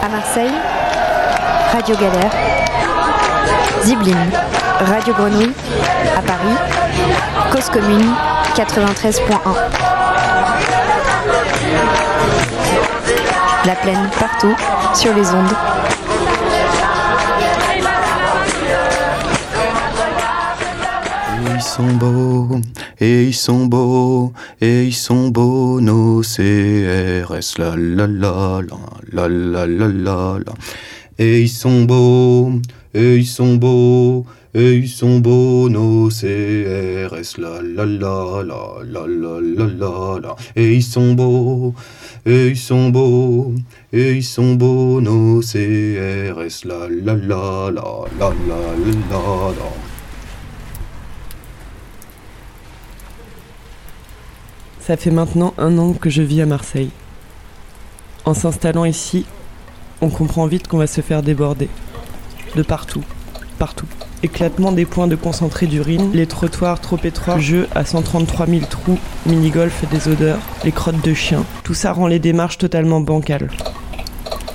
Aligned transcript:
À 0.00 0.08
Marseille, 0.08 0.52
Radio 1.72 1.96
Galère. 1.96 2.30
Zibline, 3.82 4.30
Radio 4.80 5.12
Grenouille. 5.14 5.52
À 6.16 6.22
Paris, 6.22 6.56
Cause 7.52 7.68
Commune 7.70 8.14
93.1. 8.54 9.38
La 13.64 13.74
plaine 13.74 14.08
partout, 14.18 14.54
sur 14.94 15.14
les 15.14 15.28
ondes. 15.30 15.54
Ils 21.54 21.62
sont 21.62 21.82
beaux, 21.82 22.60
et 23.00 23.24
ils 23.24 23.34
sont 23.34 23.66
beaux, 23.66 24.32
et 24.60 24.84
ils 24.84 24.94
sont 24.94 25.28
beaux, 25.28 25.80
nos 25.80 26.22
CRS, 26.22 27.58
la 27.58 27.76
la 27.76 28.06
la 28.06 28.60
la, 28.62 29.28
la 29.28 29.28
la 29.28 29.66
la 29.66 29.88
la 29.88 30.38
la. 30.44 30.54
Et 31.18 31.42
ils 31.42 31.48
sont 31.48 31.84
beaux, 31.84 32.52
et 32.92 33.16
ils 33.16 33.26
sont 33.26 33.54
beaux, 33.54 34.26
et 34.54 34.74
ils 34.74 34.88
sont 34.88 35.20
beaux, 35.20 35.68
nos 35.68 36.08
CRS, 36.08 37.38
la 37.38 37.62
la 37.62 37.86
la 37.86 38.42
la, 38.42 38.82
la 38.84 39.06
la 39.06 39.40
la 39.40 39.66
la 39.66 40.18
la. 40.20 40.36
Et 40.56 40.74
ils 40.74 40.82
sont 40.82 41.14
beaux, 41.14 41.74
et 42.26 42.48
ils 42.48 42.56
sont 42.56 42.90
beaux, 42.90 43.54
et 43.92 44.12
ils 44.14 44.24
sont 44.24 44.54
beaux, 44.54 45.00
nos 45.00 45.40
CRS, 45.40 46.64
la 46.64 46.88
la 46.88 47.14
la 47.14 47.70
la, 47.70 48.06
la 48.18 48.30
la 48.48 48.58
la 49.10 49.52
la. 49.58 49.87
Ça 54.88 54.96
fait 54.96 55.10
maintenant 55.10 55.52
un 55.58 55.76
an 55.76 55.92
que 55.92 56.08
je 56.08 56.22
vis 56.22 56.40
à 56.40 56.46
Marseille. 56.46 56.88
En 58.24 58.32
s'installant 58.32 58.86
ici, 58.86 59.26
on 60.00 60.08
comprend 60.08 60.46
vite 60.46 60.66
qu'on 60.66 60.78
va 60.78 60.86
se 60.86 61.02
faire 61.02 61.22
déborder. 61.22 61.68
De 62.56 62.62
partout, 62.62 63.02
partout. 63.58 63.84
Éclatement 64.22 64.72
des 64.72 64.86
points 64.86 65.06
de 65.06 65.14
concentré 65.14 65.66
d'urine, 65.66 66.10
les 66.14 66.26
trottoirs 66.26 66.80
trop 66.80 66.96
étroits, 67.04 67.38
jeux 67.38 67.68
à 67.74 67.84
133 67.84 68.46
000 68.46 68.62
trous, 68.64 68.98
mini-golf 69.26 69.84
des 69.90 70.08
odeurs, 70.08 70.38
les 70.64 70.72
crottes 70.72 71.04
de 71.04 71.12
chiens. 71.12 71.44
Tout 71.64 71.74
ça 71.74 71.92
rend 71.92 72.06
les 72.06 72.18
démarches 72.18 72.56
totalement 72.56 73.02
bancales. 73.02 73.50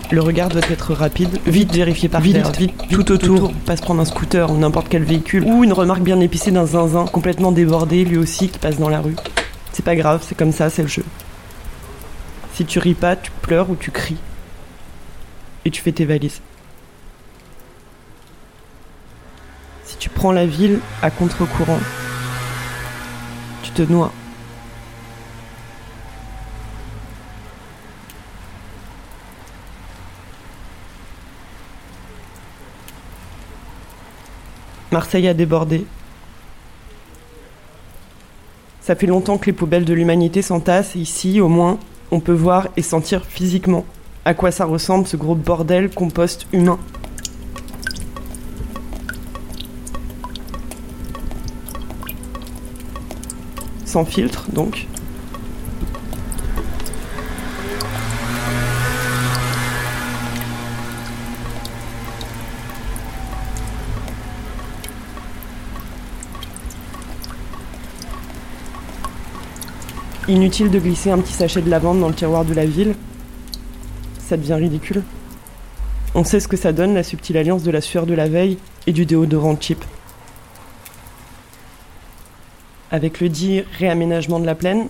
Le 0.09 0.21
regard 0.21 0.49
doit 0.49 0.61
être 0.67 0.95
rapide, 0.95 1.37
vite 1.45 1.71
vérifié 1.71 2.09
par 2.09 2.21
vite, 2.21 2.57
vite, 2.57 2.73
tout 2.89 3.11
autour, 3.11 3.53
pas 3.67 3.77
se 3.77 3.83
prendre 3.83 4.01
un 4.01 4.05
scooter 4.05 4.49
ou 4.49 4.57
n'importe 4.57 4.87
quel 4.89 5.03
véhicule, 5.03 5.43
ou 5.43 5.63
une 5.63 5.73
remarque 5.73 6.01
bien 6.01 6.19
épicée 6.19 6.49
d'un 6.49 6.65
zinzin 6.65 7.05
complètement 7.05 7.51
débordé 7.51 8.03
lui 8.03 8.17
aussi 8.17 8.49
qui 8.49 8.57
passe 8.57 8.79
dans 8.79 8.89
la 8.89 8.99
rue. 8.99 9.15
C'est 9.73 9.83
pas 9.83 9.95
grave, 9.95 10.23
c'est 10.25 10.35
comme 10.35 10.51
ça, 10.51 10.69
c'est 10.69 10.83
le 10.83 10.87
jeu. 10.87 11.03
Si 12.53 12.63
tu 12.65 12.77
ris 12.77 12.93
pas, 12.93 13.15
tu 13.15 13.31
pleures 13.41 13.69
ou 13.71 13.75
tu 13.75 13.89
cries. 13.89 14.19
Et 15.65 15.71
tu 15.71 15.81
fais 15.81 15.91
tes 15.91 16.05
valises. 16.05 16.41
Si 19.85 19.97
tu 19.97 20.09
prends 20.09 20.31
la 20.31 20.45
ville 20.45 20.79
à 21.01 21.09
contre-courant, 21.09 21.79
tu 23.63 23.71
te 23.71 23.81
noies. 23.81 24.11
Marseille 34.91 35.27
a 35.27 35.33
débordé. 35.33 35.87
Ça 38.83 38.95
fait 38.95 39.07
longtemps 39.07 39.37
que 39.37 39.45
les 39.45 39.53
poubelles 39.53 39.85
de 39.85 39.93
l'humanité 39.93 40.41
s'entassent 40.41 40.95
ici, 40.95 41.39
au 41.39 41.47
moins, 41.47 41.79
on 42.11 42.19
peut 42.19 42.33
voir 42.33 42.67
et 42.75 42.81
sentir 42.81 43.23
physiquement 43.23 43.85
à 44.25 44.33
quoi 44.33 44.51
ça 44.51 44.65
ressemble 44.65 45.07
ce 45.07 45.15
gros 45.15 45.35
bordel 45.35 45.89
compost 45.89 46.47
humain. 46.51 46.77
Sans 53.85 54.03
filtre, 54.03 54.47
donc. 54.51 54.87
Inutile 70.33 70.71
de 70.71 70.79
glisser 70.79 71.11
un 71.11 71.19
petit 71.19 71.31
sachet 71.31 71.61
de 71.61 71.69
lavande 71.69 71.99
dans 71.99 72.07
le 72.07 72.15
tiroir 72.15 72.43
de 72.43 72.55
la 72.55 72.65
ville. 72.65 72.95
Ça 74.17 74.35
devient 74.35 74.55
ridicule. 74.55 75.03
On 76.15 76.23
sait 76.23 76.39
ce 76.39 76.47
que 76.47 76.57
ça 76.57 76.71
donne, 76.71 76.95
la 76.95 77.03
subtile 77.03 77.37
alliance 77.37 77.61
de 77.61 77.69
la 77.69 77.81
sueur 77.81 78.07
de 78.07 78.15
la 78.15 78.27
veille 78.27 78.57
et 78.87 78.93
du 78.93 79.05
déodorant 79.05 79.55
cheap. 79.61 79.85
Avec 82.89 83.21
le 83.21 83.29
dit 83.29 83.61
réaménagement 83.77 84.39
de 84.39 84.47
la 84.47 84.55
plaine, 84.55 84.87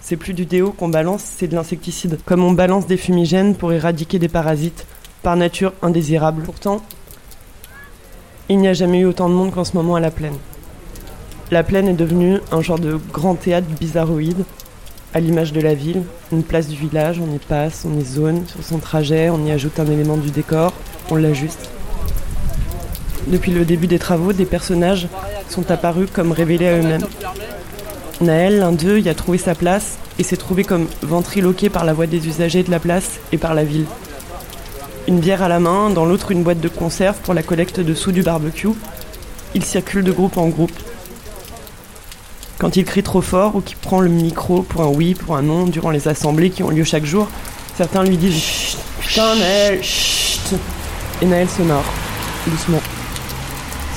c'est 0.00 0.16
plus 0.16 0.32
du 0.32 0.46
déo 0.46 0.70
qu'on 0.70 0.90
balance, 0.90 1.24
c'est 1.24 1.48
de 1.48 1.56
l'insecticide. 1.56 2.20
Comme 2.24 2.44
on 2.44 2.52
balance 2.52 2.86
des 2.86 2.96
fumigènes 2.96 3.56
pour 3.56 3.72
éradiquer 3.72 4.20
des 4.20 4.28
parasites, 4.28 4.86
par 5.24 5.34
nature 5.34 5.72
indésirables. 5.82 6.44
Pourtant, 6.44 6.80
il 8.48 8.58
n'y 8.58 8.68
a 8.68 8.74
jamais 8.74 9.00
eu 9.00 9.06
autant 9.06 9.28
de 9.28 9.34
monde 9.34 9.50
qu'en 9.50 9.64
ce 9.64 9.76
moment 9.76 9.96
à 9.96 10.00
la 10.00 10.12
plaine. 10.12 10.38
La 11.50 11.64
plaine 11.64 11.88
est 11.88 11.94
devenue 11.94 12.38
un 12.52 12.62
genre 12.62 12.78
de 12.78 12.96
grand 13.12 13.34
théâtre 13.34 13.66
bizarroïde, 13.80 14.44
à 15.14 15.20
l'image 15.20 15.52
de 15.52 15.60
la 15.60 15.74
ville, 15.74 16.02
une 16.32 16.42
place 16.42 16.66
du 16.66 16.74
village, 16.74 17.20
on 17.20 17.32
y 17.32 17.38
passe, 17.38 17.86
on 17.88 17.98
y 17.98 18.04
zone 18.04 18.42
sur 18.48 18.64
son 18.64 18.78
trajet, 18.78 19.30
on 19.30 19.46
y 19.46 19.52
ajoute 19.52 19.78
un 19.78 19.86
élément 19.86 20.16
du 20.16 20.30
décor, 20.30 20.72
on 21.08 21.14
l'ajuste. 21.14 21.70
Depuis 23.28 23.52
le 23.52 23.64
début 23.64 23.86
des 23.86 24.00
travaux, 24.00 24.32
des 24.32 24.44
personnages 24.44 25.06
sont 25.48 25.70
apparus 25.70 26.10
comme 26.12 26.32
révélés 26.32 26.66
à 26.66 26.78
eux-mêmes. 26.78 27.06
Naël, 28.20 28.58
l'un 28.58 28.72
d'eux, 28.72 28.98
y 28.98 29.08
a 29.08 29.14
trouvé 29.14 29.38
sa 29.38 29.54
place 29.54 29.98
et 30.18 30.24
s'est 30.24 30.36
trouvé 30.36 30.64
comme 30.64 30.88
ventriloqué 31.02 31.70
par 31.70 31.84
la 31.84 31.92
voix 31.92 32.06
des 32.06 32.26
usagers 32.26 32.64
de 32.64 32.72
la 32.72 32.80
place 32.80 33.20
et 33.30 33.38
par 33.38 33.54
la 33.54 33.62
ville. 33.62 33.86
Une 35.06 35.20
bière 35.20 35.44
à 35.44 35.48
la 35.48 35.60
main, 35.60 35.90
dans 35.90 36.06
l'autre 36.06 36.32
une 36.32 36.42
boîte 36.42 36.60
de 36.60 36.68
conserve 36.68 37.18
pour 37.18 37.34
la 37.34 37.44
collecte 37.44 37.78
de 37.78 37.94
sous 37.94 38.10
du 38.10 38.22
barbecue. 38.22 38.68
Il 39.54 39.64
circule 39.64 40.02
de 40.02 40.12
groupe 40.12 40.38
en 40.38 40.48
groupe, 40.48 40.72
quand 42.64 42.78
il 42.78 42.86
crie 42.86 43.02
trop 43.02 43.20
fort 43.20 43.56
ou 43.56 43.60
qu'il 43.60 43.76
prend 43.76 44.00
le 44.00 44.08
micro 44.08 44.62
pour 44.62 44.80
un 44.80 44.86
oui, 44.86 45.12
pour 45.12 45.36
un 45.36 45.42
non, 45.42 45.66
durant 45.66 45.90
les 45.90 46.08
assemblées 46.08 46.48
qui 46.48 46.62
ont 46.62 46.70
lieu 46.70 46.82
chaque 46.82 47.04
jour, 47.04 47.28
certains 47.76 48.02
lui 48.02 48.16
disent 48.16 48.42
Chut, 49.02 49.18
Naël, 49.18 49.82
chut 49.82 50.40
Et 51.20 51.26
Naël 51.26 51.46
se 51.46 51.60
marre, 51.60 51.84
doucement. 52.46 52.80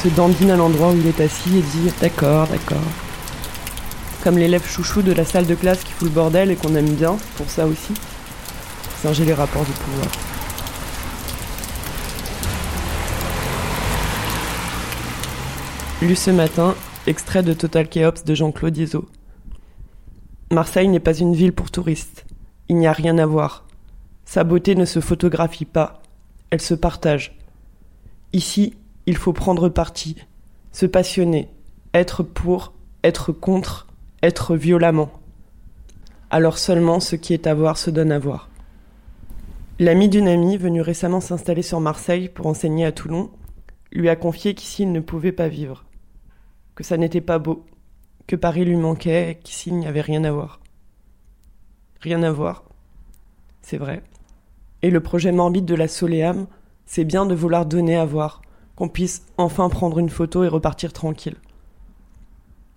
Se 0.03 0.09
dandine 0.09 0.51
à 0.51 0.57
l'endroit 0.57 0.89
où 0.89 0.97
il 0.97 1.07
est 1.07 1.21
assis 1.21 1.57
et 1.57 1.61
dit 1.61 1.93
D'accord, 2.01 2.45
d'accord. 2.47 2.83
Comme 4.21 4.37
l'élève 4.37 4.69
chouchou 4.69 5.01
de 5.01 5.13
la 5.13 5.23
salle 5.23 5.45
de 5.45 5.55
classe 5.55 5.85
qui 5.85 5.93
fout 5.93 6.09
le 6.09 6.13
bordel 6.13 6.51
et 6.51 6.57
qu'on 6.57 6.75
aime 6.75 6.89
bien, 6.89 7.15
pour 7.37 7.49
ça 7.49 7.65
aussi. 7.65 7.93
Singer 9.01 9.23
les 9.23 9.33
rapports 9.33 9.63
de 9.63 9.71
pouvoir. 9.71 10.07
Lu 16.01 16.17
ce 16.17 16.31
matin, 16.31 16.75
Extrait 17.07 17.41
de 17.41 17.53
Total 17.53 17.87
Chaos 17.87 18.25
de 18.25 18.35
Jean-Claude 18.35 18.77
Iso. 18.77 19.07
Marseille 20.51 20.89
n'est 20.89 20.99
pas 20.99 21.17
une 21.17 21.33
ville 21.33 21.53
pour 21.53 21.71
touristes. 21.71 22.25
Il 22.67 22.75
n'y 22.75 22.85
a 22.85 22.91
rien 22.91 23.17
à 23.17 23.25
voir. 23.25 23.65
Sa 24.25 24.43
beauté 24.43 24.75
ne 24.75 24.83
se 24.83 24.99
photographie 24.99 25.63
pas, 25.63 26.01
elle 26.49 26.59
se 26.59 26.73
partage. 26.73 27.37
Ici, 28.33 28.73
il 29.05 29.15
faut 29.15 29.31
prendre 29.31 29.69
parti, 29.69 30.17
se 30.73 30.85
passionner, 30.85 31.47
être 31.93 32.23
pour, 32.23 32.73
être 33.05 33.31
contre, 33.31 33.87
être 34.21 34.57
violemment. 34.57 35.09
Alors 36.29 36.57
seulement 36.57 36.99
ce 36.99 37.15
qui 37.15 37.33
est 37.33 37.47
à 37.47 37.53
voir 37.53 37.77
se 37.77 37.89
donne 37.89 38.11
à 38.11 38.19
voir. 38.19 38.49
L'ami 39.79 40.09
d'une 40.09 40.27
amie, 40.27 40.57
venue 40.57 40.81
récemment 40.81 41.21
s'installer 41.21 41.61
sur 41.61 41.79
Marseille 41.79 42.27
pour 42.27 42.47
enseigner 42.47 42.85
à 42.85 42.91
Toulon, 42.91 43.29
lui 43.93 44.09
a 44.09 44.17
confié 44.17 44.55
qu'ici 44.55 44.83
il 44.83 44.91
ne 44.91 44.99
pouvait 44.99 45.31
pas 45.31 45.47
vivre 45.47 45.86
que 46.77 46.83
ça 46.83 46.95
n'était 46.95 47.21
pas 47.21 47.39
beau, 47.39 47.65
que 48.27 48.35
Paris 48.35 48.63
lui 48.63 48.75
manquait, 48.75 49.39
qu'ici 49.43 49.71
il 49.71 49.77
n'y 49.77 49.87
avait 49.87 49.99
rien 49.99 50.23
à 50.23 50.31
voir. 50.31 50.59
Rien 52.01 52.21
à 52.21 52.31
voir, 52.31 52.65
c'est 53.63 53.79
vrai. 53.79 54.03
Et 54.83 54.91
le 54.91 54.99
projet 54.99 55.31
morbide 55.31 55.65
de 55.65 55.73
la 55.73 55.87
Soléam, 55.87 56.45
c'est 56.85 57.03
bien 57.03 57.25
de 57.25 57.33
vouloir 57.33 57.65
donner 57.65 57.97
à 57.97 58.05
voir, 58.05 58.43
qu'on 58.75 58.89
puisse 58.89 59.25
enfin 59.37 59.69
prendre 59.69 59.97
une 59.97 60.11
photo 60.11 60.43
et 60.43 60.47
repartir 60.47 60.93
tranquille. 60.93 61.37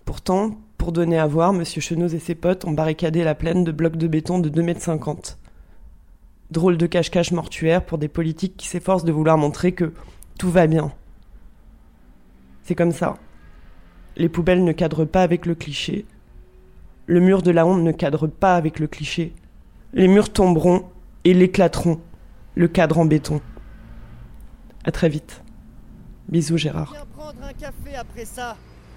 Pourtant, 0.03 0.57
pour 0.79 0.91
donner 0.91 1.19
à 1.19 1.27
voir, 1.27 1.53
M. 1.53 1.63
Chenoz 1.63 2.15
et 2.15 2.19
ses 2.19 2.33
potes 2.33 2.65
ont 2.65 2.71
barricadé 2.71 3.23
la 3.23 3.35
plaine 3.35 3.63
de 3.63 3.71
blocs 3.71 3.97
de 3.97 4.07
béton 4.07 4.39
de 4.39 4.49
2,50 4.49 4.63
mètres. 4.63 5.37
Drôle 6.49 6.77
de 6.77 6.87
cache-cache 6.87 7.33
mortuaire 7.33 7.85
pour 7.85 7.99
des 7.99 8.07
politiques 8.07 8.57
qui 8.57 8.67
s'efforcent 8.67 9.05
de 9.05 9.11
vouloir 9.11 9.37
montrer 9.37 9.73
que 9.73 9.93
tout 10.39 10.49
va 10.49 10.65
bien. 10.65 10.91
C'est 12.63 12.73
comme 12.73 12.93
ça. 12.93 13.19
Les 14.17 14.29
poubelles 14.29 14.63
ne 14.63 14.71
cadrent 14.71 15.05
pas 15.05 15.23
avec 15.23 15.45
le 15.45 15.55
cliché. 15.55 16.05
Le 17.05 17.19
mur 17.19 17.41
de 17.41 17.51
la 17.51 17.65
honte 17.65 17.81
ne 17.81 17.91
cadre 17.91 18.27
pas 18.27 18.55
avec 18.55 18.79
le 18.79 18.87
cliché. 18.87 19.33
Les 19.93 20.07
murs 20.07 20.31
tomberont 20.31 20.85
et 21.23 21.33
l'éclateront. 21.33 21.99
le 22.55 22.67
cadre 22.67 22.99
en 22.99 23.05
béton. 23.05 23.41
À 24.83 24.91
très 24.91 25.09
vite. 25.09 25.41
Bisous 26.29 26.57
Gérard. 26.57 26.93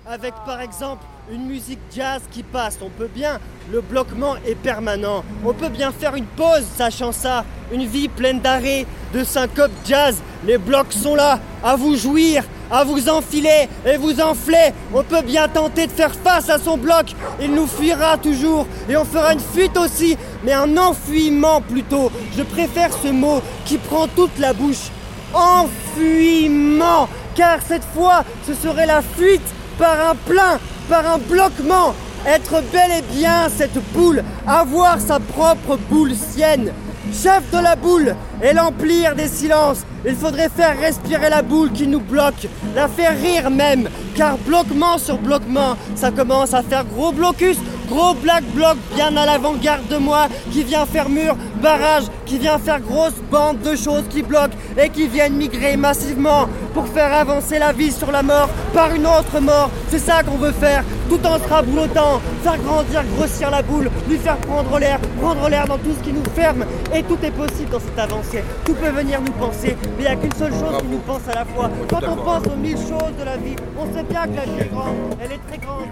Avec 0.06 0.34
par 0.44 0.60
exemple 0.60 1.02
une 1.32 1.46
musique 1.46 1.78
jazz 1.94 2.20
qui 2.30 2.42
passe. 2.42 2.78
On 2.82 2.90
peut 2.90 3.08
bien, 3.12 3.40
le 3.72 3.80
bloquement 3.80 4.36
est 4.46 4.54
permanent. 4.54 5.24
On 5.44 5.54
peut 5.54 5.70
bien 5.70 5.92
faire 5.92 6.14
une 6.14 6.26
pause, 6.26 6.64
sachant 6.76 7.12
ça. 7.12 7.44
Une 7.72 7.86
vie 7.86 8.08
pleine 8.08 8.40
d'arrêts, 8.40 8.86
de 9.14 9.24
syncope 9.24 9.70
jazz. 9.86 10.20
Les 10.44 10.58
blocs 10.58 10.92
sont 10.92 11.14
là, 11.14 11.40
à 11.62 11.76
vous 11.76 11.96
jouir, 11.96 12.44
à 12.70 12.84
vous 12.84 13.08
enfiler 13.08 13.68
et 13.86 13.96
vous 13.96 14.20
enfler. 14.20 14.74
On 14.92 15.02
peut 15.02 15.22
bien 15.22 15.48
tenter 15.48 15.86
de 15.86 15.92
faire 15.92 16.14
face 16.14 16.50
à 16.50 16.58
son 16.58 16.76
bloc. 16.76 17.14
Il 17.40 17.54
nous 17.54 17.66
fuira 17.66 18.18
toujours 18.18 18.66
et 18.90 18.98
on 18.98 19.04
fera 19.06 19.32
une 19.32 19.40
fuite 19.40 19.76
aussi, 19.78 20.18
mais 20.44 20.52
un 20.52 20.76
enfuyement 20.76 21.62
plutôt. 21.62 22.12
Je 22.36 22.42
préfère 22.42 22.90
ce 22.92 23.08
mot 23.08 23.40
qui 23.64 23.78
prend 23.78 24.06
toute 24.08 24.38
la 24.38 24.52
bouche. 24.52 24.90
Enfuyement 25.32 27.08
car 27.34 27.58
cette 27.66 27.84
fois, 27.94 28.24
ce 28.46 28.54
serait 28.54 28.86
la 28.86 29.02
fuite 29.02 29.42
par 29.78 30.10
un 30.10 30.14
plein, 30.14 30.58
par 30.88 31.06
un 31.06 31.18
bloquement. 31.18 31.94
Être 32.26 32.62
bel 32.72 32.90
et 32.98 33.02
bien 33.14 33.48
cette 33.54 33.78
boule, 33.92 34.22
avoir 34.46 34.98
sa 34.98 35.20
propre 35.20 35.78
boule 35.90 36.14
sienne. 36.14 36.72
Chef 37.12 37.50
de 37.52 37.58
la 37.58 37.76
boule 37.76 38.14
et 38.42 38.52
l'emplir 38.52 39.14
des 39.14 39.28
silences. 39.28 39.84
Il 40.06 40.14
faudrait 40.14 40.50
faire 40.50 40.78
respirer 40.78 41.30
la 41.30 41.42
boule 41.42 41.72
qui 41.72 41.86
nous 41.86 42.00
bloque, 42.00 42.48
la 42.74 42.88
faire 42.88 43.16
rire 43.18 43.50
même, 43.50 43.88
car 44.14 44.36
bloquement 44.38 44.98
sur 44.98 45.16
bloquement, 45.16 45.76
ça 45.94 46.10
commence 46.10 46.52
à 46.52 46.62
faire 46.62 46.84
gros 46.84 47.10
blocus, 47.10 47.56
gros 47.88 48.12
black 48.14 48.44
bloc 48.54 48.76
bien 48.94 49.16
à 49.16 49.24
l'avant-garde 49.24 49.88
de 49.88 49.96
moi, 49.96 50.28
qui 50.52 50.62
vient 50.62 50.84
faire 50.84 51.08
mur, 51.08 51.36
barrage, 51.62 52.04
qui 52.26 52.38
vient 52.38 52.58
faire 52.58 52.80
grosse 52.80 53.14
bande 53.30 53.60
de 53.62 53.76
choses 53.76 54.04
qui 54.10 54.22
bloquent 54.22 54.56
et 54.76 54.90
qui 54.90 55.08
viennent 55.08 55.36
migrer 55.36 55.76
massivement 55.78 56.48
pour 56.74 56.86
faire 56.88 57.12
avancer 57.14 57.58
la 57.58 57.72
vie 57.72 57.92
sur 57.92 58.12
la 58.12 58.22
mort 58.22 58.50
par 58.74 58.94
une 58.94 59.06
autre 59.06 59.40
mort. 59.40 59.70
C'est 59.88 59.98
ça 59.98 60.22
qu'on 60.22 60.36
veut 60.36 60.52
faire, 60.52 60.84
tout 61.08 61.26
en 61.26 61.38
se 61.38 61.48
raboulotant, 61.48 62.20
faire 62.42 62.58
grandir, 62.58 63.02
grossir 63.16 63.50
la 63.50 63.62
boule, 63.62 63.90
lui 64.08 64.18
faire 64.18 64.36
prendre 64.38 64.78
l'air, 64.78 64.98
prendre 65.20 65.48
l'air 65.48 65.66
dans 65.66 65.78
tout 65.78 65.92
ce 65.98 66.04
qui 66.04 66.12
nous 66.12 66.24
ferme. 66.34 66.64
Et 66.94 67.02
tout 67.02 67.18
est 67.22 67.30
possible 67.30 67.70
dans 67.70 67.80
cette 67.80 67.98
avancée. 67.98 68.44
Tout 68.64 68.74
peut 68.74 68.90
venir 68.90 69.20
nous 69.20 69.32
penser, 69.32 69.76
mais 69.96 70.04
il 70.04 70.06
n'y 70.06 70.06
a 70.06 70.16
qu'une 70.16 70.34
seule 70.34 70.52
chose 70.52 70.78
qui 70.80 70.86
nous 70.86 70.98
pense 70.98 71.22
à 71.30 71.34
la 71.34 71.44
fois. 71.44 71.70
Quand 71.88 72.00
on 72.08 72.16
pense 72.16 72.46
aux 72.46 72.56
mille 72.56 72.76
choses 72.76 73.16
de 73.18 73.24
la 73.24 73.36
vie, 73.36 73.56
on 73.78 73.86
sait 73.94 74.04
bien 74.04 74.24
que 74.26 74.36
la 74.36 74.44
vie 74.44 74.60
est 74.60 74.72
grande, 74.72 74.94
elle 75.20 75.32
est 75.32 75.40
très 75.48 75.58
grande. 75.58 75.84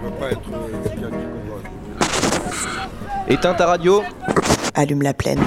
Éteins 3.27 3.53
ta 3.53 3.65
radio. 3.67 4.03
Allume 4.75 5.03
la 5.03 5.13
plaine. 5.13 5.39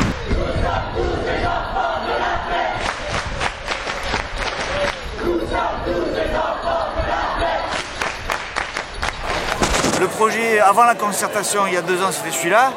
Le 10.07 10.11
projet, 10.13 10.61
avant 10.61 10.85
la 10.85 10.95
concertation, 10.95 11.67
il 11.67 11.75
y 11.75 11.77
a 11.77 11.83
deux 11.83 12.01
ans, 12.01 12.13
c'était 12.13 12.31
celui-là. 12.31 12.71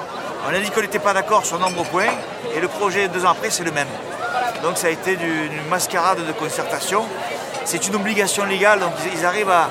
On 0.49 0.49
a 0.51 0.57
dit 0.59 0.71
qu'on 0.71 0.81
n'était 0.81 0.97
pas 0.97 1.13
d'accord 1.13 1.45
sur 1.45 1.59
nombre 1.59 1.83
de 1.83 1.87
points. 1.87 2.09
Et 2.55 2.59
le 2.59 2.67
projet, 2.67 3.07
deux 3.07 3.23
ans 3.23 3.29
après, 3.29 3.51
c'est 3.51 3.63
le 3.63 3.69
même. 3.71 3.87
Donc 4.63 4.79
ça 4.79 4.87
a 4.87 4.89
été 4.89 5.15
du- 5.15 5.45
une 5.45 5.69
mascarade 5.69 6.25
de 6.25 6.31
concertation. 6.31 7.03
C'est 7.65 7.85
une 7.87 7.95
obligation 7.97 8.45
légale, 8.45 8.79
donc 8.79 8.93
ils- 9.05 9.19
ils 9.19 9.25
arrivent 9.27 9.51
à 9.51 9.69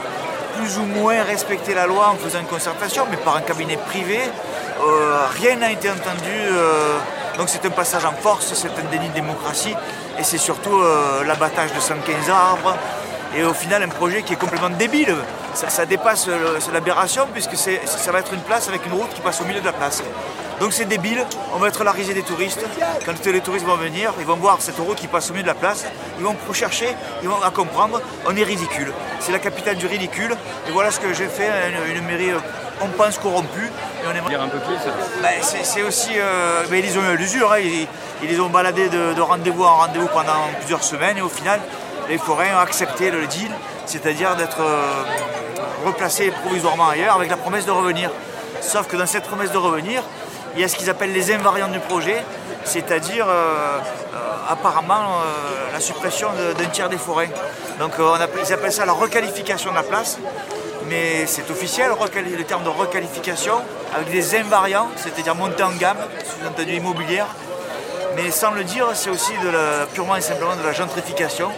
plus 0.57 0.79
ou 0.79 0.85
moins 0.85 1.25
respecter 1.25 1.75
la 1.75 1.87
loi 1.89 2.11
en 2.11 2.15
faisant 2.25 2.39
une 2.39 2.47
concertation, 2.47 3.07
mais 3.11 3.17
par 3.17 3.35
un 3.35 3.41
cabinet 3.41 3.77
privé. 3.77 4.21
Euh, 4.81 5.19
rien 5.43 5.57
n'a 5.57 5.73
été 5.73 5.91
entendu. 5.91 6.31
euh, 6.53 6.97
donc 7.39 7.49
c'est 7.49 7.67
un 7.67 7.71
passage 7.71 8.05
en 8.05 8.13
force, 8.23 8.55
c'est 8.55 8.69
un 8.69 8.89
déni 8.93 9.09
de 9.09 9.15
démocratie. 9.15 9.75
Et 10.17 10.23
c'est 10.23 10.39
surtout 10.39 10.79
euh, 10.81 11.25
l'abattage 11.25 11.73
de 11.73 11.81
115 11.81 12.31
arbres. 12.31 12.77
Et 13.37 13.45
au 13.45 13.53
final, 13.55 13.83
un 13.83 13.89
projet 13.89 14.23
qui 14.23 14.33
est 14.33 14.37
complètement 14.37 14.71
débile. 14.71 15.15
Ça, 15.55 15.69
ça 15.69 15.87
dépasse 15.87 16.29
c'est 16.61 16.73
l'aberration 16.73 17.27
puisque 17.33 17.57
ça 17.57 18.13
va 18.13 18.21
être 18.21 18.33
une 18.33 18.41
place 18.41 18.69
avec 18.69 18.87
une 18.87 18.93
route 18.93 19.13
qui 19.13 19.21
passe 19.21 19.41
au 19.41 19.45
milieu 19.45 19.61
de 19.61 19.67
la 19.67 19.73
place. 19.73 20.03
Donc 20.61 20.73
c'est 20.73 20.87
débile, 20.87 21.25
on 21.55 21.59
va 21.59 21.69
être 21.69 21.85
la 21.85 21.93
risée 21.93 22.15
des 22.15 22.23
touristes. 22.23 22.65
Quand 23.07 23.13
les 23.27 23.41
touristes 23.41 23.65
vont 23.65 23.77
venir, 23.77 24.13
ils 24.19 24.25
vont 24.27 24.35
voir 24.37 24.57
cette 24.61 24.79
route 24.79 24.97
qui 24.97 25.07
passe 25.07 25.31
au 25.31 25.33
milieu 25.33 25.45
de 25.45 25.49
la 25.49 25.55
place, 25.55 25.85
ils 26.19 26.25
vont 26.25 26.35
chercher, 26.53 26.89
ils 27.23 27.29
vont 27.29 27.41
à 27.43 27.51
comprendre, 27.51 28.01
on 28.27 28.37
est 28.37 28.43
ridicule. 28.43 28.93
C'est 29.21 29.31
la 29.31 29.39
capitale 29.39 29.77
du 29.77 29.87
ridicule. 29.87 30.35
Et 30.67 30.73
voilà 30.73 30.91
ce 30.91 30.99
que 30.99 31.13
j'ai 31.15 31.29
fait, 31.29 31.49
une, 31.89 31.97
une 31.99 32.05
mairie, 32.07 32.31
euh, 32.31 32.39
on 32.81 32.89
pense 32.89 33.19
corrompue. 33.19 33.71
Et 34.03 34.07
on 34.25 34.29
Dire 34.29 34.43
un 34.43 34.49
peu 34.49 34.59
plus. 34.59 34.75
ben, 35.23 35.29
c'est 35.43 35.65
c'est 35.65 35.83
aussi. 35.83 36.11
euh, 36.17 36.65
ben, 36.69 36.83
ils 36.85 36.99
ont 36.99 37.03
eu 37.13 37.17
l'usure, 37.17 37.53
hein, 37.53 37.59
ils, 37.61 37.87
ils 38.23 38.29
les 38.29 38.41
ont 38.41 38.49
baladés 38.49 38.89
de, 38.89 39.15
de 39.15 39.21
rendez-vous 39.21 39.63
en 39.65 39.77
rendez-vous 39.77 40.09
pendant 40.09 40.51
plusieurs 40.59 40.83
semaines 40.83 41.19
et 41.19 41.23
au 41.23 41.29
final, 41.29 41.61
les 42.09 42.19
forains 42.19 42.55
ont 42.57 42.61
accepté 42.61 43.11
le 43.11 43.27
deal, 43.27 43.51
c'est-à-dire 43.87 44.35
d'être 44.37 44.61
euh, 44.61 45.03
replacés 45.85 46.31
provisoirement 46.31 46.89
ailleurs 46.89 47.15
avec 47.15 47.31
la 47.31 47.37
promesse 47.37 47.67
de 47.67 47.71
revenir. 47.71 48.11
Sauf 48.61 48.89
que 48.89 48.97
dans 48.97 49.07
cette 49.07 49.25
promesse 49.25 49.53
de 49.53 49.59
revenir, 49.59 50.03
il 50.55 50.61
y 50.61 50.65
a 50.65 50.69
ce 50.69 50.77
qu'ils 50.77 50.91
appellent 50.91 51.13
les 51.13 51.33
invariants 51.33 51.69
du 51.69 51.79
projet, 51.81 52.23
c'est-à-dire 52.65 53.27
euh, 53.29 53.79
euh, 54.15 54.19
apparemment 54.49 55.21
la 55.73 55.81
suppression 55.81 56.29
d'un 56.59 56.65
tiers 56.67 56.89
des 56.89 56.97
forains. 56.97 57.29
Donc 57.79 57.93
ils 57.99 58.53
appellent 58.53 58.73
ça 58.73 58.87
la 58.87 58.93
requalification 58.93 59.71
de 59.71 59.77
la 59.77 59.83
place 59.83 60.19
mais 60.89 61.27
c'est 61.27 61.51
officiel, 61.51 61.91
le 61.91 62.45
terme 62.45 62.65
de 62.65 62.71
requalification, 62.71 63.57
avec 63.95 64.11
des 64.11 64.35
invariants, 64.37 64.89
c'est-à-dire 64.97 65.35
monter 65.35 65.63
en 65.63 65.73
gamme, 65.73 65.99
sous-entendu 66.25 66.77
immobilière. 66.77 67.27
Mais 68.17 68.31
sans 68.31 68.53
le 68.53 68.65
dire, 68.65 68.87
c'est 68.95 69.11
aussi 69.11 69.33
purement 69.93 70.17
et 70.17 70.23
simplement 70.23 70.57
de 70.57 70.63
la 70.63 70.73
gentrification, 70.73 71.51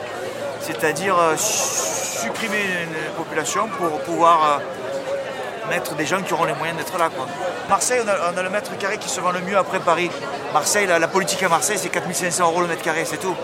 c'est-à-dire 0.60 1.18
euh, 1.18 1.36
su- 1.36 2.20
supprimer 2.22 2.58
une 2.84 3.12
population 3.16 3.68
pour 3.68 4.00
pouvoir 4.00 4.60
euh, 4.60 5.68
mettre 5.70 5.94
des 5.94 6.06
gens 6.06 6.22
qui 6.22 6.32
auront 6.32 6.44
les 6.44 6.54
moyens 6.54 6.76
d'être 6.78 6.96
là. 6.98 7.08
quoi. 7.14 7.26
Marseille, 7.68 8.00
on 8.04 8.08
a, 8.08 8.32
on 8.34 8.36
a 8.38 8.42
le 8.42 8.50
mètre 8.50 8.76
carré 8.78 8.98
qui 8.98 9.08
se 9.08 9.20
vend 9.20 9.30
le 9.32 9.40
mieux 9.40 9.56
après 9.56 9.78
Paris. 9.80 10.10
Marseille, 10.52 10.86
la, 10.86 10.98
la 10.98 11.08
politique 11.08 11.42
à 11.42 11.48
Marseille, 11.48 11.78
c'est 11.80 11.88
4500 11.88 12.44
euros 12.44 12.60
le 12.62 12.66
mètre 12.66 12.82
carré, 12.82 13.04
c'est 13.04 13.18
tout. 13.18 13.34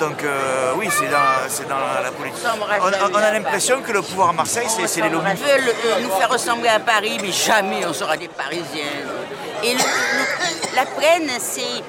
Donc 0.00 0.22
euh, 0.22 0.72
oui, 0.76 0.88
c'est 0.96 1.08
dans, 1.08 1.76
la 2.02 2.10
politique. 2.12 2.44
On, 2.80 3.12
on 3.12 3.16
a 3.16 3.32
l'impression 3.32 3.80
que 3.82 3.90
le 3.90 4.00
pouvoir 4.02 4.28
à 4.28 4.32
Marseille, 4.32 4.66
c'est, 4.68 4.86
c'est 4.86 5.00
les 5.00 5.08
lobbies. 5.08 5.30
Ils 5.32 5.44
veulent 5.44 5.74
euh, 5.86 6.00
nous 6.02 6.10
faire 6.10 6.28
ressembler 6.28 6.68
à 6.68 6.78
Paris, 6.78 7.18
mais 7.20 7.32
jamais 7.32 7.84
on 7.84 7.92
sera 7.92 8.16
des 8.16 8.28
Parisiens. 8.28 8.84
Et 9.64 9.72
le- 9.74 9.78
le- 9.78 10.76
la 10.76 10.84
Plaine, 10.86 11.28
c'est... 11.40 11.82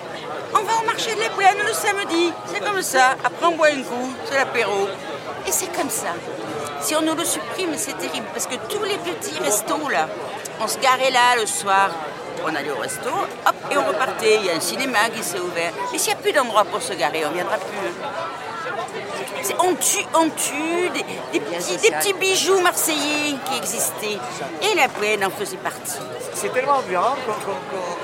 On 0.59 0.63
va 0.63 0.73
au 0.81 0.85
marché 0.85 1.15
de 1.15 1.35
Plaine 1.35 1.57
le 1.65 1.73
samedi, 1.73 2.33
c'est 2.45 2.59
comme 2.59 2.81
ça. 2.81 3.15
Après, 3.23 3.45
on 3.45 3.55
boit 3.55 3.67
un 3.67 3.81
coup, 3.81 4.13
c'est 4.25 4.35
l'apéro. 4.35 4.87
Et 5.47 5.51
c'est 5.51 5.73
comme 5.73 5.89
ça. 5.89 6.13
Si 6.81 6.95
on 6.95 7.01
nous 7.01 7.15
le 7.15 7.23
supprime, 7.23 7.71
c'est 7.77 7.97
terrible, 7.97 8.27
parce 8.33 8.45
que 8.45 8.55
tous 8.67 8.83
les 8.83 8.97
petits 8.97 9.39
restos, 9.39 9.89
là, 9.89 10.07
on 10.59 10.67
se 10.67 10.77
garait 10.79 11.11
là 11.11 11.37
le 11.39 11.45
soir, 11.45 11.91
on 12.43 12.53
allait 12.53 12.71
au 12.71 12.77
resto, 12.77 13.09
hop, 13.09 13.55
et 13.71 13.77
on 13.77 13.85
repartait. 13.85 14.35
Il 14.41 14.45
y 14.45 14.49
a 14.49 14.55
un 14.55 14.59
cinéma 14.59 15.09
qui 15.15 15.23
s'est 15.23 15.39
ouvert. 15.39 15.71
Mais 15.91 15.97
s'il 15.97 16.13
n'y 16.13 16.19
a 16.19 16.21
plus 16.21 16.33
d'endroit 16.33 16.65
pour 16.65 16.81
se 16.81 16.93
garer, 16.93 17.25
on 17.25 17.29
ne 17.29 17.35
viendra 17.35 17.57
plus. 17.57 17.93
C'est- 19.43 19.55
On 19.59 19.73
tue, 19.75 20.05
on 20.15 20.29
tue 20.29 20.89
des, 20.93 21.05
des 21.33 21.39
petits, 21.39 21.77
des 21.77 21.91
petits 21.91 22.13
bijoux 22.13 22.59
marseillais 22.61 23.35
qui 23.45 23.57
existaient. 23.57 24.17
Et 24.61 24.75
la 24.75 24.87
plaine 24.87 25.25
en 25.25 25.29
faisait 25.29 25.57
partie. 25.57 25.99
C'est 26.33 26.53
tellement 26.53 26.77
aberrant 26.77 27.15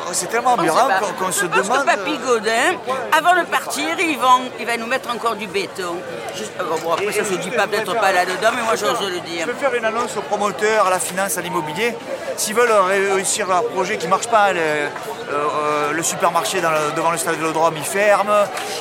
qu'on, 0.02 0.12
se 0.12 0.26
Je 0.26 1.48
pense 1.48 1.68
demande. 1.68 1.82
que 1.82 1.86
Papy 1.86 2.18
Godin, 2.18 2.78
avant 3.18 3.36
de 3.42 3.46
partir, 3.46 3.86
il 4.00 4.18
va 4.66 4.78
nous 4.78 4.88
mettre 4.88 5.10
encore 5.14 5.36
du 5.36 5.48
béton. 5.48 5.96
Juste- 6.36 6.52
euh, 6.60 6.64
bon, 6.84 6.92
après, 6.94 7.12
ça 7.14 7.24
se 7.24 7.34
dit 7.36 7.50
pas 7.52 7.66
peut-être 7.68 7.94
pas 8.00 8.12
là-dedans, 8.12 8.50
mais 8.56 8.64
moi 8.64 8.76
j'ose 8.76 9.02
le 9.10 9.20
dire. 9.22 9.46
Je 9.48 9.52
peux 9.52 9.58
faire 9.58 9.74
une 9.74 9.86
annonce 9.86 10.18
aux 10.18 10.22
promoteurs, 10.22 10.88
à 10.88 10.90
la 10.90 11.00
finance, 11.00 11.38
à 11.38 11.42
l'immobilier. 11.42 11.96
S'ils 12.38 12.56
veulent 12.56 12.72
réussir 12.72 13.48
leur 13.48 13.64
projet 13.68 13.98
qui 13.98 14.06
ne 14.06 14.12
marche 14.12 14.28
pas, 14.28 14.52
le, 14.52 14.90
euh, 15.28 15.34
euh, 15.34 15.92
le 15.92 16.04
supermarché 16.04 16.62
devant 16.96 17.12
le 17.12 17.18
stade 17.18 17.36
Vélodrome 17.36 17.76
il 17.78 17.84
ferme, 17.84 18.32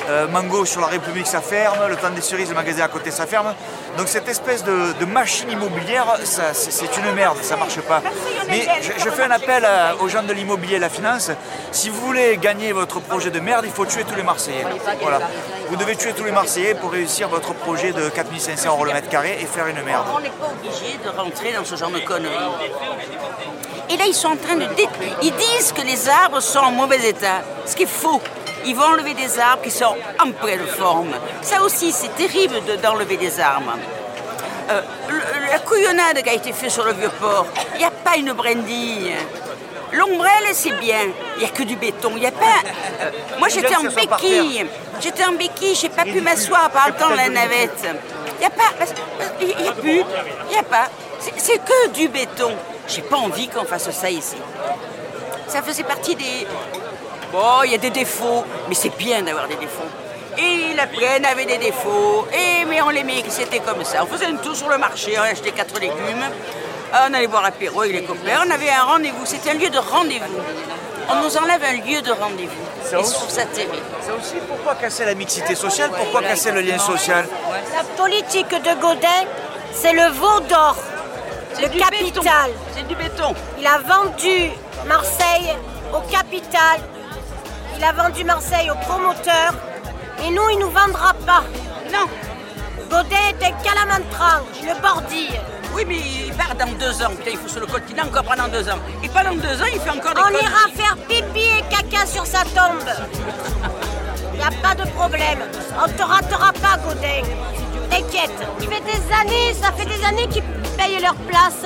euh, 0.09 0.27
Mango 0.27 0.65
sur 0.65 0.79
la 0.79 0.87
République 0.87 1.25
ça 1.25 1.41
ferme, 1.41 1.87
le 1.89 1.95
temps 1.95 2.11
des 2.11 2.21
cerises, 2.21 2.49
le 2.49 2.55
magasin 2.55 2.83
à 2.83 2.87
côté 2.87 3.09
ça 3.09 3.25
ferme. 3.25 3.53
Donc 3.97 4.07
cette 4.07 4.27
espèce 4.27 4.63
de, 4.63 4.93
de 4.99 5.05
machine 5.05 5.49
immobilière, 5.49 6.05
c'est, 6.23 6.97
une 6.97 7.13
merde, 7.13 7.37
ça 7.41 7.55
marche 7.55 7.79
pas. 7.81 8.01
Mais 8.47 8.67
je, 8.81 9.09
fais 9.09 9.23
un 9.23 9.31
appel 9.31 9.65
aux 10.01 10.07
gens 10.07 10.23
de 10.23 10.33
l'immobilier 10.33 10.75
et 10.75 10.79
la 10.79 10.89
finance. 10.89 11.31
Si 11.71 11.89
vous 11.89 12.01
voulez 12.01 12.37
gagner 12.37 12.73
votre 12.73 12.99
projet 12.99 13.31
de 13.31 13.39
merde, 13.39 13.63
il 13.65 13.71
faut 13.71 13.85
tuer 13.85 14.03
tous 14.03 14.15
les 14.15 14.23
Marseillais. 14.23 14.65
Voilà. 15.01 15.19
Vous 15.69 15.77
devez 15.77 15.95
tuer 15.95 16.13
tous 16.13 16.25
les 16.25 16.31
Marseillais 16.31 16.75
pour 16.75 16.91
réussir 16.91 17.29
votre 17.29 17.53
projet 17.53 17.91
de 17.91 18.09
4500 18.09 18.69
euros 18.69 18.85
le 18.85 18.93
mètre 18.93 19.09
carré 19.09 19.37
et 19.41 19.45
faire 19.45 19.67
une 19.67 19.81
merde. 19.81 20.05
On 20.15 20.19
n'est 20.19 20.29
pas 20.29 20.51
obligé 20.51 20.97
de 21.03 21.09
rentrer 21.09 21.53
dans 21.53 21.65
ce 21.65 21.75
genre 21.75 21.91
de 21.91 21.99
conneries. 21.99 22.35
Et 23.89 23.97
là, 23.97 24.05
ils 24.07 24.13
sont 24.13 24.29
en 24.29 24.35
train 24.37 24.55
de 24.55 24.65
détruire. 24.73 25.15
Ils 25.21 25.33
disent 25.33 25.71
que 25.71 25.81
les 25.81 26.09
arbres 26.09 26.39
sont 26.39 26.59
en 26.59 26.71
mauvais 26.71 27.09
état, 27.09 27.41
ce 27.65 27.75
qui 27.75 27.83
est 27.83 27.85
faux. 28.03 28.21
Ils 28.65 28.75
vont 28.75 28.85
enlever 28.85 29.13
des 29.13 29.39
arbres 29.39 29.61
qui 29.61 29.69
sont 29.71 29.95
en 30.19 30.31
pleine 30.31 30.65
forme. 30.65 31.11
Ça 31.41 31.61
aussi, 31.61 31.91
c'est 31.91 32.15
terrible 32.15 32.63
de- 32.65 32.77
d'enlever 32.77 33.17
des 33.17 33.39
arbres. 33.39 33.73
Euh, 34.71 34.81
le- 35.09 35.51
la 35.51 35.59
couillonnade 35.59 36.23
qui 36.23 36.29
a 36.29 36.33
été 36.33 36.51
faite 36.51 36.71
sur 36.71 36.83
le 36.83 36.93
vieux 36.93 37.11
port, 37.21 37.45
il 37.75 37.77
n'y 37.79 37.85
a 37.85 37.91
pas 37.91 38.15
une 38.17 38.33
brindille. 38.33 39.13
L'ombrelle, 39.93 40.49
c'est 40.53 40.71
bien. 40.79 41.01
Il 41.35 41.39
n'y 41.41 41.45
a 41.45 41.49
que 41.49 41.61
du 41.61 41.75
béton. 41.75 42.13
Il 42.17 42.23
y 42.23 42.25
a 42.25 42.31
pas. 42.31 42.45
euh, 43.01 43.11
moi, 43.37 43.47
j'étais 43.49 43.75
en 43.75 43.83
béquille. 43.83 44.65
J'étais 44.99 45.25
en 45.25 45.33
béquille, 45.33 45.75
j'ai 45.75 45.89
pas 45.89 46.03
pu 46.03 46.19
m'asseoir 46.21 46.71
par 46.71 46.87
le 46.87 46.93
temps 46.95 47.11
de 47.11 47.17
la 47.17 47.29
navette. 47.29 47.85
Il 47.85 48.39
n'y 48.39 48.45
a 48.45 48.49
pas. 48.49 48.85
Il 49.39 49.47
n'y 49.47 49.67
a 49.67 49.71
plus. 49.73 50.01
Il 50.49 50.53
n'y 50.53 50.57
a 50.57 50.63
pas. 50.63 50.87
C'est 51.37 51.59
que 51.63 51.89
du 51.89 52.07
béton. 52.07 52.51
J'ai 52.87 53.01
pas 53.01 53.17
envie 53.17 53.47
qu'on 53.47 53.65
fasse 53.65 53.89
ça 53.91 54.09
ici. 54.09 54.35
Ça 55.47 55.61
faisait 55.61 55.83
partie 55.83 56.15
des. 56.15 56.47
Bon, 57.31 57.63
il 57.63 57.71
y 57.71 57.75
a 57.75 57.77
des 57.77 57.89
défauts, 57.89 58.43
mais 58.67 58.75
c'est 58.75 58.95
bien 58.97 59.21
d'avoir 59.21 59.47
des 59.47 59.55
défauts. 59.55 59.89
Et 60.37 60.73
la 60.75 60.87
plaine 60.87 61.25
avait 61.25 61.45
des 61.45 61.57
défauts, 61.57 62.27
et 62.33 62.65
mais 62.65 62.81
on 62.81 62.89
les 62.89 63.03
met, 63.03 63.23
c'était 63.29 63.59
comme 63.59 63.83
ça. 63.83 64.03
On 64.03 64.07
faisait 64.07 64.25
un 64.25 64.35
tour 64.35 64.55
sur 64.55 64.69
le 64.69 64.77
marché, 64.77 65.17
on 65.17 65.21
achetait 65.21 65.51
quatre 65.51 65.79
légumes, 65.79 66.25
on 66.93 67.13
allait 67.13 67.27
boire 67.27 67.45
apéro 67.45 67.81
avec 67.81 67.93
les 67.93 68.03
copains, 68.03 68.43
on 68.45 68.51
avait 68.51 68.69
un 68.69 68.83
rendez-vous, 68.83 69.25
c'était 69.25 69.51
un 69.51 69.53
lieu 69.53 69.69
de 69.69 69.77
rendez-vous. 69.77 70.41
On 71.09 71.21
nous 71.23 71.37
enlève 71.37 71.63
un 71.63 71.73
lieu 71.89 72.01
de 72.01 72.11
rendez-vous. 72.11 72.97
Et 72.97 73.03
je 73.03 73.13
trouve 73.13 73.29
ça 73.29 73.45
terrible. 73.45 73.77
C'est 74.01 74.11
aussi 74.11 74.35
pourquoi 74.47 74.75
casser 74.75 75.05
la 75.05 75.13
mixité 75.13 75.55
sociale, 75.55 75.91
pourquoi 75.95 76.21
casser 76.21 76.51
le 76.51 76.61
lien 76.61 76.77
social? 76.77 77.25
La 77.75 77.83
politique 77.95 78.49
de 78.49 78.81
Godin, 78.81 79.25
c'est 79.73 79.93
le 79.93 80.09
veau 80.11 80.39
d'or, 80.41 80.75
le 81.61 81.67
capital. 81.79 82.51
C'est 82.73 82.87
du 82.87 82.95
béton. 82.95 83.33
Il 83.59 83.65
a 83.67 83.77
vendu 83.79 84.51
Marseille 84.87 85.55
au 85.93 85.99
capital, 86.11 86.79
il 87.77 87.83
a 87.83 87.91
vendu 87.93 88.23
Marseille 88.23 88.69
au 88.69 88.75
promoteur, 88.85 89.53
et 90.25 90.29
nous, 90.31 90.49
il 90.51 90.59
nous 90.59 90.69
vendra 90.69 91.13
pas. 91.25 91.43
Non. 91.91 92.07
Godet 92.89 93.15
est 93.39 93.45
un 93.45 93.51
calamantran, 93.63 94.45
une 94.61 94.79
bordille. 94.81 95.39
Oui, 95.73 95.83
mais 95.87 95.97
il 95.97 96.33
part 96.33 96.55
dans 96.55 96.71
deux 96.77 97.01
ans. 97.03 97.09
Putain, 97.09 97.31
il 97.31 97.37
faut 97.37 97.47
sur 97.49 97.59
le 97.59 97.65
continent 97.65 98.03
encore 98.03 98.23
pendant 98.23 98.47
deux 98.47 98.67
ans. 98.69 98.79
Et 99.03 99.09
pendant 99.09 99.33
deux 99.35 99.61
ans, 99.61 99.65
il 99.73 99.79
fait 99.79 99.89
encore 99.89 100.13
des 100.13 100.21
On 100.21 100.23
conneries. 100.25 100.43
ira 100.45 100.69
faire 100.75 100.97
pipi 101.07 101.41
et 101.41 101.63
caca 101.69 102.05
sur 102.05 102.25
sa 102.25 102.43
tombe. 102.43 102.89
Il 104.33 104.41
a 104.41 104.51
pas 104.61 104.75
de 104.75 104.87
problème. 104.91 105.39
On 105.81 105.87
te 105.89 106.01
ratera 106.03 106.51
pas, 106.53 106.77
Godin. 106.85 107.23
T'inquiète. 107.89 108.31
Il 108.59 108.67
fait 108.67 108.81
des 108.81 109.13
années, 109.13 109.53
ça 109.61 109.71
fait 109.71 109.85
des 109.85 110.03
années 110.05 110.27
qu'ils 110.27 110.43
payent 110.77 111.01
leur 111.01 111.15
place, 111.15 111.63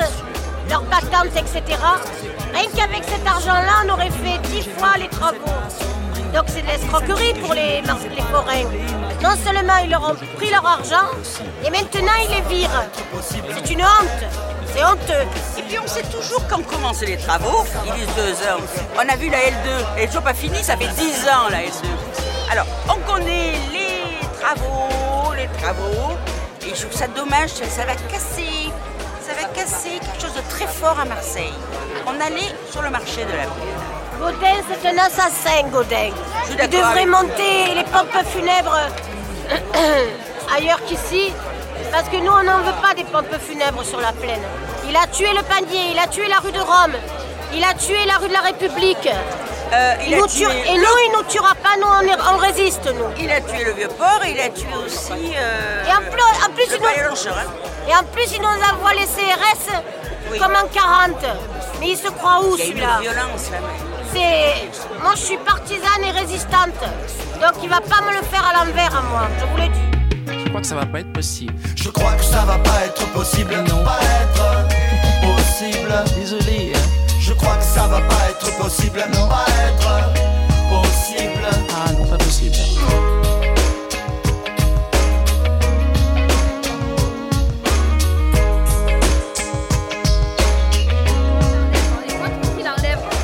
leurs 0.69 0.83
patentes, 0.83 1.35
etc. 1.35 1.77
Rien 2.53 2.69
qu'avec 2.75 3.03
cet 3.05 3.25
argent-là, 3.25 3.83
on 3.85 3.89
aurait 3.89 4.11
fait 4.11 4.39
dix 4.49 4.67
fois 4.77 4.97
les 4.97 5.07
travaux. 5.07 5.37
Donc 6.33 6.43
c'est 6.47 6.61
de 6.61 6.67
l'escroquerie 6.67 7.33
pour 7.41 7.53
les, 7.53 7.81
les 7.81 8.21
forains. 8.31 8.65
Non 9.23 9.35
seulement 9.43 9.77
ils 9.83 9.89
leur 9.89 10.03
ont 10.03 10.15
pris 10.37 10.49
leur 10.51 10.65
argent, 10.65 11.07
et 11.65 11.69
maintenant 11.69 12.13
ils 12.23 12.35
les 12.35 12.57
virent. 12.57 12.83
C'est 13.21 13.73
une 13.73 13.81
honte. 13.81 14.23
C'est 14.73 14.83
honteux. 14.83 15.25
Et 15.57 15.61
puis 15.63 15.79
on 15.83 15.87
sait 15.87 16.03
toujours 16.03 16.45
quand 16.47 16.61
commencent 16.67 17.01
les 17.01 17.17
travaux, 17.17 17.65
ils 17.87 17.93
disent 17.93 18.15
deux 18.15 18.47
heures. 18.47 18.59
On 18.95 19.09
a 19.11 19.15
vu 19.15 19.29
la 19.29 19.39
L2, 19.39 19.53
elle 19.95 20.01
n'est 20.01 20.07
toujours 20.07 20.21
pas 20.21 20.35
finie, 20.35 20.63
ça 20.63 20.77
fait 20.77 20.89
dix 20.95 21.27
ans 21.27 21.49
la 21.49 21.63
L2. 21.63 21.87
Alors, 22.51 22.65
on 22.87 23.11
connaît 23.11 23.53
les 23.73 23.98
travaux, 24.39 25.33
les 25.35 25.47
travaux, 25.59 26.15
et 26.65 26.75
je 26.75 26.81
trouve 26.85 26.97
ça 26.97 27.07
dommage, 27.07 27.49
ça, 27.49 27.85
va 27.85 27.95
casser, 27.95 28.71
ça 29.21 29.33
va 29.33 29.47
casser 29.53 29.99
quelque 29.99 30.21
chose 30.21 30.33
de 30.33 30.49
très 30.49 30.67
fort 30.67 30.97
à 30.99 31.05
Marseille. 31.05 31.53
On 32.07 32.19
allait 32.21 32.53
sur 32.71 32.81
le 32.81 32.89
marché 32.89 33.25
de 33.25 33.31
la 33.31 33.47
plaine. 33.47 33.79
Godin, 34.19 34.61
c'est 34.67 34.89
un 34.89 34.97
assassin, 34.97 35.67
Godin. 35.71 36.11
Il 36.49 36.69
devrait 36.69 37.05
monter 37.05 37.75
les 37.75 37.83
pompes 37.83 38.25
funèbres 38.33 38.77
ailleurs 40.55 40.83
qu'ici. 40.85 41.33
Parce 41.91 42.09
que 42.09 42.17
nous, 42.17 42.31
on 42.31 42.43
n'en 42.43 42.59
veut 42.59 42.79
pas 42.81 42.93
des 42.93 43.05
pompes 43.05 43.39
funèbres 43.39 43.83
sur 43.83 43.99
la 43.99 44.11
plaine. 44.11 44.41
Il 44.87 44.95
a 44.95 45.07
tué 45.07 45.29
le 45.33 45.43
panier, 45.43 45.91
il 45.91 45.99
a 45.99 46.07
tué 46.07 46.27
la 46.27 46.39
rue 46.39 46.51
de 46.51 46.59
Rome, 46.59 46.95
il 47.53 47.63
a 47.63 47.73
tué 47.73 48.05
la 48.05 48.17
rue 48.17 48.27
de 48.27 48.33
la 48.33 48.41
République. 48.41 49.09
Euh, 49.71 49.93
il 50.01 50.07
Il 50.09 50.13
a 50.15 50.17
nous 50.17 50.27
tué 50.27 50.45
tue- 50.45 50.51
et 50.51 50.77
nous, 50.77 50.97
il 51.05 51.11
nous 51.15 51.23
tuera 51.23 51.53
pas, 51.55 51.77
nous, 51.79 51.85
on, 51.87 52.01
est- 52.01 52.21
on 52.33 52.37
résiste, 52.37 52.85
nous. 52.87 53.05
Il 53.19 53.29
a 53.31 53.39
tué 53.41 53.63
le 53.65 53.73
vieux 53.73 53.87
port, 53.89 54.19
il 54.27 54.39
a 54.39 54.49
tué 54.49 54.67
aussi. 54.85 55.11
euh, 55.37 55.83
Et 55.85 55.91
en 55.93 56.01
plus, 56.09 56.21
en 56.45 56.51
plus, 56.53 56.69
le 56.71 56.75
il 56.97 57.03
nous, 57.03 57.09
Loncheur, 57.09 57.35
hein. 57.37 57.51
et 57.87 57.95
en 57.95 58.03
plus, 58.05 58.25
il 58.35 58.41
nous 58.41 58.47
envoie 58.47 58.93
les 58.93 59.05
CRS 59.05 59.81
Oui. 60.31 60.39
comme 60.39 60.53
en 60.55 60.67
40. 60.67 61.23
Mais 61.79 61.89
il 61.89 61.97
se 61.97 62.07
croit 62.09 62.41
où, 62.43 62.55
Il 62.55 62.59
y 62.59 62.61
a 62.61 62.65
une 62.65 62.71
celui-là 62.71 62.97
violence 63.01 63.51
là 63.51 63.57
C'est. 64.11 64.99
Moi, 65.03 65.11
je 65.15 65.19
suis 65.21 65.37
partisane 65.37 66.03
et 66.03 66.11
résistante. 66.11 66.79
Donc, 67.39 67.53
il 67.63 67.69
va 67.69 67.79
pas 67.79 68.01
me 68.01 68.11
le 68.17 68.23
faire 68.25 68.43
à 68.49 68.65
l'envers, 68.65 68.95
à 68.97 69.01
moi. 69.01 69.27
Je 69.39 69.45
vous 69.45 69.57
l'ai 69.57 69.69
dit. 69.69 70.43
Je 70.45 70.49
crois 70.49 70.61
que 70.61 70.67
ça 70.67 70.75
va 70.75 70.85
pas 70.87 70.99
être 71.01 71.13
possible. 71.13 71.53
Je 71.75 71.89
crois 71.89 72.13
que 72.13 72.23
ça 72.23 72.39
va 72.39 72.57
pas 72.57 72.85
être 72.85 73.05
possible, 73.13 73.53
non 73.69 73.83
pas 73.83 73.99
être 74.23 74.67
possible. 75.21 75.93
Désolé. 76.15 76.73
Je 77.29 77.35
crois 77.35 77.57
que 77.57 77.63
ça 77.63 77.81
va 77.85 78.01
pas 78.01 78.27
être 78.31 78.57
possible, 78.57 79.05
non 79.13 79.27
pas 79.27 79.45
être 79.67 80.09
possible. 80.71 81.47
Ah 81.71 81.91
non, 81.91 82.05
pas 82.07 82.17
possible. 82.17 82.55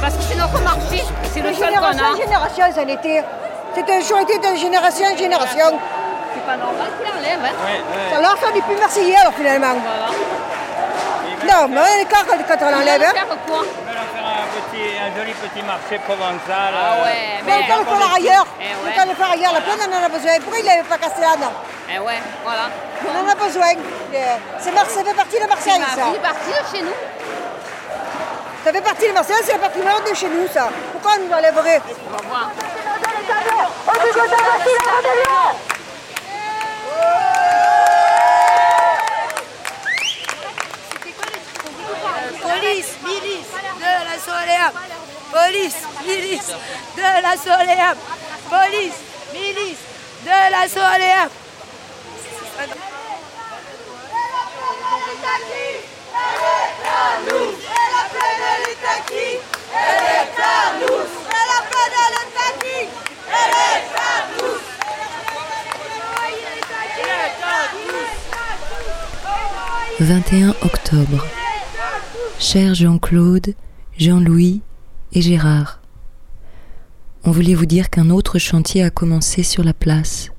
Parce 0.02 0.14
que 0.18 0.22
c'est 0.22 0.36
notre 0.36 0.62
marché, 0.62 1.04
c'est 1.34 1.42
le 1.42 1.50
De 1.50 1.56
seul 1.56 1.70
qu'on 1.74 1.74
génération 1.74 2.06
a. 2.06 2.12
en 2.12 2.16
génération, 2.16 2.64
ça 2.76 2.82
en 2.84 2.88
était. 2.88 3.24
C'est 3.74 3.90
un 3.90 4.02
jour 4.02 4.20
été 4.20 4.38
de 4.38 4.56
génération 4.56 5.06
en 5.12 5.18
génération. 5.18 5.80
C'est 6.36 6.46
pas 6.46 6.58
normal 6.58 6.90
qu'il 7.02 7.12
enlève. 7.12 7.40
Hein. 7.44 8.14
Ça 8.14 8.22
leur 8.22 8.38
fait 8.38 8.54
du 8.54 8.62
plus 8.62 8.78
marseillais 8.78 9.16
alors 9.16 9.34
finalement. 9.34 9.74
Non, 11.48 11.68
mais 11.70 11.80
on 11.80 12.02
est 12.02 12.06
quand, 12.06 12.24
quand 12.48 12.66
on 12.68 12.72
l'enlève. 12.72 13.02
le 13.02 13.08
Hein. 13.08 13.85
Un, 14.56 14.62
petit, 14.72 14.88
un 15.00 15.12
joli 15.18 15.34
petit 15.34 15.64
marché 15.64 16.00
provençal. 16.00 16.74
Ah 16.74 17.04
ouais, 17.04 17.42
Mais 17.46 17.54
on 17.72 17.84
peut 17.84 17.92
le 17.92 17.98
faire 17.98 18.14
ailleurs. 18.16 18.48
Eh 18.62 18.64
On 18.80 18.92
peut 19.04 19.10
le 19.10 19.16
faire 19.16 19.32
ailleurs. 19.32 19.54
La 19.54 19.62
plaine, 19.62 19.80
on 19.90 19.94
en 20.02 20.06
a 20.06 20.10
besoin. 20.10 20.32
Pourquoi 20.42 20.60
il 20.60 20.66
n'avait 20.66 20.84
pas 20.84 20.98
cassé 20.98 21.22
là 21.22 21.36
non 21.40 21.52
Eh 21.94 22.00
ouais, 22.00 22.20
voilà. 22.44 22.70
On 23.06 23.26
en 23.26 23.28
a 23.32 23.36
besoin. 23.36 23.72
Euh, 24.14 24.36
C'est 24.60 24.74
ça 24.76 24.86
fait 25.04 25.14
partie 25.14 25.40
de 25.40 25.48
Marseille, 25.48 25.82
C'est 25.94 26.00
ça. 26.00 26.08
vie 26.12 26.20
partie 26.20 26.52
de 26.52 26.78
chez 26.78 26.84
nous. 26.84 26.98
Ça 28.64 28.72
fait 28.74 28.82
partie 28.82 29.08
de 29.08 29.14
Marseille, 29.14 29.36
c'est 29.44 29.52
la 29.54 29.60
partie 29.60 29.80
nord 29.80 30.02
de 30.10 30.16
chez 30.16 30.28
nous, 30.28 30.48
ça. 30.52 30.70
Pourquoi 30.94 31.12
on 31.20 31.28
nous 31.28 31.34
enlèverait 31.34 31.82
On 32.08 32.18
va 32.18 32.28
voir. 32.28 32.50
Police, 33.86 34.16
Soléa. 44.20 44.72
Police, 45.32 45.82
milice 46.06 46.54
de 46.96 47.22
la 47.22 47.36
Soléa. 47.38 47.96
Police, 48.50 48.96
milice 49.34 49.80
de 50.24 50.52
la 50.52 50.68
Soléa. 50.70 51.30
«21 70.00 70.54
octobre. 70.62 71.26
Cher 72.38 72.74
Jean-Claude, 72.76 73.56
Jean-Louis 73.98 74.62
et 75.14 75.22
Gérard, 75.22 75.80
on 77.24 77.32
voulait 77.32 77.56
vous 77.56 77.66
dire 77.66 77.90
qu'un 77.90 78.10
autre 78.10 78.40
chantier 78.40 78.84
a 78.84 78.90
commencé 78.90 79.42
sur 79.42 79.64
la 79.64 79.74
place. 79.74 80.32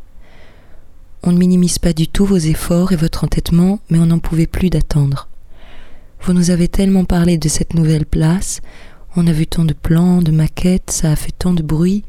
On 1.23 1.33
ne 1.33 1.39
minimise 1.39 1.79
pas 1.79 1.95
du 1.95 2.07
tout 2.07 2.27
vos 2.27 2.37
efforts 2.37 2.93
et 2.93 2.97
votre 2.97 3.25
entêtement, 3.25 3.81
mais 3.89 3.99
on 3.99 4.05
n'en 4.05 4.19
pouvait 4.19 4.47
plus 4.47 4.69
d'attendre. 4.69 5.31
Vous 6.21 6.35
nous 6.35 6.51
avez 6.51 6.69
tellement 6.69 7.07
parlé 7.07 7.39
de 7.39 7.49
cette 7.49 7.73
nouvelle 7.73 8.05
place, 8.05 8.61
on 9.17 9.27
a 9.27 9.33
vu 9.33 9.47
tant 9.47 9.65
de 9.65 9.73
plans, 9.73 10.21
de 10.21 10.33
maquettes, 10.33 10.91
ça 10.91 11.13
a 11.13 11.17
fait 11.17 11.33
tant 11.33 11.55
de 11.55 11.63
bruit. 11.63 12.05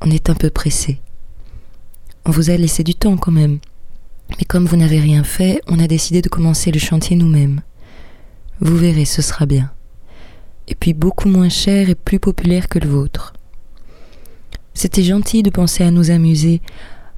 On 0.00 0.10
est 0.10 0.30
un 0.30 0.34
peu 0.34 0.50
pressé. 0.50 1.00
On 2.26 2.32
vous 2.32 2.50
a 2.50 2.56
laissé 2.56 2.82
du 2.82 2.96
temps 2.96 3.16
quand 3.18 3.30
même. 3.30 3.60
Mais 4.30 4.44
comme 4.44 4.66
vous 4.66 4.76
n'avez 4.76 4.98
rien 4.98 5.22
fait, 5.22 5.60
on 5.68 5.78
a 5.78 5.86
décidé 5.86 6.22
de 6.22 6.28
commencer 6.28 6.72
le 6.72 6.80
chantier 6.80 7.14
nous-mêmes. 7.14 7.60
Vous 8.60 8.76
verrez, 8.76 9.04
ce 9.04 9.22
sera 9.22 9.46
bien. 9.46 9.70
Et 10.68 10.74
puis 10.74 10.94
beaucoup 10.94 11.28
moins 11.28 11.48
cher 11.48 11.90
et 11.90 11.94
plus 11.94 12.20
populaire 12.20 12.68
que 12.68 12.78
le 12.78 12.88
vôtre. 12.88 13.32
C'était 14.74 15.02
gentil 15.02 15.42
de 15.42 15.50
penser 15.50 15.82
à 15.82 15.90
nous 15.90 16.10
amuser, 16.10 16.60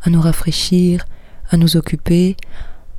à 0.02 0.09
nous 0.09 0.21
rafraîchir, 0.21 1.04
à 1.50 1.57
nous 1.57 1.76
occuper, 1.76 2.37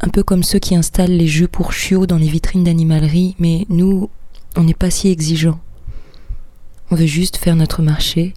un 0.02 0.10
peu 0.10 0.24
comme 0.24 0.44
ceux 0.44 0.60
qui 0.60 0.76
installent 0.76 1.18
les 1.18 1.28
jeux 1.28 1.48
pour 1.48 1.74
chiots 1.74 2.06
dans 2.06 2.18
les 2.18 2.28
vitrines 2.28 2.64
d'animalerie, 2.64 3.36
mais 3.40 3.66
nous, 3.70 4.10
on 4.56 4.64
n'est 4.64 4.74
pas 4.74 4.92
si 4.92 5.10
exigeants. 5.10 5.60
On 6.92 6.96
veut 6.96 7.06
juste 7.06 7.38
faire 7.38 7.56
notre 7.56 7.82
marché, 7.82 8.34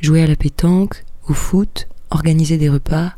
jouer 0.00 0.22
à 0.22 0.26
la 0.26 0.36
pétanque, 0.36 1.04
au 1.28 1.32
foot, 1.32 1.88
organiser 2.10 2.58
des 2.58 2.68
repas. 2.68 3.14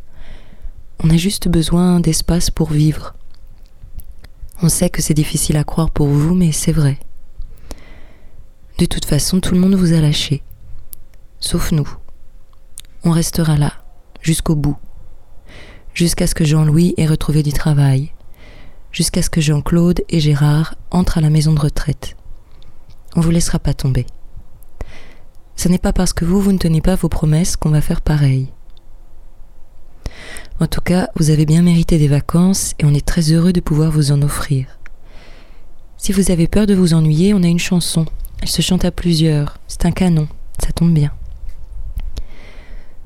On 1.03 1.11
a 1.11 1.17
juste 1.17 1.49
besoin 1.49 2.01
d'espace 2.01 2.51
pour 2.51 2.71
vivre. 2.71 3.15
On 4.63 4.69
sait 4.69 4.89
que 4.89 5.03
c'est 5.03 5.13
difficile 5.13 5.57
à 5.57 5.65
croire 5.65 5.91
pour 5.91 6.07
vous, 6.07 6.35
mais 6.35 6.53
c'est 6.53 6.73
vrai. 6.73 6.99
De 8.79 8.85
toute 8.85 9.07
façon, 9.07 9.41
tout 9.41 9.55
le 9.55 9.61
monde 9.61 9.75
vous 9.75 9.95
a 9.95 10.01
lâché. 10.01 10.43
Sauf 11.41 11.73
nous. 11.73 11.89
On 13.05 13.11
restera 13.11 13.57
là, 13.57 13.73
jusqu'au 14.21 14.55
bout, 14.55 14.77
jusqu'à 15.95 16.27
ce 16.27 16.35
que 16.35 16.45
Jean-Louis 16.45 16.93
ait 16.99 17.07
retrouvé 17.07 17.43
du 17.43 17.55
travail, 17.55 18.13
jusqu'à 18.93 19.23
ce 19.23 19.31
que 19.31 19.41
Jean-Claude 19.41 20.03
et 20.11 20.21
Gérard 20.21 20.75
entrent 20.91 21.17
à 21.17 21.21
la 21.23 21.31
maison 21.31 21.55
de 21.55 21.61
retraite. 21.61 22.17
On 23.15 23.21
vous 23.23 23.31
laissera 23.31 23.59
pas 23.59 23.73
tomber. 23.73 24.05
Ce 25.55 25.69
n'est 25.69 25.79
pas 25.79 25.95
parce 25.95 26.13
que 26.13 26.27
vous, 26.27 26.41
vous 26.41 26.53
ne 26.53 26.59
tenez 26.59 26.83
pas 26.83 26.97
vos 26.97 27.09
promesses 27.09 27.57
qu'on 27.57 27.71
va 27.71 27.81
faire 27.81 28.03
pareil. 28.03 28.53
En 30.61 30.67
tout 30.67 30.83
cas, 30.83 31.09
vous 31.17 31.31
avez 31.31 31.47
bien 31.47 31.63
mérité 31.63 31.97
des 31.97 32.09
vacances 32.09 32.75
et 32.79 32.85
on 32.85 32.93
est 32.93 33.07
très 33.07 33.33
heureux 33.33 33.55
de 33.55 33.61
pouvoir 33.61 33.91
vous 33.91 34.13
en 34.13 34.21
offrir. 34.21 34.67
Si 35.97 36.13
vous 36.13 36.31
avez 36.31 36.47
peur 36.47 36.67
de 36.67 36.75
vous 36.75 36.93
ennuyer, 36.93 37.33
on 37.33 37.43
a 37.43 37.47
une 37.47 37.59
chanson. 37.59 38.05
Elle 38.43 38.49
se 38.49 38.63
chante 38.63 38.85
à 38.85 38.91
plusieurs. 38.91 39.59
C'est 39.67 39.87
un 39.87 39.93
canon. 39.93 40.29
Ça 40.63 40.73
tombe 40.73 40.93
bien. 40.93 41.13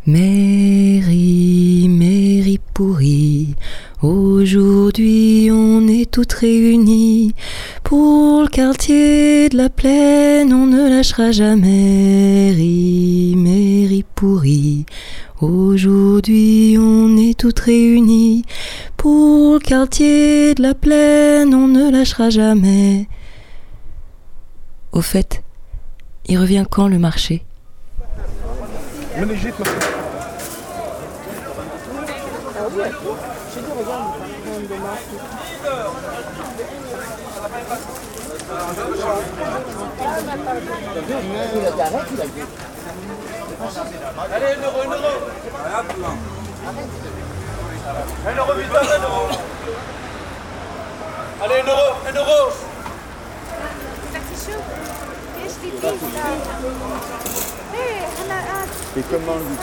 Mairie, 0.06 1.87
mairie 1.90 2.58
pourrie, 2.72 3.54
aujourd'hui 4.02 5.50
on 5.52 5.87
est 5.88 6.10
toutes 6.10 6.32
réunies. 6.32 7.34
Pour 7.84 8.42
le 8.42 8.49
quartier 8.49 9.50
de 9.50 9.58
la 9.58 9.68
plaine, 9.68 10.54
on 10.54 10.64
ne 10.66 10.88
lâchera 10.88 11.32
jamais. 11.32 12.54
Mairie, 12.56 13.34
mairie 13.37 14.06
pourrie, 14.14 14.87
aujourd'hui 15.42 16.76
on 16.78 17.18
est 17.18 17.38
toutes 17.38 17.60
réunies. 17.60 18.46
Pour 18.96 19.54
le 19.54 19.60
quartier 19.60 20.54
de 20.54 20.62
la 20.62 20.75
plaine, 20.75 21.54
on 21.54 21.68
ne 21.68 21.90
lâchera 21.90 22.30
jamais. 22.30 23.06
Au 24.92 25.02
fait, 25.02 25.42
il 26.26 26.37
revient 26.38 26.64
quand 26.68 26.88
le 26.88 26.99
marché? 26.99 27.44
Allez, 44.32 44.56
euro, 44.62 44.82
euro 44.85 45.12
Un 48.26 48.37
euro, 48.37 48.52
euro 48.52 49.28
Allez, 51.42 51.62
euro, 51.66 51.87
euro 52.14 52.69
Et 55.82 55.87
comment 59.10 59.37
lui 59.37 59.56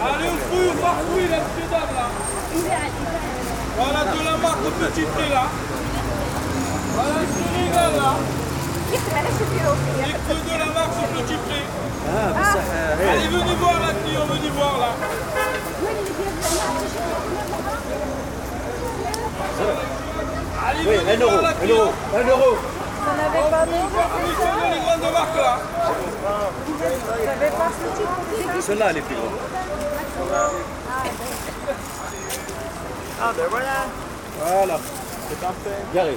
Allez, 0.00 0.28
au 0.28 0.36
fruit, 0.36 0.68
au 0.68 0.74
parfouille, 0.74 1.26
là, 1.28 1.38
monsieur, 1.38 1.66
dame, 1.70 1.92
là. 1.94 2.08
Voilà, 3.76 4.00
de 4.04 4.20
la 4.24 4.36
marque 4.36 4.64
au 4.66 4.70
petit 4.70 5.02
là 5.02 5.02
Voilà, 5.02 5.14
je 5.14 5.14
rigole, 5.14 5.40
là 5.40 5.46
Les 6.58 6.74
creux 6.74 6.87
de 10.44 10.58
la 10.58 10.66
marque 10.66 10.98
au 11.02 11.22
petit 11.22 11.36
prix 11.36 11.64
Allez, 13.08 13.28
venez 13.28 13.54
voir, 13.60 13.74
là, 13.80 13.88
client, 14.04 14.26
venez 14.26 14.50
voir, 14.50 14.78
là 14.78 14.88
Allez, 20.68 20.80
Oui, 20.86 20.96
venez 20.96 21.12
un 21.12 21.16
voir, 21.18 21.32
euro, 21.34 21.46
un 21.46 21.52
client. 21.54 21.76
euro, 21.76 21.92
un 22.16 22.28
euro. 22.28 22.58
On 23.10 23.16
n'avait 23.16 23.50
pas 23.50 23.64
les 23.66 24.80
grandes 24.80 25.12
marques, 25.12 25.36
là 25.36 25.58
Celle-là, 28.60 28.86
elle 28.90 28.96
est 28.98 29.00
plus 29.02 29.14
grande. 29.16 29.30
Ah, 33.20 33.32
ben 33.36 33.44
voilà 33.50 33.86
Voilà, 34.40 34.78
c'est 35.28 35.40
parfait. 35.40 35.78
Garé. 35.94 36.16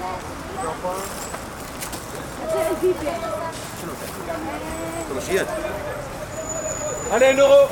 Allez, 7.11 7.25
un 7.25 7.37
euro 7.37 7.67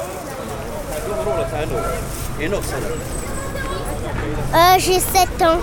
Euh, 4.55 4.79
j'ai 4.79 4.99
7 4.99 5.41
ans. 5.43 5.59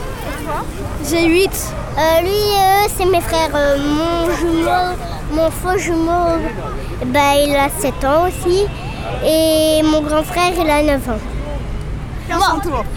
J'ai 1.10 1.26
8. 1.26 1.50
Euh, 1.98 2.20
lui, 2.20 2.28
euh, 2.30 2.88
c'est 2.96 3.04
mes 3.06 3.20
frères. 3.20 3.50
Euh, 3.54 3.76
mon 3.78 4.30
jumeau, 4.36 4.96
mon 5.32 5.50
faux 5.50 5.78
jumeau, 5.78 6.38
bah, 7.06 7.34
il 7.44 7.56
a 7.56 7.68
7 7.68 8.04
ans 8.04 8.28
aussi. 8.28 8.66
Et 9.24 9.82
mon 9.82 10.00
grand 10.02 10.22
frère, 10.22 10.52
il 10.56 10.70
a 10.70 10.82
9 10.82 11.08
ans. 11.10 11.35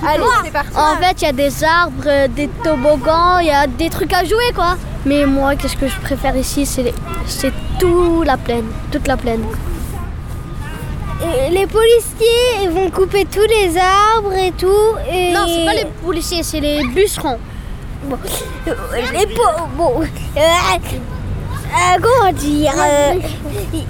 Allez, 0.07 0.23
c'est 0.45 0.51
parti. 0.51 0.75
En 0.75 0.95
fait, 1.01 1.21
il 1.21 1.25
y 1.25 1.27
a 1.27 1.31
des 1.33 1.63
arbres, 1.63 2.03
euh, 2.07 2.27
des 2.27 2.47
toboggans, 2.63 3.39
il 3.39 3.47
y 3.47 3.51
a 3.51 3.67
des 3.67 3.89
trucs 3.89 4.13
à 4.13 4.23
jouer, 4.23 4.51
quoi. 4.55 4.75
Mais 5.05 5.25
moi, 5.25 5.55
qu'est-ce 5.55 5.77
que 5.77 5.87
je 5.87 5.97
préfère 5.99 6.35
ici 6.35 6.65
C'est 6.65 6.83
les- 6.83 6.93
c'est 7.25 7.53
tout 7.79 8.23
la 8.23 8.37
plaine, 8.37 8.65
toute 8.91 9.07
la 9.07 9.17
plaine. 9.17 9.43
Et 11.21 11.49
les 11.51 11.67
policiers, 11.67 12.63
ils 12.63 12.69
vont 12.69 12.89
couper 12.89 13.25
tous 13.25 13.45
les 13.49 13.77
arbres 13.77 14.33
et 14.33 14.51
tout. 14.51 14.95
Et... 15.11 15.33
Non, 15.33 15.45
c'est 15.47 15.65
pas 15.65 15.73
les 15.73 15.85
policiers, 16.05 16.43
c'est 16.43 16.61
les 16.61 16.83
bûcherons. 16.87 17.37
Bon, 18.05 18.17
euh, 18.67 18.73
les 19.11 19.25
po- 19.27 19.67
bon, 19.75 20.01
euh, 21.69 21.95
euh, 21.95 21.99
comment 22.01 22.31
dire 22.31 22.73
euh, 22.77 23.13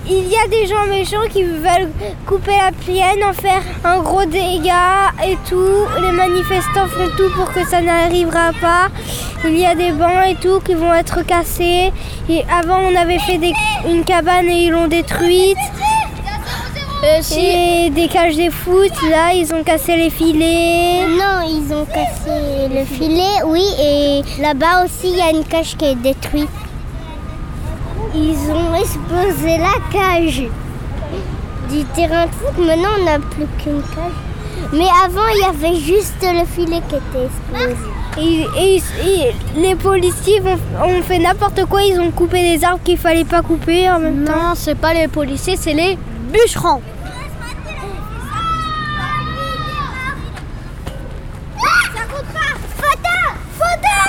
Il 0.08 0.28
y 0.28 0.36
a 0.36 0.48
des 0.48 0.66
gens 0.68 0.86
méchants 0.88 1.28
qui 1.32 1.44
veulent 1.44 1.90
couper 2.26 2.52
la 2.52 2.72
plaine, 2.72 3.24
en 3.24 3.34
faire 3.34 3.62
un 3.84 4.00
gros 4.00 4.26
dégât 4.26 5.12
et 5.26 5.38
tout. 5.48 5.86
Les 6.02 6.12
manifestants 6.12 6.88
font 6.88 7.10
tout 7.18 7.30
pour 7.36 7.52
que 7.54 7.66
ça 7.68 7.82
n'arrivera 7.82 8.52
pas. 8.62 8.88
Il 9.46 9.58
y 9.58 9.66
a 9.66 9.76
des 9.76 9.92
bancs 9.92 10.26
et 10.28 10.36
tout 10.36 10.60
qui 10.60 10.74
vont 10.74 10.94
être 10.94 11.22
cassés. 11.26 11.92
Et 12.30 12.44
avant, 12.52 12.80
on 12.80 12.96
avait 12.96 13.20
fait 13.20 13.38
des- 13.38 13.54
une 13.88 14.04
cabane 14.04 14.48
et 14.48 14.66
ils 14.66 14.72
l'ont 14.72 14.88
détruite. 14.88 15.58
Et 17.38 17.90
des 17.92 18.10
cages 18.10 18.36
de 18.36 18.50
foot, 18.50 18.92
là, 19.10 19.34
ils 19.34 19.54
ont 19.54 19.64
cassé 19.64 19.96
les 19.96 20.10
filets. 20.10 21.08
Non, 21.08 21.48
ils 21.48 21.74
ont 21.74 21.86
cassé 21.86 22.68
le 22.70 22.84
filet, 22.84 23.42
oui, 23.46 23.64
et 23.82 24.22
là-bas 24.42 24.84
aussi, 24.84 25.12
il 25.12 25.18
y 25.18 25.22
a 25.22 25.30
une 25.30 25.46
cage 25.46 25.78
qui 25.78 25.86
est 25.86 25.96
détruite. 25.96 26.50
Ils 28.16 28.38
ont 28.52 28.76
explosé 28.76 29.58
la 29.58 29.76
cage 29.92 30.44
du 31.72 31.84
terrain 31.96 32.26
de 32.26 32.32
foot. 32.32 32.58
Maintenant, 32.66 32.90
on 33.00 33.04
n'a 33.06 33.20
plus 33.20 33.46
qu'une 33.64 33.82
cage. 33.82 34.18
Mais 34.74 34.88
avant, 35.06 35.28
il 35.34 35.42
y 35.42 35.46
avait 35.46 35.76
juste 35.80 36.22
le 36.22 36.46
filet 36.46 36.82
qui 36.90 36.96
était 36.96 37.26
explosé. 37.26 37.90
Et, 38.18 38.46
et- 38.58 38.84
et 39.06 39.36
les 39.56 39.76
policiers 39.76 40.42
ont 40.42 41.02
fait 41.04 41.20
n'importe 41.20 41.66
quoi, 41.66 41.84
ils 41.84 42.00
ont 42.00 42.12
coupé 42.12 42.58
des 42.58 42.64
arbres 42.66 42.82
qu'il 42.84 42.98
fallait 42.98 43.24
pas 43.24 43.42
couper 43.42 43.90
en 43.90 44.00
même 44.00 44.26
temps. 44.26 44.34
Non, 44.34 44.52
c'est 44.56 44.76
pas 44.76 44.94
les 44.94 45.08
policiers, 45.08 45.56
c'est 45.56 45.74
les 45.74 45.98
bûcherons. 46.34 46.82
Ça 51.58 52.02
compte 52.12 52.34
pas 52.34 52.54
Photo 52.78 53.18
Photo 53.58 54.00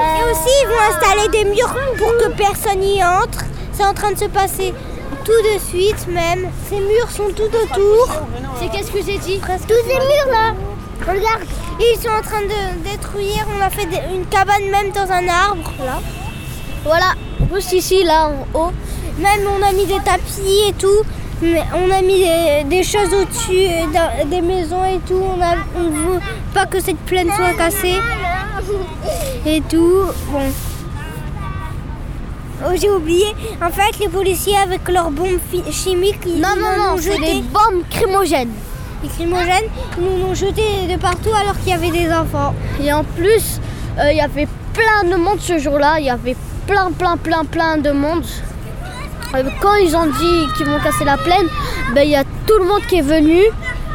Et 0.00 0.30
aussi, 0.30 0.50
ils 0.62 0.68
vont 0.68 0.83
installer 0.94 1.28
des 1.28 1.44
murs 1.44 1.74
pour 1.98 2.08
que 2.18 2.28
personne 2.36 2.82
y 2.82 3.02
entre. 3.02 3.44
C'est 3.72 3.84
en 3.84 3.94
train 3.94 4.12
de 4.12 4.18
se 4.18 4.26
passer 4.26 4.72
tout 5.24 5.32
de 5.32 5.58
suite 5.58 6.06
même. 6.08 6.48
Ces 6.68 6.76
murs 6.76 7.10
sont 7.10 7.30
tout 7.34 7.42
autour. 7.44 8.08
C'est 8.58 8.68
qu'est-ce 8.70 8.90
que 8.90 9.02
j'ai 9.04 9.18
dit 9.18 9.40
Tous 9.40 9.88
ces 9.88 9.94
murs 9.94 10.30
là 10.30 10.54
Regarde 11.00 11.42
Ils 11.80 11.98
sont 12.00 12.10
en 12.10 12.22
train 12.22 12.42
de 12.42 12.88
détruire. 12.88 13.46
On 13.56 13.60
a 13.62 13.70
fait 13.70 13.88
une 14.14 14.26
cabane 14.26 14.70
même 14.70 14.90
dans 14.92 15.10
un 15.10 15.28
arbre 15.28 15.72
là. 15.84 16.00
Voilà, 16.84 17.14
juste 17.52 17.72
ici, 17.72 18.04
là, 18.04 18.28
en 18.28 18.58
haut. 18.58 18.72
Même 19.18 19.40
on 19.48 19.62
a 19.62 19.72
mis 19.72 19.86
des 19.86 20.00
tapis 20.04 20.68
et 20.68 20.72
tout. 20.74 21.02
Mais 21.40 21.62
on 21.74 21.90
a 21.90 22.02
mis 22.02 22.18
des, 22.18 22.64
des 22.64 22.82
choses 22.82 23.12
au-dessus 23.12 23.66
euh, 23.66 24.24
des 24.26 24.40
maisons 24.40 24.84
et 24.84 24.98
tout. 25.06 25.20
On 25.20 25.40
a, 25.40 25.54
on 25.76 25.90
veut 25.90 26.20
pas 26.52 26.66
que 26.66 26.80
cette 26.80 26.98
plaine 26.98 27.30
soit 27.34 27.54
cassée. 27.54 27.96
Et 29.46 29.60
tout. 29.62 30.04
Bon. 30.30 30.52
Oh, 32.66 32.70
j'ai 32.80 32.88
oublié. 32.90 33.26
En 33.62 33.70
fait, 33.70 33.98
les 34.00 34.08
policiers 34.08 34.56
avec 34.56 34.88
leurs 34.88 35.10
bombes 35.10 35.38
chimiques, 35.70 36.20
ils 36.26 36.40
Non, 36.40 36.48
nous 36.56 36.62
non, 36.62 36.76
non, 36.92 36.96
c'est 36.98 37.12
jeté. 37.12 37.34
des 37.34 37.42
bombes 37.42 37.82
crimogènes. 37.90 38.52
Les 39.02 39.08
crimogènes, 39.10 39.68
ils 39.98 40.04
nous 40.04 40.26
ont 40.30 40.34
jetés 40.34 40.86
de 40.90 40.96
partout 40.98 41.28
alors 41.38 41.58
qu'il 41.60 41.68
y 41.70 41.72
avait 41.74 41.90
des 41.90 42.10
enfants. 42.12 42.54
Et 42.82 42.90
en 42.92 43.04
plus, 43.04 43.60
euh, 43.98 44.10
il 44.12 44.16
y 44.16 44.20
avait 44.20 44.48
plein 44.72 45.08
de 45.10 45.16
monde 45.16 45.38
ce 45.40 45.58
jour-là. 45.58 45.96
Il 45.98 46.06
y 46.06 46.10
avait 46.10 46.36
plein, 46.66 46.90
plein, 46.92 47.16
plein, 47.18 47.44
plein 47.44 47.76
de 47.76 47.90
monde. 47.90 48.24
Euh, 49.34 49.42
Quand 49.60 49.74
ils 49.74 49.94
ont 49.94 50.06
dit 50.06 50.46
qu'ils 50.56 50.66
vont 50.66 50.80
casser 50.80 51.04
la 51.04 51.18
plaine, 51.18 51.46
ben, 51.94 52.02
il 52.02 52.10
y 52.10 52.16
a 52.16 52.24
tout 52.46 52.58
le 52.58 52.64
monde 52.64 52.82
qui 52.88 52.96
est 52.96 53.02
venu. 53.02 53.40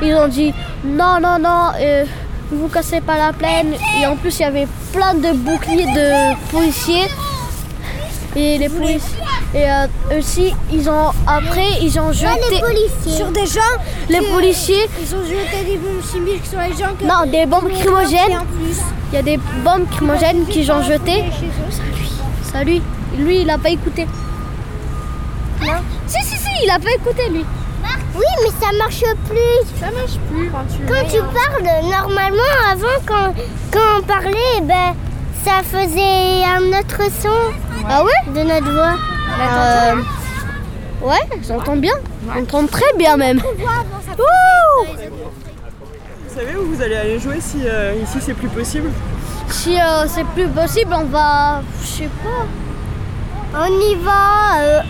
Ils 0.03 0.13
ont 0.13 0.27
dit 0.27 0.53
non, 0.85 1.19
non, 1.19 1.39
non, 1.39 1.71
euh, 1.79 2.05
vous 2.51 2.67
cassez 2.67 3.01
pas 3.01 3.17
la 3.17 3.33
plaine. 3.33 3.73
Et 3.99 4.05
en 4.05 4.15
plus, 4.15 4.37
il 4.39 4.41
y 4.43 4.45
avait 4.45 4.67
plein 4.93 5.15
de 5.15 5.31
boucliers 5.35 5.85
de 5.87 6.35
policiers. 6.51 7.07
Et 8.35 8.57
les 8.57 8.69
policiers. 8.69 9.17
Et 9.53 9.63
euh, 9.69 10.19
aussi, 10.19 10.53
ils 10.71 10.87
ont 10.89 11.09
après, 11.25 11.81
ils 11.81 11.99
ont 11.99 12.11
jeté 12.11 12.29
les 12.51 13.11
sur 13.11 13.31
des 13.31 13.47
gens. 13.47 13.59
Les 14.07 14.21
policiers. 14.21 14.87
Ils 15.01 15.15
ont 15.15 15.23
jeté 15.23 15.65
des 15.65 15.77
bombes 15.77 16.03
chimiques 16.11 16.45
sur 16.45 16.59
les 16.59 16.73
gens. 16.73 16.93
Non, 17.03 17.29
des 17.29 17.45
bombes 17.45 17.71
crimogènes. 17.71 18.39
Il 19.11 19.15
y 19.15 19.17
a 19.17 19.23
des 19.23 19.37
bombes 19.63 19.89
crimogènes 19.89 20.45
qu'ils 20.45 20.71
ont 20.71 20.83
jetées. 20.83 21.23
Ça 22.51 22.63
lui, 22.63 22.81
lui, 23.17 23.41
il 23.41 23.49
a 23.49 23.57
pas 23.57 23.69
écouté. 23.69 24.05
Non 25.61 25.79
Si, 26.07 26.21
si, 26.23 26.37
si, 26.37 26.49
il 26.63 26.69
a 26.69 26.79
pas 26.79 26.91
écouté 26.95 27.29
lui. 27.29 27.45
Oui, 28.15 28.25
mais 28.43 28.49
ça 28.49 28.71
marche 28.77 29.03
plus. 29.27 29.79
Ça 29.79 29.91
marche 29.91 30.17
plus 30.29 30.49
quand 30.49 30.65
tu 30.67 30.83
Quand 30.85 31.07
tu 31.09 31.19
parles, 31.19 31.89
normalement, 31.89 32.41
avant, 32.71 32.87
quand, 33.05 33.33
quand 33.71 33.99
on 33.99 34.01
parlait, 34.03 34.61
ben, 34.63 34.93
ça 35.45 35.63
faisait 35.63 36.43
un 36.43 36.79
autre 36.79 37.09
son. 37.21 37.68
Ah 37.87 38.03
ouais 38.03 38.11
De 38.33 38.43
notre 38.47 38.71
voix. 38.71 38.95
Euh, 39.41 39.95
Ouais, 41.01 41.21
j'entends 41.47 41.77
bien. 41.77 41.93
J'entends 42.33 42.67
très 42.67 42.91
bien 42.97 43.15
même. 43.15 43.39
Vous 43.39 43.45
savez 46.35 46.55
où 46.57 46.65
vous 46.73 46.81
allez 46.81 46.97
aller 46.97 47.19
jouer 47.19 47.39
si 47.39 47.59
euh, 47.65 47.93
ici 48.03 48.17
c'est 48.19 48.33
plus 48.33 48.49
possible 48.49 48.91
Si 49.49 49.79
euh, 49.79 50.05
c'est 50.07 50.25
plus 50.25 50.47
possible, 50.47 50.93
on 50.93 51.05
va. 51.05 51.61
Je 51.81 51.87
sais 51.87 52.09
pas. 52.21 52.45
On 53.61 53.67
y 53.67 53.95
va 53.95 54.59
euh, 54.59 54.81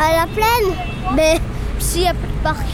à 0.00 0.12
la 0.16 0.26
plaine 0.26 0.74
Mais 1.14 1.38
s'il 1.78 2.02
n'y 2.02 2.08
a 2.08 2.14
plus 2.14 2.26
de 2.28 2.42
parc. 2.42 2.66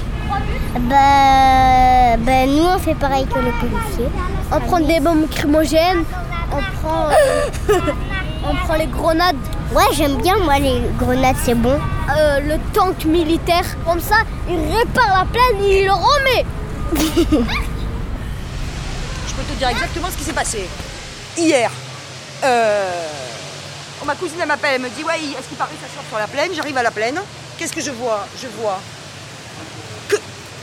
Ben, 0.81 2.19
ben, 2.21 2.49
nous, 2.51 2.65
on 2.65 2.79
fait 2.79 2.95
pareil 2.95 3.27
que 3.27 3.39
les 3.39 3.53
policiers. 3.53 4.09
On 4.53 4.61
prend 4.61 4.81
des 4.81 5.01
bombes 5.01 5.29
crimogènes, 5.31 6.05
on 6.53 6.61
prend, 6.81 7.07
euh, 7.09 7.13
on 8.51 8.55
prend 8.67 8.77
les 8.77 8.87
grenades. 8.87 9.37
Ouais, 9.73 9.85
j'aime 9.93 10.17
bien, 10.23 10.37
moi, 10.39 10.59
les 10.59 10.81
grenades, 10.99 11.37
c'est 11.45 11.55
bon. 11.55 11.79
Euh, 12.17 12.41
le 12.41 12.59
tank 12.73 13.05
militaire. 13.05 13.65
Comme 13.85 14.01
ça, 14.01 14.17
il 14.49 14.57
répare 14.75 15.19
la 15.19 15.25
plaine 15.27 15.63
et 15.63 15.81
il 15.81 15.85
le 15.87 15.93
remet. 15.93 16.45
Je 19.29 19.35
peux 19.35 19.43
te 19.43 19.59
dire 19.59 19.69
exactement 19.69 20.09
ce 20.11 20.17
qui 20.17 20.25
s'est 20.25 20.33
passé. 20.33 20.67
Hier, 21.37 21.71
euh, 22.45 22.91
ma 24.07 24.15
cousine 24.15 24.39
elle 24.41 24.49
m'appelle, 24.49 24.77
elle 24.77 24.83
me 24.83 24.89
dit 24.89 25.05
Ouais, 25.05 25.17
est-ce 25.39 25.49
qu'il 25.49 25.57
paraît 25.59 25.71
que 25.75 25.87
ça 25.87 25.95
sort 25.95 26.05
sur 26.09 26.19
la 26.19 26.27
plaine? 26.27 26.51
J'arrive 26.57 26.77
à 26.79 26.83
la 26.83 26.91
plaine. 26.91 27.21
Qu'est-ce 27.59 27.73
que 27.73 27.81
je 27.83 27.91
vois? 27.91 28.27
Je 28.43 28.47
vois 28.61 28.81
que, 30.09 30.17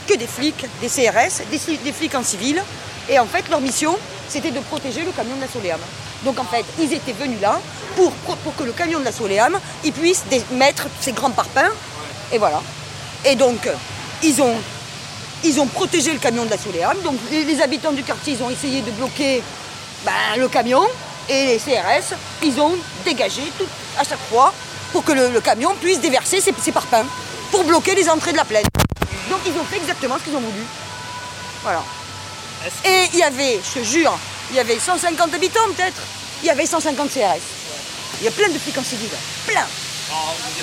que 0.08 0.14
des 0.18 0.26
flics, 0.26 0.66
des 0.80 0.88
CRS, 0.88 1.42
des, 1.50 1.58
flics- 1.58 1.82
des 1.84 1.92
flics 1.92 2.14
en 2.16 2.24
civil. 2.24 2.60
Et 3.08 3.18
en 3.20 3.26
fait, 3.26 3.48
leur 3.48 3.60
mission, 3.60 3.96
c'était 4.28 4.50
de 4.50 4.58
protéger 4.60 5.02
le 5.04 5.12
camion 5.12 5.36
de 5.36 5.42
la 5.42 5.48
Soléam. 5.48 5.78
Donc 6.24 6.38
en 6.38 6.44
fait, 6.44 6.64
ils 6.78 6.92
étaient 6.92 7.12
venus 7.12 7.40
là 7.40 7.60
pour, 7.94 8.12
pour 8.12 8.56
que 8.56 8.64
le 8.64 8.72
camion 8.72 8.98
de 8.98 9.04
la 9.04 9.12
Soléam, 9.12 9.58
il 9.84 9.92
puisse 9.92 10.24
mettre 10.52 10.86
ses 11.00 11.12
grands 11.12 11.30
parpaings. 11.30 11.70
Et 12.32 12.38
voilà. 12.38 12.62
Et 13.24 13.34
donc, 13.34 13.68
ils 14.22 14.40
ont 14.42 14.54
ils 15.44 15.60
ont 15.60 15.66
protégé 15.66 16.12
le 16.12 16.18
camion 16.18 16.44
de 16.44 16.50
la 16.50 16.58
Soléam. 16.58 16.96
Donc 17.04 17.16
les, 17.30 17.44
les 17.44 17.60
habitants 17.60 17.92
du 17.92 18.02
quartier, 18.02 18.34
ils 18.34 18.42
ont 18.42 18.50
essayé 18.50 18.80
de 18.80 18.90
bloquer 18.92 19.42
ben, 20.04 20.12
le 20.38 20.48
camion. 20.48 20.82
Et 21.28 21.46
les 21.46 21.58
CRS, 21.58 22.14
ils 22.42 22.60
ont 22.60 22.74
dégagé 23.04 23.42
tout, 23.58 23.66
à 23.98 24.04
chaque 24.04 24.20
fois 24.30 24.52
pour 24.92 25.04
que 25.04 25.12
le, 25.12 25.30
le 25.30 25.40
camion 25.40 25.74
puisse 25.80 26.00
déverser 26.00 26.40
ses, 26.40 26.54
ses 26.62 26.72
parpaings. 26.72 27.06
Pour 27.50 27.64
bloquer 27.64 27.94
les 27.94 28.08
entrées 28.08 28.32
de 28.32 28.36
la 28.36 28.44
plaine. 28.44 28.66
Donc 29.30 29.40
ils 29.46 29.52
ont 29.52 29.64
fait 29.64 29.76
exactement 29.76 30.16
ce 30.18 30.24
qu'ils 30.24 30.36
ont 30.36 30.40
voulu. 30.40 30.64
Voilà. 31.62 31.82
Et 32.84 33.08
il 33.12 33.18
y 33.18 33.22
avait, 33.22 33.60
je 33.62 33.80
te 33.80 33.84
jure, 33.84 34.16
il 34.50 34.56
y 34.56 34.60
avait 34.60 34.78
150 34.78 35.34
habitants 35.34 35.68
peut-être. 35.76 36.00
Il 36.42 36.46
y 36.46 36.50
avait 36.50 36.66
150 36.66 37.10
CRS. 37.10 37.40
Il 38.20 38.24
y 38.24 38.28
a 38.28 38.30
plein 38.30 38.48
de 38.48 38.58
flics 38.58 38.78
en 38.78 38.84
civil. 38.84 39.08
Plein. 39.46 39.66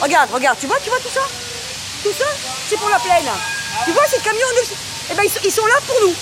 Regarde, 0.01 0.31
regarde, 0.31 0.57
tu 0.59 0.67
vois, 0.67 0.77
tu 0.83 0.89
vois 0.89 0.99
tout 0.99 1.13
ça? 1.13 1.21
Tout 2.03 2.13
ça, 2.17 2.25
c'est 2.69 2.77
pour 2.77 2.89
la 2.89 2.99
plaine. 2.99 3.29
Tu 3.85 3.91
vois 3.91 4.05
ces 4.07 4.19
camions. 4.19 4.47
Eh 5.11 5.15
ben, 5.15 5.23
ils, 5.23 5.51
sont, 5.51 5.65
là 5.65 5.75
pour 5.85 5.99
nous. 6.01 6.15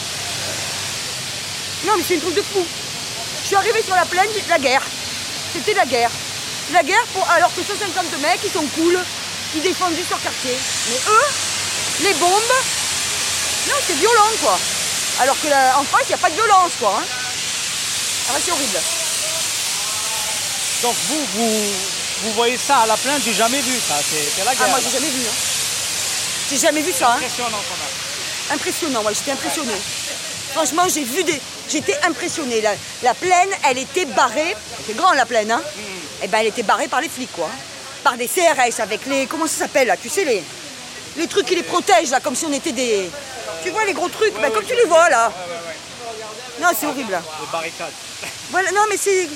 Non, 1.86 1.94
mais 1.98 2.04
c'est 2.08 2.16
une 2.16 2.22
truc 2.22 2.36
de 2.36 2.42
fou. 2.42 2.66
Je 3.42 3.48
suis 3.48 3.56
arrivée 3.56 3.82
sur 3.84 3.96
la 3.96 4.06
plaine, 4.06 4.30
la 4.50 4.60
guerre. 4.60 4.84
C'était 5.54 5.74
la 5.74 5.86
guerre. 5.86 6.12
La 6.74 6.84
guerre, 6.84 7.06
pour, 7.14 7.28
alors 7.30 7.54
que 7.54 7.62
150 7.62 8.22
mecs, 8.22 8.40
ils 8.44 8.52
sont 8.52 8.66
cool, 8.76 8.98
ils 9.56 9.62
défendent 9.62 9.96
juste 9.96 10.10
leur 10.10 10.22
quartier. 10.22 10.58
Mais 10.90 10.98
eux, 11.12 11.28
les 12.04 12.14
bombes, 12.16 12.56
non, 13.68 13.76
c'est 13.86 13.96
violent, 13.98 14.32
quoi. 14.42 14.58
Alors 15.20 15.40
que 15.42 15.48
là, 15.48 15.78
en 15.78 15.84
face, 15.84 16.04
il 16.06 16.10
n'y 16.10 16.14
a 16.16 16.18
pas 16.18 16.30
de 16.30 16.36
violence, 16.36 16.72
quoi. 16.80 17.00
hein. 17.00 17.21
Ah, 18.32 18.36
bah, 18.36 18.40
c'est 18.44 18.52
horrible. 18.52 18.80
Donc 20.84 20.96
vous, 21.10 21.26
vous, 21.36 21.64
vous 22.24 22.32
voyez 22.34 22.58
ça 22.58 22.78
à 22.80 22.88
la 22.88 22.96
plaine, 22.98 23.20
j'ai 23.24 23.34
jamais 23.34 23.60
vu 23.62 23.74
ça. 23.88 23.96
C'est 24.10 24.44
la 24.46 24.52
guerre. 24.56 24.64
Ah, 24.66 24.70
moi, 24.70 24.80
j'ai 24.84 24.90
jamais 24.98 25.10
vu. 25.12 25.22
hein. 25.28 25.34
J'ai 26.50 26.58
jamais 26.58 26.82
vu 26.82 26.92
ça. 26.92 27.12
hein. 27.12 27.16
Impressionnant 27.18 27.50
quand 27.52 27.78
même. 27.78 28.56
Impressionnant, 28.58 29.02
ouais, 29.04 29.14
j'étais 29.14 29.32
impressionnée. 29.32 29.82
Franchement, 30.54 30.84
j'ai 30.94 31.04
vu 31.04 31.24
des. 31.24 31.40
J'étais 31.70 31.98
impressionnée. 32.04 32.62
La, 32.62 32.72
la 33.04 33.14
plaine, 33.14 33.50
elle 33.70 33.78
était 33.78 34.06
barrée. 34.06 34.56
C'est 34.86 34.96
grand 34.96 35.12
la 35.14 35.26
plaine, 35.26 35.52
hein 35.52 35.62
Eh 36.24 36.28
ben, 36.28 36.40
elle 36.40 36.48
était 36.48 36.64
barrée 36.64 36.88
par 36.88 37.00
les 37.02 37.10
flics, 37.10 37.32
quoi. 37.34 37.50
Par 38.04 38.18
des 38.18 38.28
CRS 38.28 38.80
avec 38.82 39.06
les. 39.06 39.28
Comment 39.28 39.48
ça 39.48 39.60
s'appelle 39.60 39.88
là 39.88 39.96
Tu 39.98 40.10
sais, 40.10 40.26
les. 40.26 40.44
Les 41.18 41.28
trucs 41.28 41.46
qui 41.46 41.56
les 41.56 41.64
protègent, 41.64 42.10
là, 42.10 42.20
comme 42.22 42.36
si 42.36 42.46
on 42.46 42.54
était 42.54 42.72
des. 42.72 43.10
Tu 43.64 43.70
vois 43.70 43.86
les 43.86 43.94
gros 43.94 44.10
trucs 44.10 44.34
ben, 44.42 44.50
Comme 44.52 44.66
tu 44.66 44.74
les 44.76 44.86
vois, 44.86 45.10
là. 45.10 45.32
Non, 46.60 46.68
c'est 46.78 46.86
horrible. 46.86 47.20
Les 47.42 47.48
barricades. 47.52 47.92
Voilà, 48.52 48.72
non, 48.72 48.82
mais 48.90 48.98
c'est. 48.98 49.28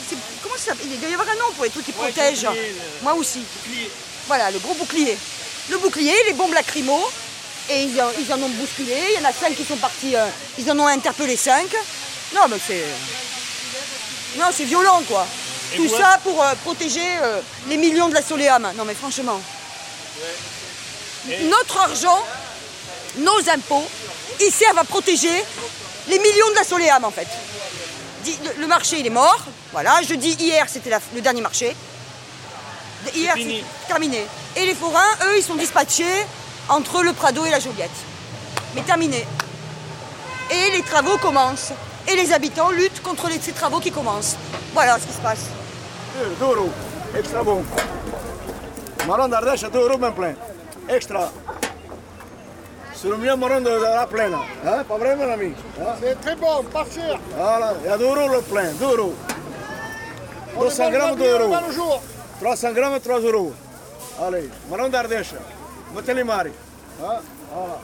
Comment 0.44 0.56
ça 0.58 0.66
s'appelle? 0.72 0.88
Il 0.92 1.00
doit 1.00 1.10
y 1.10 1.14
avoir 1.14 1.28
un 1.30 1.36
nom 1.36 1.52
pour 1.56 1.64
les 1.64 1.70
trucs 1.70 1.86
qui 1.86 1.92
Ouais, 1.92 2.12
protègent. 2.12 2.44
bouclier, 2.46 2.70
le- 2.70 3.04
Moi 3.04 3.14
aussi. 3.16 3.40
Bouclier. 3.64 3.90
Voilà, 4.28 4.52
le 4.52 4.60
gros 4.60 4.74
bouclier. 4.76 5.18
Le 5.70 5.78
bouclier, 5.78 6.14
les 6.28 6.34
bombes 6.34 6.54
lacrymo. 6.54 7.00
Et 7.70 7.84
ils 7.84 8.00
en, 8.00 8.12
ils 8.20 8.32
en 8.32 8.40
ont 8.44 8.50
bousculé. 8.50 8.96
Il 9.16 9.22
y 9.22 9.26
en 9.26 9.30
a 9.30 9.34
cinq 9.34 9.56
qui 9.56 9.64
sont 9.66 9.78
partis. 9.78 10.16
euh, 10.16 10.28
ils 10.60 10.70
en 10.70 10.78
ont 10.80 10.86
interpellé 10.88 11.36
cinq. 11.38 11.68
Non, 12.36 12.42
mais 12.50 12.58
c'est. 12.66 12.84
Non, 14.38 14.48
c'est 14.56 14.66
violent, 14.66 15.02
quoi. 15.08 15.26
Et 15.74 15.78
Tout 15.78 15.90
ça 15.90 16.20
pour 16.24 16.44
euh, 16.44 16.54
protéger 16.64 17.08
euh, 17.24 17.40
les 17.68 17.78
millions 17.78 18.08
de 18.10 18.14
la 18.14 18.22
Soléam. 18.22 18.72
Non, 18.78 18.86
mais 18.86 18.94
franchement. 18.94 19.42
Notre 21.50 21.78
argent, 21.80 22.24
nos 23.18 23.50
impôts, 23.50 23.88
ils 24.40 24.52
servent 24.52 24.78
à 24.78 24.84
protéger 24.84 25.44
les 26.08 26.20
millions 26.20 26.50
de 26.52 26.56
la 26.56 26.64
Soléam, 26.64 27.04
en 27.04 27.12
fait. 27.12 27.28
Le, 28.60 28.68
marché, 28.68 29.00
il 29.00 29.06
est 29.08 29.12
mort. 29.12 29.40
Voilà, 29.72 30.02
je 30.08 30.16
dis 30.16 30.32
hier, 30.34 30.66
c'était 30.68 30.92
le 31.14 31.22
dernier 31.22 31.42
marché. 31.42 31.76
Hier, 33.14 33.34
c'est 33.36 33.88
terminé. 33.88 34.26
Et 34.56 34.66
les 34.66 34.74
forains, 34.74 35.12
eux, 35.28 35.38
ils 35.38 35.44
sont 35.44 35.56
dispatchés 35.56 36.26
entre 36.70 37.04
le 37.04 37.14
Prado 37.14 37.46
et 37.46 37.52
la 37.52 37.60
Joliette. 37.60 37.92
Mais 38.74 38.82
terminé. 38.82 39.26
Et 40.52 40.72
les 40.72 40.82
travaux 40.82 41.18
commencent. 41.18 41.72
Et 42.08 42.16
les 42.16 42.34
habitants 42.34 42.70
luttent 42.72 43.02
contre 43.04 43.28
les- 43.30 43.40
ces 43.40 43.52
travaux 43.52 43.80
qui 43.80 43.92
commencent. 43.92 44.36
Voilà 44.74 44.98
ce 45.00 45.06
qui 45.06 45.14
se 45.14 45.20
passe. 45.22 45.46
Extra 47.18 47.44
bom. 47.44 47.64
Marron 49.08 49.28
d'Ardèche, 49.28 49.66
bien 50.00 50.12
plein. 50.12 50.34
Extra. 50.90 51.32
De, 53.06 53.12
de 53.12 53.84
la 53.84 54.08
plaine. 54.08 54.34
Hein? 54.66 54.84
Pas 54.88 54.98
vrai, 54.98 55.16
mon 55.16 55.30
ami? 55.32 55.54
C'est 56.02 56.20
très 56.22 56.36
bon, 56.36 56.64
cher. 56.92 57.20
Voilà, 57.38 57.74
il 57.84 57.86
y 57.88 57.94
a 57.94 57.98
Douro 57.98 58.28
le 58.28 58.42
plein, 58.42 58.72
Douro. 58.74 59.14
200 60.60 60.90
grammes, 60.90 61.16
2 61.16 61.24
euros. 61.26 61.54
300 62.42 62.72
grammes, 62.74 63.00
3 63.00 63.20
euros. 63.20 63.54
Allez, 64.20 64.50
d'Ardèche. 64.90 65.36
Mettez 65.96 66.14
les 66.16 66.24
maris. 66.24 66.52
Hein? 67.04 67.20
Voilà. 67.54 67.78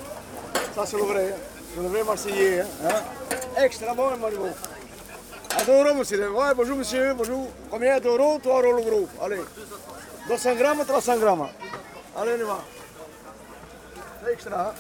Ça, 0.76 0.86
c'est 0.88 0.98
le 0.98 1.04
vrai. 1.04 1.36
C'est 1.76 1.82
le 1.84 1.88
vrai 1.88 2.04
Marseillais. 2.04 2.62
Hein? 2.84 3.02
Extra 3.64 3.94
bon, 3.94 4.10
mon 4.20 4.28
ami. 4.28 4.38
À 5.56 5.64
2 5.64 5.72
euros, 5.72 5.94
monsieur. 6.00 6.30
Ouais, 6.32 6.54
bonjour, 6.56 6.78
monsieur. 6.78 7.14
Bonjour. 7.14 7.48
Combien 7.70 8.00
2 8.00 8.10
euros 8.10 8.40
3 8.42 8.62
euros 8.64 8.78
le 8.78 8.82
gros. 8.82 9.08
Allez. 9.24 9.42
200 10.28 10.56
grammes, 10.56 10.84
300 10.86 11.18
grammes. 11.18 11.48
Allez, 12.20 12.32
on 12.38 12.40
y 12.40 12.48
va. 12.48 12.60
Extra. 14.32 14.62
hein. 14.70 14.74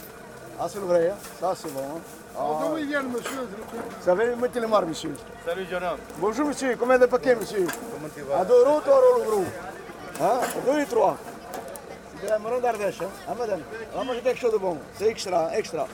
Ah, 0.63 0.67
c'est 0.69 0.77
le 0.79 0.85
vrai. 0.85 1.09
hein. 1.09 1.15
Ça, 1.39 1.53
c'est 1.55 1.73
bon. 1.73 1.79
hein. 1.79 1.99
Ah. 2.37 2.41
D'où 2.69 2.77
il 2.77 2.87
vient 2.87 3.01
le 3.01 3.07
monsieur 3.09 3.47
savez, 4.05 4.35
mettez 4.35 4.59
les 4.59 4.67
mares, 4.67 4.85
monsieur. 4.85 5.11
Salut, 5.43 5.65
jeune 5.67 5.83
homme. 5.83 5.97
Bonjour, 6.19 6.45
monsieur. 6.47 6.75
Combien 6.79 6.99
de 6.99 7.07
paquets, 7.07 7.33
monsieur 7.35 7.65
Comment 7.65 8.07
tu 8.15 8.21
vas? 8.21 8.39
À 8.41 8.45
2 8.45 8.53
euros, 8.53 8.79
3 8.79 8.93
euros 8.95 9.19
le 9.23 9.31
gros. 9.31 9.43
Hein? 10.21 10.39
2 10.71 10.79
et 10.79 10.85
3. 10.85 11.17
C'est 12.23 12.31
un 12.31 12.37
marron 12.39 12.59
d'Ardèche. 12.59 13.01
Hein? 13.01 13.09
Ah, 13.27 13.33
madame. 13.37 13.61
On 13.95 13.97
va 13.97 14.03
manger 14.03 14.21
quelque 14.21 14.39
chose 14.39 14.53
de 14.53 14.57
bon. 14.59 14.77
C'est 14.99 15.07
extra, 15.07 15.49
extra. 15.57 15.87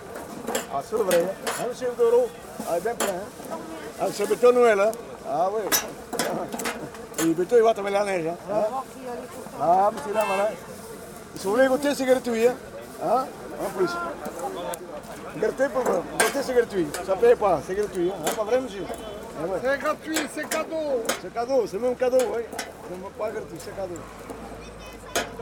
Ah, 0.74 0.82
c'est 0.84 0.98
le 0.98 1.04
vrai. 1.04 1.22
Hein, 1.24 1.52
Hein, 1.62 1.66
monsieur, 1.70 1.88
2 1.98 2.04
euros. 2.04 2.28
Ah, 2.70 2.80
bien 2.82 2.94
plein. 2.96 3.08
Hein? 3.08 3.58
Ah, 4.02 4.06
c'est 4.12 4.28
béton 4.28 4.52
Noël. 4.52 4.80
Hein? 4.82 4.92
Ah, 5.32 5.50
oui. 5.54 5.62
Et 7.20 7.24
le 7.24 7.34
béton, 7.34 7.56
il 7.56 7.64
va 7.64 7.74
tomber 7.74 7.92
la 7.92 8.04
neige. 8.04 8.28
Hein? 8.28 8.36
Hein? 8.54 8.66
Ah, 9.62 9.92
monsieur, 9.96 10.14
là, 10.14 10.24
voilà. 10.28 10.50
Si 11.36 11.46
vous 11.46 11.52
voulez 11.54 11.68
goûter, 11.68 11.96
c'est 11.96 12.06
gratuit. 12.06 12.48
Hein? 12.48 12.56
Hein? 13.04 13.26
En 13.60 13.70
plus. 13.70 13.90
Goûter, 15.40 15.70
pour 15.70 15.82
vous. 15.84 16.02
Goûter, 16.20 16.44
c'est 16.44 16.54
gratuit. 16.54 16.88
Ça 17.06 17.16
ne 17.16 17.22
paye 17.22 17.36
pas, 17.36 17.60
c'est 17.66 17.76
gratuit. 17.76 18.12
Hein? 18.12 18.32
Pas 18.36 18.44
vrai, 18.44 18.62
monsieur 18.62 18.84
Ah 18.90 19.48
ouais. 19.48 19.60
C'est 19.64 19.78
gratuit, 19.80 20.18
c'est 20.34 20.50
cadeau. 20.50 21.04
C'est 21.22 21.34
cadeau, 21.34 21.68
c'est 21.68 21.80
même 21.80 21.96
cadeau, 21.96 22.18
oui. 22.36 22.44
C'est 22.52 23.18
pas 23.18 23.32
gratuit, 23.32 23.58
c'est 23.60 23.76
cadeau. 23.76 23.96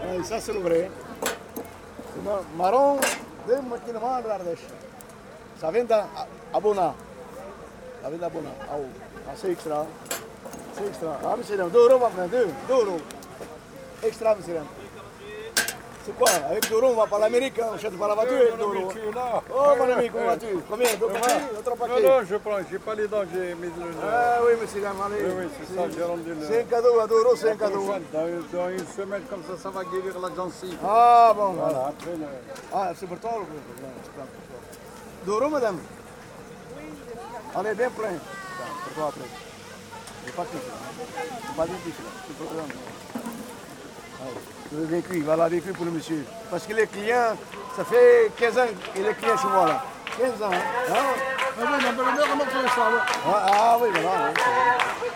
Ah, 0.01 0.15
et 0.19 0.23
ça, 0.23 0.39
c'est 0.39 0.53
le 0.53 0.59
vrai. 0.59 0.89
C'est 1.23 2.23
ma- 2.23 2.41
marron 2.57 2.97
de 3.47 3.53
maquinement 3.69 4.21
de 4.21 4.27
l'Ardèche. 4.27 4.65
Ça 5.59 5.71
vient 5.71 5.83
d'Abona. 5.85 6.93
Ça 8.03 8.09
vient 8.09 8.17
d'Abona. 8.19 8.49
Ah, 8.69 8.73
oh. 8.77 8.83
Ah, 9.27 9.31
c'est 9.35 9.51
extra. 9.51 9.85
C'est 10.73 10.87
extra. 10.87 11.19
Ah, 11.23 11.35
monsieur, 11.37 11.57
2 11.57 11.63
quoi 16.13 16.29
Avec 16.49 16.69
2 16.69 16.75
euros, 16.75 16.91
on 16.91 16.95
va 16.95 17.07
pas 17.07 17.17
à 17.17 17.19
l'Amérique, 17.19 17.59
hein. 17.59 17.67
on 17.71 17.75
achète 17.75 17.97
pas 17.97 18.07
la 18.07 18.13
voiture 18.15 18.37
avec 18.37 18.57
2 18.57 18.63
euros. 18.63 18.91
Oh, 19.53 19.63
mon 19.77 19.89
ami, 19.91 20.09
comment 20.09 20.25
vas-tu 20.25 20.47
Combien 20.69 20.87
Deux 20.99 21.07
paquets 21.07 21.39
Deux, 21.55 21.61
trois 21.63 21.87
Non, 21.87 21.93
paquets 21.95 22.07
non, 22.07 22.25
je 22.29 22.35
prends, 22.37 22.57
j'ai 22.69 22.79
pas 22.79 22.95
les 22.95 23.07
dents, 23.07 23.23
j'ai 23.33 23.55
mis 23.55 23.67
le. 23.67 23.91
Ah 24.03 24.39
oui, 24.45 24.53
monsieur, 24.61 24.83
allez. 24.85 25.25
Oui, 25.25 25.33
oui, 25.39 25.45
c'est 25.59 25.75
ça, 25.75 25.81
j'ai 25.95 26.03
rendu 26.03 26.29
le. 26.29 26.45
C'est 26.47 26.61
un 26.61 26.63
cadeau, 26.65 26.99
à 26.99 27.07
2 27.07 27.15
euros, 27.15 27.35
c'est 27.35 27.51
un 27.51 27.55
cadeau. 27.55 27.85
Dans, 28.13 28.19
dans 28.59 28.69
une 28.69 28.87
semaine 28.87 29.23
comme 29.29 29.43
ça, 29.43 29.61
ça 29.61 29.69
va 29.69 29.83
guérir 29.83 30.19
la 30.19 30.35
gencive. 30.35 30.77
Ah 30.83 31.33
bon, 31.35 31.53
Voilà, 31.53 31.87
après 31.87 32.11
le. 32.11 32.25
Ah, 32.73 32.91
c'est 32.95 33.07
pour 33.07 33.19
toi 33.19 33.31
le 33.39 33.45
c'est 34.03 34.11
pas 34.11 34.21
toi. 34.21 34.25
Deux 35.25 35.31
euros, 35.31 35.49
madame 35.49 35.79
On 37.55 37.65
est 37.65 37.75
bien 37.75 37.89
plein. 37.89 38.09
Pour 38.83 38.93
toi 38.93 39.07
après. 39.09 39.29
J'ai 40.25 40.31
pas 40.31 40.43
tissu. 40.43 40.57
J'ai 41.47 41.55
pas 41.55 41.65
tissu. 41.65 41.93
C'est 42.27 42.37
pour 42.37 42.47
toi. 42.51 42.63
Allez, 44.75 44.81
Le 44.81 44.85
vécu, 44.95 45.21
voilà, 45.23 45.47
vécu 45.47 45.71
pour 45.73 45.85
le 45.85 45.91
monsieur. 45.91 46.25
Parce 46.51 46.63
que 46.65 46.73
les 46.73 46.87
clients, 46.87 47.35
ça 47.75 47.83
fait 47.85 48.31
15 48.37 48.57
ans 48.57 48.65
qu'il 48.93 49.05
est 49.05 49.13
client 49.15 49.37
chez 49.37 49.47
moi 49.47 49.65
là. 49.67 49.83
15 50.17 50.41
ans, 50.43 50.51
hein? 50.51 50.57
Ah 50.89 50.93
oui, 51.57 51.65
mais 51.81 51.91
le 51.91 51.97
là. 51.97 52.11
Ah, 53.25 53.45
ah 53.47 53.77
oui, 53.81 53.89
voilà. 53.93 54.09
oui. 54.09 54.23
Ouais. 54.25 55.13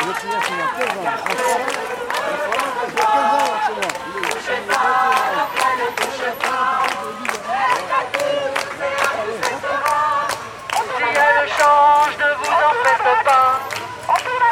Il 0.00 0.08
est 0.08 0.14
client 0.20 0.40
chez 0.42 0.54
moi, 0.54 0.66
15 0.78 0.88
ans. 0.88 1.04
En 1.04 1.16
forêt, 1.26 1.64
en 2.24 2.38
forêt, 2.44 2.70
ça 2.80 2.86
fait 2.88 2.96
15 2.96 3.06
ans 3.34 3.58
chez 3.66 3.74
moi. 3.74 3.88
Il 10.96 11.04
est- 11.04 11.44
il 11.44 11.50
change, 11.58 12.14
ne 12.18 12.28
vous 12.38 12.52
en 12.52 12.74
faites 12.82 13.24
pas. 13.24 13.48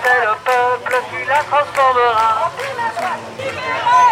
C'est 0.04 0.20
le 0.20 0.35
peuple 0.44 0.94
qui 1.11 1.20
la 1.28 1.40
transformera. 1.44 2.50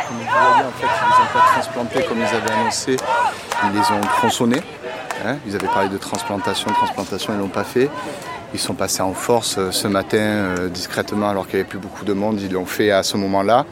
Comme 0.07 0.19
vous 0.19 0.25
voyez, 0.31 0.65
en 0.65 0.71
fait, 0.71 0.87
ils 0.87 1.09
les 1.09 1.21
ont 1.21 1.31
pas 1.33 1.45
comme 2.09 2.19
ils 2.19 2.25
avaient 2.37 2.53
annoncé. 2.61 2.97
Ils 3.65 3.73
les 3.73 3.81
ont 3.97 4.01
tronçonnés. 4.19 4.61
hein. 5.27 5.37
Ils 5.47 5.55
avaient 5.55 5.67
parlé 5.67 5.89
de 5.89 5.99
transplantation, 5.99 6.71
transplantation, 6.71 7.33
ils 7.35 7.39
l'ont 7.41 7.49
pas 7.49 7.65
fait. 7.65 7.89
Ils 8.53 8.59
sont 8.61 8.75
passés 8.75 9.03
en 9.03 9.13
force 9.15 9.57
euh, 9.59 9.71
ce 9.71 9.87
matin 9.87 10.17
euh, 10.19 10.69
discrètement 10.69 11.29
alors 11.31 11.47
qu'il 11.47 11.57
n'y 11.57 11.61
avait 11.61 11.69
plus 11.69 11.79
beaucoup 11.79 12.05
de 12.05 12.13
monde. 12.13 12.41
Ils 12.41 12.53
l'ont 12.53 12.67
fait 12.67 12.91
à 12.91 13.03
ce 13.03 13.17
moment-là. 13.17 13.65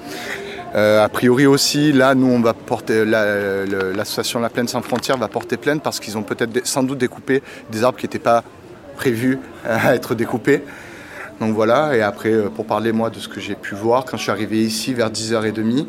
Euh, 0.74 1.02
a 1.04 1.08
priori 1.08 1.46
aussi, 1.46 1.92
là, 1.92 2.14
nous, 2.14 2.28
on 2.30 2.40
va 2.40 2.52
porter 2.54 3.04
la- 3.04 3.64
l'association 3.66 4.38
La 4.40 4.50
Plaine 4.50 4.68
sans 4.68 4.82
frontières 4.82 5.16
va 5.16 5.26
porter 5.28 5.56
plainte 5.56 5.82
parce 5.82 5.98
qu'ils 5.98 6.16
ont 6.18 6.22
peut-être 6.22 6.64
sans 6.66 6.82
doute 6.82 6.98
découpé 6.98 7.42
des 7.70 7.82
arbres 7.84 7.98
qui 7.98 8.04
n'étaient 8.04 8.18
pas 8.18 8.44
prévus 8.96 9.38
à 9.68 9.94
être 9.94 10.14
découpés. 10.14 10.62
Donc 11.40 11.54
voilà, 11.54 11.96
et 11.96 12.02
après, 12.02 12.32
pour 12.54 12.66
parler 12.66 12.90
moi 12.92 13.10
de 13.10 13.18
ce 13.18 13.28
que 13.28 13.40
j'ai 13.40 13.54
pu 13.54 13.74
voir, 13.76 14.04
quand 14.04 14.16
je 14.16 14.22
suis 14.24 14.32
arrivé 14.32 14.58
ici 14.62 14.92
vers 14.92 15.08
10h30, 15.10 15.86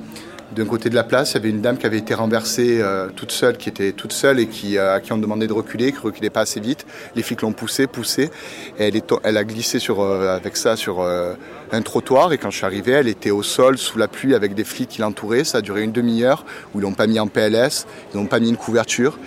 d'un 0.55 0.65
côté 0.65 0.89
de 0.89 0.95
la 0.95 1.03
place, 1.03 1.31
il 1.31 1.33
y 1.35 1.37
avait 1.37 1.49
une 1.49 1.61
dame 1.61 1.77
qui 1.77 1.85
avait 1.85 1.97
été 1.97 2.13
renversée 2.13 2.79
euh, 2.81 3.09
toute 3.15 3.31
seule, 3.31 3.57
qui 3.57 3.69
était 3.69 3.91
toute 3.91 4.13
seule 4.13 4.39
et 4.39 4.47
qui, 4.47 4.77
euh, 4.77 4.95
à 4.95 4.99
qui 4.99 5.13
on 5.13 5.17
demandait 5.17 5.47
de 5.47 5.53
reculer, 5.53 5.91
qui 5.91 5.99
reculait 5.99 6.29
pas 6.29 6.41
assez 6.41 6.59
vite. 6.59 6.85
Les 7.15 7.21
flics 7.21 7.41
l'ont 7.41 7.51
poussée, 7.51 7.87
poussée, 7.87 8.31
et 8.79 8.91
elle, 9.23 9.37
a 9.37 9.43
glissé 9.43 9.79
sur, 9.79 10.01
euh, 10.01 10.35
avec 10.35 10.57
ça 10.57 10.75
sur 10.75 11.01
un 11.01 11.81
trottoir. 11.81 12.33
Et 12.33 12.37
quand 12.37 12.49
je 12.49 12.57
suis 12.57 12.65
arrivé, 12.65 12.93
elle 12.93 13.07
était 13.07 13.31
au 13.31 13.43
sol, 13.43 13.77
sous 13.77 13.97
la 13.97 14.07
pluie, 14.07 14.33
avec 14.33 14.55
des 14.55 14.63
flics 14.63 14.89
qui 14.89 15.01
l'entouraient. 15.01 15.43
Ça 15.43 15.59
a 15.59 15.61
duré 15.61 15.83
une 15.83 15.91
demi-heure, 15.91 16.45
où 16.73 16.79
ils 16.79 16.81
l'ont 16.81 16.93
pas 16.93 17.07
mis 17.07 17.19
en 17.19 17.27
PLS, 17.27 17.85
ils 18.13 18.17
n'ont 18.17 18.25
pas 18.25 18.39
mis 18.39 18.49
une 18.49 18.57
couverture. 18.57 19.19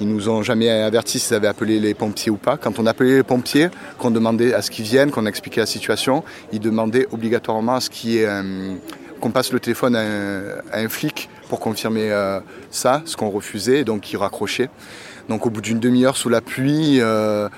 Ils 0.00 0.08
nous 0.08 0.28
ont 0.28 0.42
jamais 0.42 0.68
averti 0.68 1.20
s'ils 1.20 1.36
avaient 1.36 1.46
appelé 1.46 1.78
les 1.78 1.94
pompiers 1.94 2.32
ou 2.32 2.36
pas. 2.36 2.56
Quand 2.56 2.80
on 2.80 2.86
appelait 2.86 3.18
les 3.18 3.22
pompiers, 3.22 3.68
qu'on 3.98 4.10
demandait 4.10 4.52
à 4.52 4.60
ce 4.60 4.72
qu'ils 4.72 4.84
viennent, 4.84 5.12
qu'on 5.12 5.26
expliquait 5.26 5.60
la 5.60 5.66
situation, 5.66 6.24
ils 6.52 6.58
demandaient 6.58 7.06
obligatoirement 7.12 7.76
à 7.76 7.80
ce 7.80 7.90
qu'il 7.90 8.10
y 8.10 8.18
ait 8.18 8.28
qu'on 9.24 9.30
passe 9.30 9.54
le 9.54 9.60
téléphone 9.60 9.96
à 9.96 10.02
un, 10.74 10.88
flic 10.90 11.30
pour 11.48 11.58
confirmer 11.58 12.12
euh, 12.12 12.40
ça, 12.70 13.00
ce 13.06 13.16
qu'on 13.16 13.30
refusait, 13.30 13.82
donc 13.82 14.12
ils 14.12 14.18
raccrochaient. 14.18 14.68
Donc 15.30 15.46
au 15.46 15.50
bout 15.50 15.62
d'une 15.62 15.80
demi-heure 15.80 16.18
sous 16.18 16.28
la 16.28 16.42
pluie, 16.42 17.00
euh, 17.00 17.48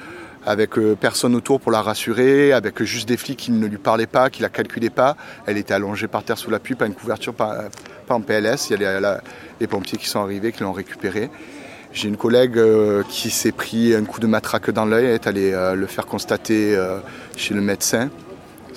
avec 0.46 0.78
euh, 0.78 0.94
personne 0.94 1.34
autour 1.34 1.60
pour 1.60 1.72
la 1.72 1.82
rassurer, 1.82 2.52
avec 2.52 2.80
juste 2.84 3.08
des 3.08 3.16
flics 3.16 3.36
qui 3.36 3.50
ne 3.50 3.66
lui 3.66 3.78
parlaient 3.78 4.06
pas, 4.06 4.30
qui 4.30 4.42
la 4.42 4.48
calculaient 4.48 4.90
pas, 4.90 5.16
elle 5.46 5.56
était 5.56 5.74
allongée 5.74 6.06
par 6.06 6.22
terre 6.22 6.38
sous 6.38 6.50
la 6.50 6.60
pluie, 6.60 6.76
pas 6.76 6.86
une 6.86 6.94
couverture, 6.94 7.34
pas, 7.34 7.64
en 8.08 8.20
PLS. 8.20 8.70
Il 8.70 8.80
y 8.80 8.84
a 8.84 9.00
les, 9.00 9.16
les 9.58 9.66
pompiers 9.66 9.98
qui 9.98 10.06
sont 10.06 10.20
arrivés, 10.20 10.52
qui 10.52 10.62
l'ont 10.62 10.72
récupérée. 10.72 11.30
J'ai 11.92 12.06
une 12.06 12.16
collègue 12.16 12.60
qui 13.08 13.30
s'est 13.30 13.50
pris 13.50 13.92
un 13.92 14.04
coup 14.04 14.20
de 14.20 14.28
matraque 14.28 14.70
dans 14.70 14.84
l'œil, 14.84 15.06
elle 15.06 15.14
est 15.14 15.26
allée 15.26 15.74
le 15.74 15.86
faire 15.86 16.06
constater 16.06 16.78
chez 17.36 17.54
le 17.54 17.60
médecin. 17.60 18.08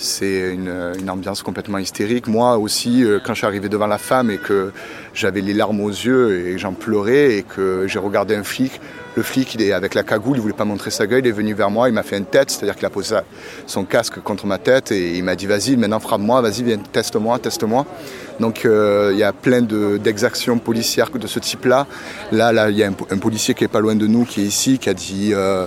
C'est 0.02 0.54
une, 0.54 1.10
ambiance 1.10 1.44
complètement 1.44 1.78
hystérique. 1.78 2.28
Moi 2.28 2.58
aussi, 2.58 3.04
euh, 3.04 3.20
quand 3.22 3.34
je 3.34 3.40
suis 3.40 3.46
arrivé 3.46 3.68
devant 3.68 3.86
la 3.86 3.98
femme 3.98 4.32
et 4.32 4.38
que 4.38 4.72
j'avais 5.14 5.42
les 5.42 5.54
larmes 5.54 5.82
aux 5.82 5.90
yeux 5.90 6.48
et 6.48 6.58
j'en 6.58 6.72
pleurais 6.72 7.36
et 7.36 7.44
que 7.44 7.86
j'ai 7.86 8.00
regardé 8.00 8.34
un 8.34 8.44
flic, 8.44 8.80
le 9.18 9.24
flic, 9.24 9.56
il 9.56 9.62
est 9.62 9.74
avec 9.74 9.96
la 9.96 10.04
cagoule, 10.04 10.38
il 10.38 10.42
voulait 10.42 10.54
pas 10.54 10.64
montrer 10.64 10.90
sa 10.90 11.06
gueule, 11.06 11.26
il 11.26 11.28
est 11.28 11.34
venu 11.34 11.54
vers 11.54 11.70
moi, 11.70 11.90
il 11.90 11.94
m'a 11.94 12.04
fait 12.04 12.18
une 12.18 12.24
tête, 12.24 12.50
c'est-à-dire 12.50 12.78
qu'il 12.78 12.86
a 12.86 12.90
posé 12.90 13.18
son 13.68 13.84
casque 13.84 14.22
contre 14.22 14.46
ma 14.46 14.58
tête 14.58 14.94
et 14.94 15.18
il 15.18 15.24
m'a 15.26 15.36
dit 15.36 15.48
vas-y, 15.48 15.76
maintenant 15.76 16.00
frappe-moi, 16.00 16.40
vas-y, 16.40 16.64
viens, 16.64 16.78
teste-moi, 16.78 17.38
teste-moi. 17.40 17.86
Donc 18.40 18.64
euh, 18.64 19.10
il 19.12 19.20
y 19.20 19.24
a 19.24 19.34
plein 19.34 19.62
de- 19.62 19.98
d'exactions 19.98 20.60
policières 20.60 21.10
de 21.10 21.28
ce 21.28 21.40
type-là. 21.40 21.88
Là, 22.32 22.54
là, 22.54 22.70
il 22.70 22.78
y 22.78 22.84
a 22.84 22.88
un, 22.88 22.96
un 23.10 23.18
policier 23.18 23.54
qui 23.54 23.66
est 23.66 23.68
pas 23.68 23.82
loin 23.82 23.96
de 23.96 24.08
nous, 24.08 24.24
qui 24.24 24.40
est 24.44 24.46
ici, 24.46 24.80
qui 24.80 24.90
a 24.90 24.94
dit. 24.94 25.32
euh, 25.34 25.66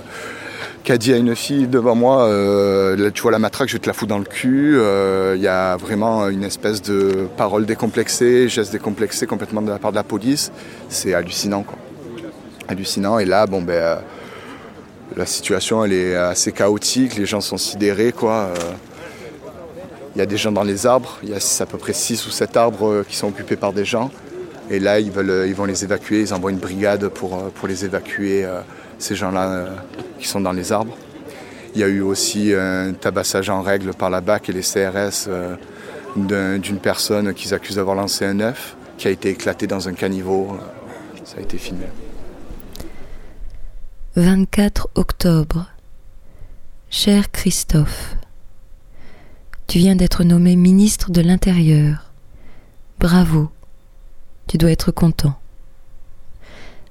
qui 0.83 0.91
a 0.91 0.97
dit 0.97 1.13
à 1.13 1.17
une 1.17 1.35
fille 1.35 1.67
devant 1.67 1.95
moi, 1.95 2.25
euh, 2.25 3.09
tu 3.11 3.21
vois 3.21 3.31
la 3.31 3.39
matraque, 3.39 3.69
je 3.69 3.77
te 3.77 3.87
la 3.87 3.93
foutre 3.93 4.09
dans 4.09 4.19
le 4.19 4.25
cul. 4.25 4.75
Euh, 4.77 5.33
Il 5.37 5.41
y 5.41 5.47
a 5.47 5.77
vraiment 5.77 6.27
une 6.27 6.43
espèce 6.43 6.81
de 6.81 7.27
parole 7.37 7.65
décomplexée, 7.65 8.49
geste 8.49 8.73
décomplexé 8.73 9.25
complètement 9.25 9.61
de 9.61 9.69
la 9.69 9.79
part 9.79 9.91
de 9.91 9.95
la 9.95 10.03
police. 10.03 10.51
C'est 10.89 11.13
hallucinant, 11.13 11.63
quoi. 11.63 11.77
Hallucinant. 12.67 13.17
Et 13.19 13.25
là, 13.25 13.45
bon, 13.45 13.61
ben, 13.61 13.73
euh, 13.73 13.95
la 15.15 15.25
situation, 15.25 15.85
elle 15.85 15.93
est 15.93 16.15
assez 16.15 16.51
chaotique. 16.51 17.15
Les 17.15 17.25
gens 17.25 17.41
sont 17.41 17.57
sidérés, 17.57 18.11
quoi. 18.11 18.49
Il 20.15 20.19
y 20.19 20.21
a 20.21 20.25
des 20.25 20.37
gens 20.37 20.51
dans 20.51 20.63
les 20.63 20.85
arbres. 20.85 21.17
Il 21.23 21.29
y 21.29 21.33
a 21.33 21.37
à 21.37 21.65
peu 21.65 21.77
près 21.77 21.93
6 21.93 22.27
ou 22.27 22.29
7 22.29 22.57
arbres 22.57 23.03
qui 23.07 23.15
sont 23.15 23.27
occupés 23.27 23.55
par 23.55 23.71
des 23.71 23.85
gens. 23.85 24.11
Et 24.69 24.79
là, 24.79 24.99
ils, 24.99 25.11
veulent, 25.11 25.47
ils 25.47 25.55
vont 25.55 25.65
les 25.65 25.83
évacuer. 25.83 26.21
Ils 26.21 26.33
envoient 26.33 26.51
une 26.51 26.57
brigade 26.57 27.07
pour, 27.07 27.51
pour 27.51 27.67
les 27.67 27.85
évacuer, 27.85 28.45
ces 28.99 29.15
gens-là 29.15 29.47
euh, 29.51 29.75
qui 30.19 30.27
sont 30.27 30.41
dans 30.41 30.51
les 30.51 30.71
arbres. 30.71 30.95
Il 31.75 31.81
y 31.81 31.83
a 31.83 31.87
eu 31.87 32.01
aussi 32.01 32.53
un 32.53 32.93
tabassage 32.93 33.49
en 33.49 33.61
règle 33.61 33.93
par 33.93 34.09
la 34.09 34.21
BAC 34.21 34.49
et 34.49 34.53
les 34.53 34.61
CRS 34.61 35.25
euh, 35.27 35.55
d'un- 36.15 36.59
d'une 36.59 36.77
personne 36.77 37.33
qu'ils 37.33 37.53
accusent 37.53 37.77
d'avoir 37.77 37.95
lancé 37.95 38.25
un 38.25 38.39
œuf 38.39 38.75
qui 38.97 39.07
a 39.07 39.11
été 39.11 39.29
éclaté 39.29 39.65
dans 39.67 39.87
un 39.89 39.93
caniveau. 39.93 40.57
Ça 41.23 41.37
a 41.37 41.41
été 41.41 41.57
filmé. 41.57 41.85
24 44.15 44.89
octobre. 44.95 45.67
Cher 46.89 47.31
Christophe, 47.31 48.15
tu 49.65 49.79
viens 49.79 49.95
d'être 49.95 50.23
nommé 50.23 50.55
ministre 50.55 51.09
de 51.09 51.21
l'Intérieur. 51.21 52.11
Bravo, 52.99 53.49
tu 54.47 54.57
dois 54.59 54.69
être 54.71 54.91
content. 54.91 55.33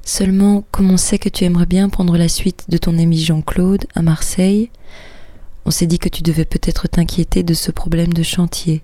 Seulement, 0.04 0.64
comme 0.72 0.90
on 0.90 0.96
sait 0.96 1.18
que 1.18 1.28
tu 1.28 1.44
aimerais 1.44 1.66
bien 1.66 1.88
prendre 1.88 2.16
la 2.16 2.28
suite 2.28 2.64
de 2.68 2.76
ton 2.76 2.98
ami 2.98 3.18
Jean-Claude 3.18 3.86
à 3.94 4.02
Marseille, 4.02 4.70
on 5.64 5.70
s'est 5.70 5.86
dit 5.86 6.00
que 6.00 6.08
tu 6.08 6.22
devais 6.22 6.44
peut-être 6.44 6.88
t'inquiéter 6.88 7.44
de 7.44 7.54
ce 7.54 7.70
problème 7.70 8.12
de 8.12 8.22
chantier 8.24 8.82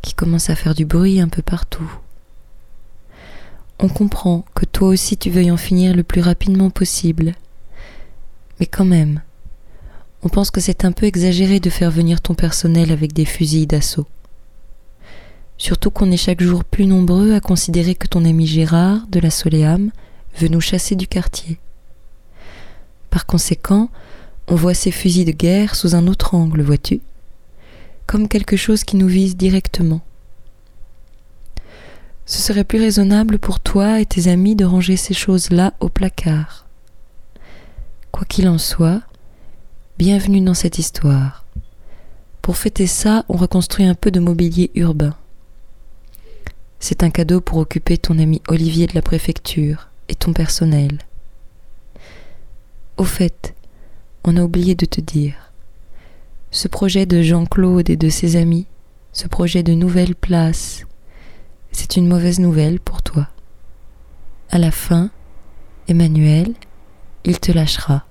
qui 0.00 0.14
commence 0.14 0.48
à 0.48 0.54
faire 0.54 0.76
du 0.76 0.84
bruit 0.84 1.20
un 1.20 1.28
peu 1.28 1.42
partout. 1.42 1.90
On 3.80 3.88
comprend 3.88 4.44
que 4.54 4.64
toi 4.64 4.88
aussi 4.88 5.16
tu 5.16 5.30
veuilles 5.30 5.50
en 5.50 5.56
finir 5.56 5.94
le 5.94 6.04
plus 6.04 6.20
rapidement 6.20 6.70
possible. 6.70 7.34
Mais 8.60 8.66
quand 8.66 8.84
même, 8.84 9.22
on 10.22 10.28
pense 10.28 10.50
que 10.50 10.60
c'est 10.60 10.84
un 10.84 10.92
peu 10.92 11.06
exagéré 11.06 11.58
de 11.58 11.70
faire 11.70 11.90
venir 11.90 12.20
ton 12.20 12.34
personnel 12.34 12.92
avec 12.92 13.12
des 13.12 13.24
fusils 13.24 13.66
d'assaut. 13.66 14.06
Surtout 15.58 15.90
qu'on 15.90 16.10
est 16.12 16.16
chaque 16.16 16.40
jour 16.40 16.64
plus 16.64 16.86
nombreux 16.86 17.34
à 17.34 17.40
considérer 17.40 17.96
que 17.96 18.06
ton 18.06 18.24
ami 18.24 18.46
Gérard, 18.46 19.06
de 19.08 19.18
la 19.18 19.30
Soléam, 19.30 19.90
veut 20.38 20.48
nous 20.48 20.60
chasser 20.60 20.94
du 20.94 21.06
quartier. 21.06 21.58
Par 23.10 23.26
conséquent, 23.26 23.90
on 24.46 24.54
voit 24.54 24.74
ces 24.74 24.90
fusils 24.90 25.24
de 25.24 25.32
guerre 25.32 25.74
sous 25.74 25.94
un 25.94 26.06
autre 26.06 26.34
angle, 26.34 26.62
vois-tu 26.62 27.00
Comme 28.06 28.28
quelque 28.28 28.56
chose 28.56 28.84
qui 28.84 28.96
nous 28.96 29.08
vise 29.08 29.36
directement. 29.36 30.00
ce 32.24 32.40
serait 32.42 32.64
plus 32.64 32.78
raisonnable 32.78 33.38
pour 33.38 33.58
toi 33.58 34.00
et 34.00 34.06
tes 34.06 34.28
amis 34.28 34.54
de 34.54 34.64
ranger 34.64 34.96
ces 34.96 35.14
choses-là 35.14 35.72
au 35.80 35.88
placard. 35.88 36.66
Quoi 38.12 38.26
qu'il 38.26 38.48
en 38.48 38.58
soit, 38.58 39.00
bienvenue 39.96 40.42
dans 40.42 40.54
cette 40.54 40.78
histoire. 40.78 41.44
Pour 42.42 42.56
fêter 42.56 42.86
ça, 42.86 43.24
on 43.28 43.36
reconstruit 43.36 43.86
un 43.86 43.94
peu 43.94 44.10
de 44.10 44.20
mobilier 44.20 44.70
urbain. 44.74 45.14
C'est 46.80 47.02
un 47.02 47.10
cadeau 47.10 47.40
pour 47.40 47.58
occuper 47.58 47.98
ton 47.98 48.18
ami 48.18 48.40
Olivier 48.48 48.86
de 48.86 48.94
la 48.94 49.02
préfecture 49.02 49.88
et 50.08 50.14
ton 50.14 50.32
personnel. 50.32 50.98
Au 52.96 53.04
fait, 53.04 53.54
on 54.24 54.36
a 54.36 54.42
oublié 54.42 54.74
de 54.74 54.86
te 54.86 55.00
dire. 55.00 55.34
Ce 56.50 56.66
projet 56.68 57.06
de 57.06 57.22
Jean-Claude 57.22 57.90
et 57.90 57.96
de 57.96 58.08
ses 58.08 58.36
amis, 58.36 58.66
ce 59.12 59.28
projet 59.28 59.62
de 59.62 59.72
nouvelle 59.72 60.14
place, 60.14 60.84
c'est 61.72 61.96
une 61.96 62.08
mauvaise 62.08 62.40
nouvelle 62.40 62.80
pour 62.80 63.02
toi. 63.02 63.28
À 64.50 64.58
la 64.58 64.70
fin, 64.70 65.10
Emmanuel, 65.88 66.54
il 67.24 67.38
te 67.38 67.52
lâchera. 67.52 68.04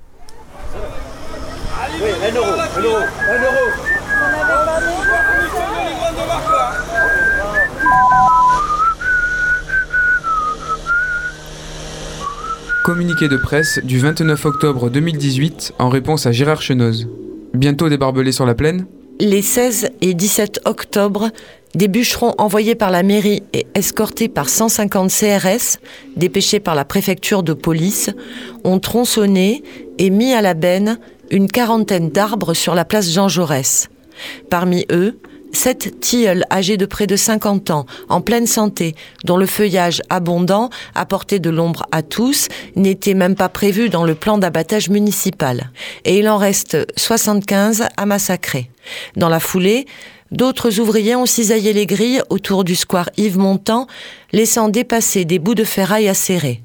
Communiqué 12.87 13.27
de 13.27 13.35
presse 13.35 13.81
du 13.83 13.99
29 13.99 14.45
octobre 14.45 14.89
2018 14.89 15.73
en 15.77 15.89
réponse 15.89 16.25
à 16.25 16.31
Gérard 16.31 16.61
Chenoz. 16.61 17.09
Bientôt 17.53 17.89
des 17.89 17.97
barbelés 17.97 18.31
sur 18.31 18.45
la 18.45 18.55
plaine? 18.55 18.85
Les 19.19 19.41
16 19.41 19.89
et 19.99 20.13
17 20.13 20.61
octobre, 20.63 21.29
des 21.75 21.89
bûcherons 21.89 22.33
envoyés 22.37 22.75
par 22.75 22.89
la 22.89 23.03
mairie 23.03 23.43
et 23.51 23.67
escortés 23.75 24.29
par 24.29 24.47
150 24.47 25.11
CRS, 25.11 25.79
dépêchés 26.15 26.61
par 26.61 26.75
la 26.75 26.85
préfecture 26.85 27.43
de 27.43 27.51
police, 27.51 28.09
ont 28.63 28.79
tronçonné 28.79 29.63
et 29.97 30.09
mis 30.09 30.31
à 30.31 30.41
la 30.41 30.53
benne 30.53 30.97
une 31.29 31.49
quarantaine 31.49 32.09
d'arbres 32.09 32.53
sur 32.53 32.73
la 32.73 32.85
place 32.85 33.11
Jean 33.11 33.27
Jaurès. 33.27 33.89
Parmi 34.49 34.85
eux, 34.93 35.19
sept 35.51 35.99
tilleuls 35.99 36.45
âgés 36.51 36.77
de 36.77 36.85
près 36.85 37.07
de 37.07 37.15
50 37.15 37.71
ans, 37.71 37.85
en 38.09 38.21
pleine 38.21 38.47
santé, 38.47 38.95
dont 39.23 39.37
le 39.37 39.45
feuillage 39.45 40.01
abondant 40.09 40.69
apportait 40.95 41.39
de 41.39 41.49
l'ombre 41.49 41.85
à 41.91 42.01
tous, 42.01 42.47
n'était 42.75 43.13
même 43.13 43.35
pas 43.35 43.49
prévu 43.49 43.89
dans 43.89 44.05
le 44.05 44.15
plan 44.15 44.37
d'abattage 44.37 44.89
municipal. 44.89 45.71
Et 46.05 46.19
il 46.19 46.29
en 46.29 46.37
reste 46.37 46.77
75 46.97 47.87
à 47.95 48.05
massacrer. 48.05 48.69
Dans 49.15 49.29
la 49.29 49.39
foulée, 49.39 49.85
D'autres 50.31 50.79
ouvriers 50.79 51.15
ont 51.15 51.25
cisaillé 51.25 51.71
les 51.71 51.85
grilles 51.85 52.21
autour 52.29 52.63
du 52.63 52.75
square 52.75 53.09
Yves 53.15 53.37
Montand, 53.37 53.87
laissant 54.33 54.67
dépasser 54.67 55.23
des 55.23 55.39
bouts 55.39 55.55
de 55.55 55.63
ferraille 55.63 56.09
acérés. 56.09 56.63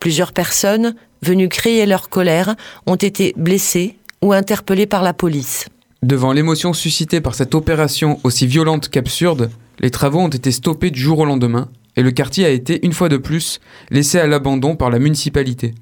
Plusieurs 0.00 0.32
personnes, 0.32 0.94
venues 1.22 1.48
crier 1.48 1.86
leur 1.86 2.08
colère, 2.08 2.56
ont 2.86 2.96
été 2.96 3.32
blessées 3.36 3.96
ou 4.22 4.32
interpellées 4.32 4.86
par 4.86 5.02
la 5.02 5.12
police. 5.12 5.66
Devant 6.02 6.32
l'émotion 6.32 6.72
suscitée 6.72 7.20
par 7.20 7.34
cette 7.34 7.54
opération 7.54 8.20
aussi 8.22 8.46
violente 8.46 8.88
qu'absurde, 8.88 9.50
les 9.80 9.90
travaux 9.90 10.20
ont 10.20 10.28
été 10.28 10.52
stoppés 10.52 10.90
du 10.90 11.00
jour 11.00 11.20
au 11.20 11.24
lendemain 11.24 11.68
et 11.96 12.02
le 12.02 12.10
quartier 12.10 12.44
a 12.44 12.50
été, 12.50 12.84
une 12.84 12.92
fois 12.92 13.08
de 13.08 13.16
plus, 13.16 13.60
laissé 13.90 14.18
à 14.18 14.26
l'abandon 14.26 14.76
par 14.76 14.90
la 14.90 14.98
municipalité. 14.98 15.74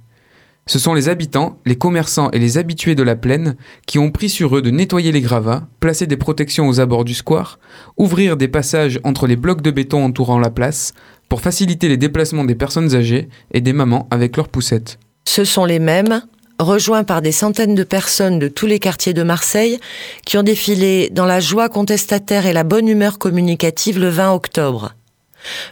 Ce 0.66 0.78
sont 0.78 0.94
les 0.94 1.10
habitants, 1.10 1.58
les 1.66 1.76
commerçants 1.76 2.30
et 2.30 2.38
les 2.38 2.56
habitués 2.56 2.94
de 2.94 3.02
la 3.02 3.16
plaine 3.16 3.56
qui 3.86 3.98
ont 3.98 4.10
pris 4.10 4.30
sur 4.30 4.56
eux 4.56 4.62
de 4.62 4.70
nettoyer 4.70 5.12
les 5.12 5.20
gravats, 5.20 5.68
placer 5.78 6.06
des 6.06 6.16
protections 6.16 6.68
aux 6.68 6.80
abords 6.80 7.04
du 7.04 7.12
square, 7.12 7.58
ouvrir 7.98 8.38
des 8.38 8.48
passages 8.48 8.98
entre 9.04 9.26
les 9.26 9.36
blocs 9.36 9.60
de 9.60 9.70
béton 9.70 10.02
entourant 10.02 10.38
la 10.38 10.50
place, 10.50 10.94
pour 11.28 11.42
faciliter 11.42 11.88
les 11.88 11.98
déplacements 11.98 12.44
des 12.44 12.54
personnes 12.54 12.94
âgées 12.94 13.28
et 13.52 13.60
des 13.60 13.72
mamans 13.74 14.08
avec 14.10 14.36
leurs 14.36 14.48
poussettes. 14.48 14.98
Ce 15.26 15.44
sont 15.44 15.64
les 15.66 15.80
mêmes, 15.80 16.22
rejoints 16.58 17.04
par 17.04 17.22
des 17.22 17.32
centaines 17.32 17.74
de 17.74 17.84
personnes 17.84 18.38
de 18.38 18.48
tous 18.48 18.66
les 18.66 18.78
quartiers 18.78 19.14
de 19.14 19.22
Marseille, 19.22 19.78
qui 20.24 20.38
ont 20.38 20.42
défilé 20.42 21.10
dans 21.10 21.26
la 21.26 21.40
joie 21.40 21.68
contestataire 21.68 22.46
et 22.46 22.52
la 22.52 22.64
bonne 22.64 22.88
humeur 22.88 23.18
communicative 23.18 23.98
le 23.98 24.08
20 24.08 24.32
octobre. 24.32 24.94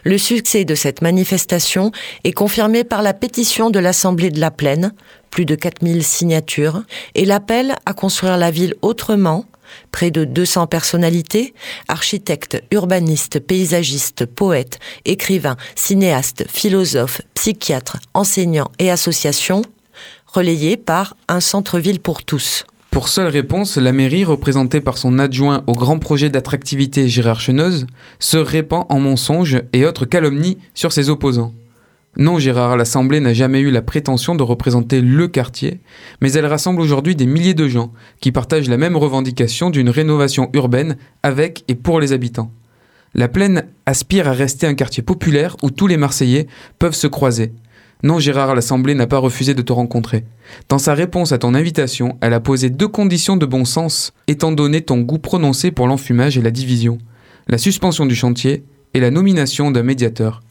Le 0.03 0.17
succès 0.17 0.65
de 0.65 0.75
cette 0.75 1.01
manifestation 1.01 1.91
est 2.23 2.31
confirmé 2.31 2.83
par 2.83 3.01
la 3.01 3.13
pétition 3.13 3.69
de 3.69 3.79
l'Assemblée 3.79 4.29
de 4.29 4.39
la 4.39 4.51
Plaine, 4.51 4.93
plus 5.29 5.45
de 5.45 5.55
4000 5.55 6.03
signatures, 6.03 6.83
et 7.15 7.25
l'appel 7.25 7.75
à 7.85 7.93
construire 7.93 8.37
la 8.37 8.51
ville 8.51 8.75
autrement, 8.81 9.45
près 9.91 10.11
de 10.11 10.25
200 10.25 10.67
personnalités, 10.67 11.55
architectes, 11.87 12.61
urbanistes, 12.71 13.39
paysagistes, 13.39 14.25
poètes, 14.27 14.79
écrivains, 15.05 15.57
cinéastes, 15.75 16.45
philosophes, 16.47 17.21
psychiatres, 17.33 17.97
enseignants 18.13 18.69
et 18.77 18.91
associations, 18.91 19.63
relayés 20.33 20.77
par 20.77 21.15
un 21.27 21.39
centre-ville 21.39 21.99
pour 21.99 22.23
tous. 22.23 22.65
Pour 22.89 23.07
seule 23.07 23.27
réponse, 23.27 23.77
la 23.77 23.91
mairie, 23.91 24.25
représentée 24.25 24.81
par 24.81 24.97
son 24.97 25.19
adjoint 25.19 25.63
au 25.67 25.73
grand 25.73 25.99
projet 25.99 26.29
d'attractivité 26.29 27.07
Gérard 27.07 27.39
Chenoz, 27.39 27.85
se 28.19 28.37
répand 28.37 28.85
en 28.89 28.99
mensonges 28.99 29.61
et 29.73 29.85
autres 29.85 30.05
calomnies 30.05 30.57
sur 30.73 30.91
ses 30.91 31.09
opposants. 31.09 31.53
Non, 32.17 32.37
Gérard, 32.39 32.77
l'Assemblée 32.77 33.19
n'a 33.19 33.33
jamais 33.33 33.59
eu 33.59 33.71
la 33.71 33.81
prétention 33.81 34.35
de 34.35 34.43
représenter 34.43 35.01
le 35.01 35.27
quartier, 35.27 35.79
mais 36.21 36.31
elle 36.33 36.45
rassemble 36.45 36.81
aujourd'hui 36.81 37.15
des 37.15 37.25
milliers 37.25 37.55
de 37.55 37.67
gens 37.67 37.91
qui 38.19 38.31
partagent 38.31 38.69
la 38.69 38.77
même 38.77 38.95
revendication 38.95 39.69
d'une 39.69 39.89
rénovation 39.89 40.49
urbaine 40.53 40.97
avec 41.23 41.63
et 41.67 41.75
pour 41.75 41.99
les 41.99 42.11
habitants. 42.11 42.51
La 43.15 43.27
plaine 43.27 43.65
aspire 43.85 44.27
à 44.27 44.33
rester 44.33 44.65
un 44.65 44.73
quartier 44.73 45.03
populaire 45.03 45.55
où 45.61 45.69
tous 45.69 45.85
les 45.85 45.97
Marseillais 45.97 46.47
peuvent 46.79 46.95
se 46.95 47.07
croiser. 47.07 47.51
Non, 48.03 48.19
Gérard, 48.19 48.53
l'Assemblée 48.53 48.95
n'a 48.95 49.07
pas 49.07 49.17
refusé 49.17 49.53
de 49.53 49.61
te 49.61 49.71
rencontrer. 49.71 50.25
Dans 50.67 50.77
sa 50.77 50.93
réponse 50.93 51.31
à 51.31 51.37
ton 51.37 51.53
invitation, 51.53 52.17
elle 52.19 52.33
a 52.33 52.41
posé 52.41 52.69
deux 52.69 52.89
conditions 52.89 53.37
de 53.37 53.45
bon 53.45 53.63
sens, 53.63 54.13
étant 54.27 54.51
donné 54.51 54.81
ton 54.81 54.99
goût 54.99 55.19
prononcé 55.19 55.71
pour 55.71 55.87
l'enfumage 55.87 56.37
et 56.37 56.41
la 56.41 56.51
division. 56.51 56.97
La 57.47 57.57
suspension 57.57 58.05
du 58.05 58.13
chantier 58.13 58.65
et 58.93 58.99
la 58.99 59.09
nomination 59.09 59.71
d'un 59.71 59.83
médiateur. 59.83 60.41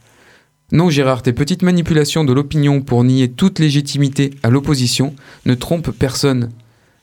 Non, 0.71 0.89
Gérard, 0.89 1.21
tes 1.21 1.31
petites 1.31 1.61
manipulations 1.61 2.23
de 2.23 2.33
l'opinion 2.33 2.81
pour 2.81 3.03
nier 3.03 3.29
toute 3.29 3.59
légitimité 3.59 4.31
à 4.41 4.49
l'opposition 4.49 5.13
ne 5.45 5.53
trompent 5.53 5.91
personne. 5.91 6.49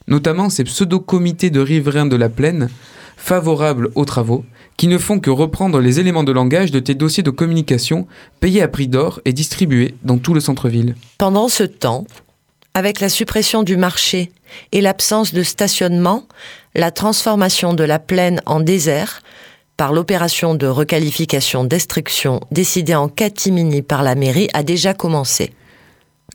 Notamment 0.09 0.51
ces 0.51 0.65
pseudo-comités 0.65 1.51
de 1.51 1.61
riverains 1.61 2.07
de 2.07 2.17
la 2.17 2.29
plaine, 2.29 2.69
favorables 3.17 3.91
aux 3.95 4.05
travaux, 4.05 4.45
qui 4.81 4.89
ne 4.89 4.97
font 4.97 5.21
que 5.21 5.29
reprendre 5.29 5.79
les 5.79 6.01
éléments 6.01 6.25
de 6.25 6.33
langage 6.33 6.71
de 6.71 6.81
tes 6.81 6.95
dossiers 6.95 7.23
de 7.23 7.29
communication 7.29 8.07
payés 8.41 8.63
à 8.63 8.69
prix 8.69 8.89
d'or 8.89 9.21
et 9.27 9.35
distribués 9.35 9.95
dans 10.05 10.17
tout 10.17 10.33
le 10.33 10.41
centre-ville. 10.41 10.95
Pendant 11.19 11.49
ce 11.49 11.65
temps, 11.65 12.07
avec 12.73 13.01
la 13.01 13.11
suppression 13.11 13.63
du 13.63 13.77
marché 13.77 14.33
et 14.73 14.81
l'absence 14.81 15.35
de 15.35 15.43
stationnement, 15.43 16.27
la 16.75 16.91
transformation 16.93 17.75
de 17.75 17.85
la 17.85 17.99
plaine 17.99 18.41
en 18.47 18.61
désert, 18.61 19.21
par 19.77 19.93
l'opération 19.93 20.55
de 20.55 20.67
requalification 20.67 21.65
destruction 21.65 22.41
décidée 22.51 22.95
en 22.95 23.11
catimini 23.11 23.83
par 23.83 24.03
la 24.03 24.15
mairie, 24.15 24.49
a 24.55 24.63
déjà 24.63 24.95
commencé. 24.95 25.53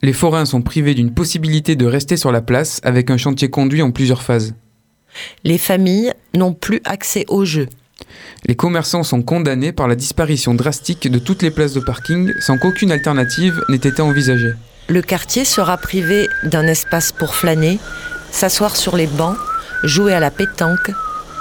Les 0.04 0.12
forains 0.12 0.44
sont 0.44 0.62
privés 0.62 0.94
d'une 0.94 1.12
possibilité 1.12 1.74
de 1.74 1.86
rester 1.86 2.16
sur 2.16 2.30
la 2.30 2.42
place 2.42 2.80
avec 2.84 3.10
un 3.10 3.16
chantier 3.16 3.50
conduit 3.50 3.82
en 3.82 3.90
plusieurs 3.90 4.22
phases. 4.22 4.54
Les 5.42 5.58
familles 5.58 6.12
n'ont 6.32 6.52
plus 6.52 6.80
accès 6.84 7.24
au 7.26 7.44
jeu. 7.44 7.66
Les 8.44 8.54
commerçants 8.54 9.02
sont 9.02 9.22
condamnés 9.22 9.72
par 9.72 9.88
la 9.88 9.96
disparition 9.96 10.54
drastique 10.54 11.10
de 11.10 11.18
toutes 11.18 11.42
les 11.42 11.50
places 11.50 11.72
de 11.72 11.80
parking 11.80 12.32
sans 12.40 12.58
qu'aucune 12.58 12.92
alternative 12.92 13.60
n'ait 13.68 13.76
été 13.76 14.00
envisagée. 14.02 14.52
Le 14.88 15.02
quartier 15.02 15.44
sera 15.44 15.76
privé 15.76 16.28
d'un 16.44 16.66
espace 16.66 17.10
pour 17.10 17.34
flâner, 17.34 17.78
s'asseoir 18.30 18.76
sur 18.76 18.96
les 18.96 19.08
bancs, 19.08 19.36
jouer 19.82 20.14
à 20.14 20.20
la 20.20 20.30
pétanque, 20.30 20.92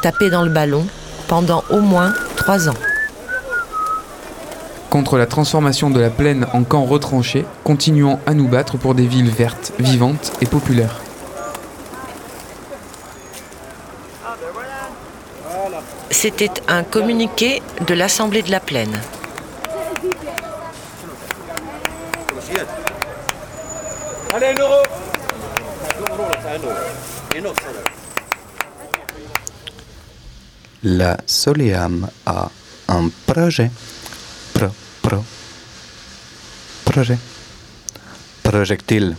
taper 0.02 0.30
dans 0.30 0.44
le 0.44 0.50
ballon 0.50 0.86
pendant 1.28 1.64
au 1.70 1.80
moins 1.80 2.14
trois 2.36 2.70
ans. 2.70 2.78
Contre 4.90 5.18
la 5.18 5.26
transformation 5.26 5.90
de 5.90 6.00
la 6.00 6.10
plaine 6.10 6.48
en 6.54 6.64
camp 6.64 6.86
retranché, 6.86 7.46
continuons 7.64 8.18
à 8.26 8.34
nous 8.34 8.48
battre 8.48 8.78
pour 8.78 8.96
des 8.96 9.06
villes 9.06 9.30
vertes, 9.30 9.74
vivantes 9.78 10.32
et 10.42 10.46
populaires. 10.46 11.05
C'était 16.28 16.50
un 16.68 16.82
communiqué 16.82 17.62
de 17.86 17.94
l'Assemblée 17.94 18.42
de 18.42 18.50
la 18.50 18.60
Plaine. 18.60 19.00
La 30.82 31.18
Soleam 31.28 32.08
a 32.26 32.50
un 32.88 33.12
projet. 33.28 33.70
Pro, 34.56 34.70
pro. 35.04 35.24
Projet. 36.86 37.20
Projectile. 38.42 39.16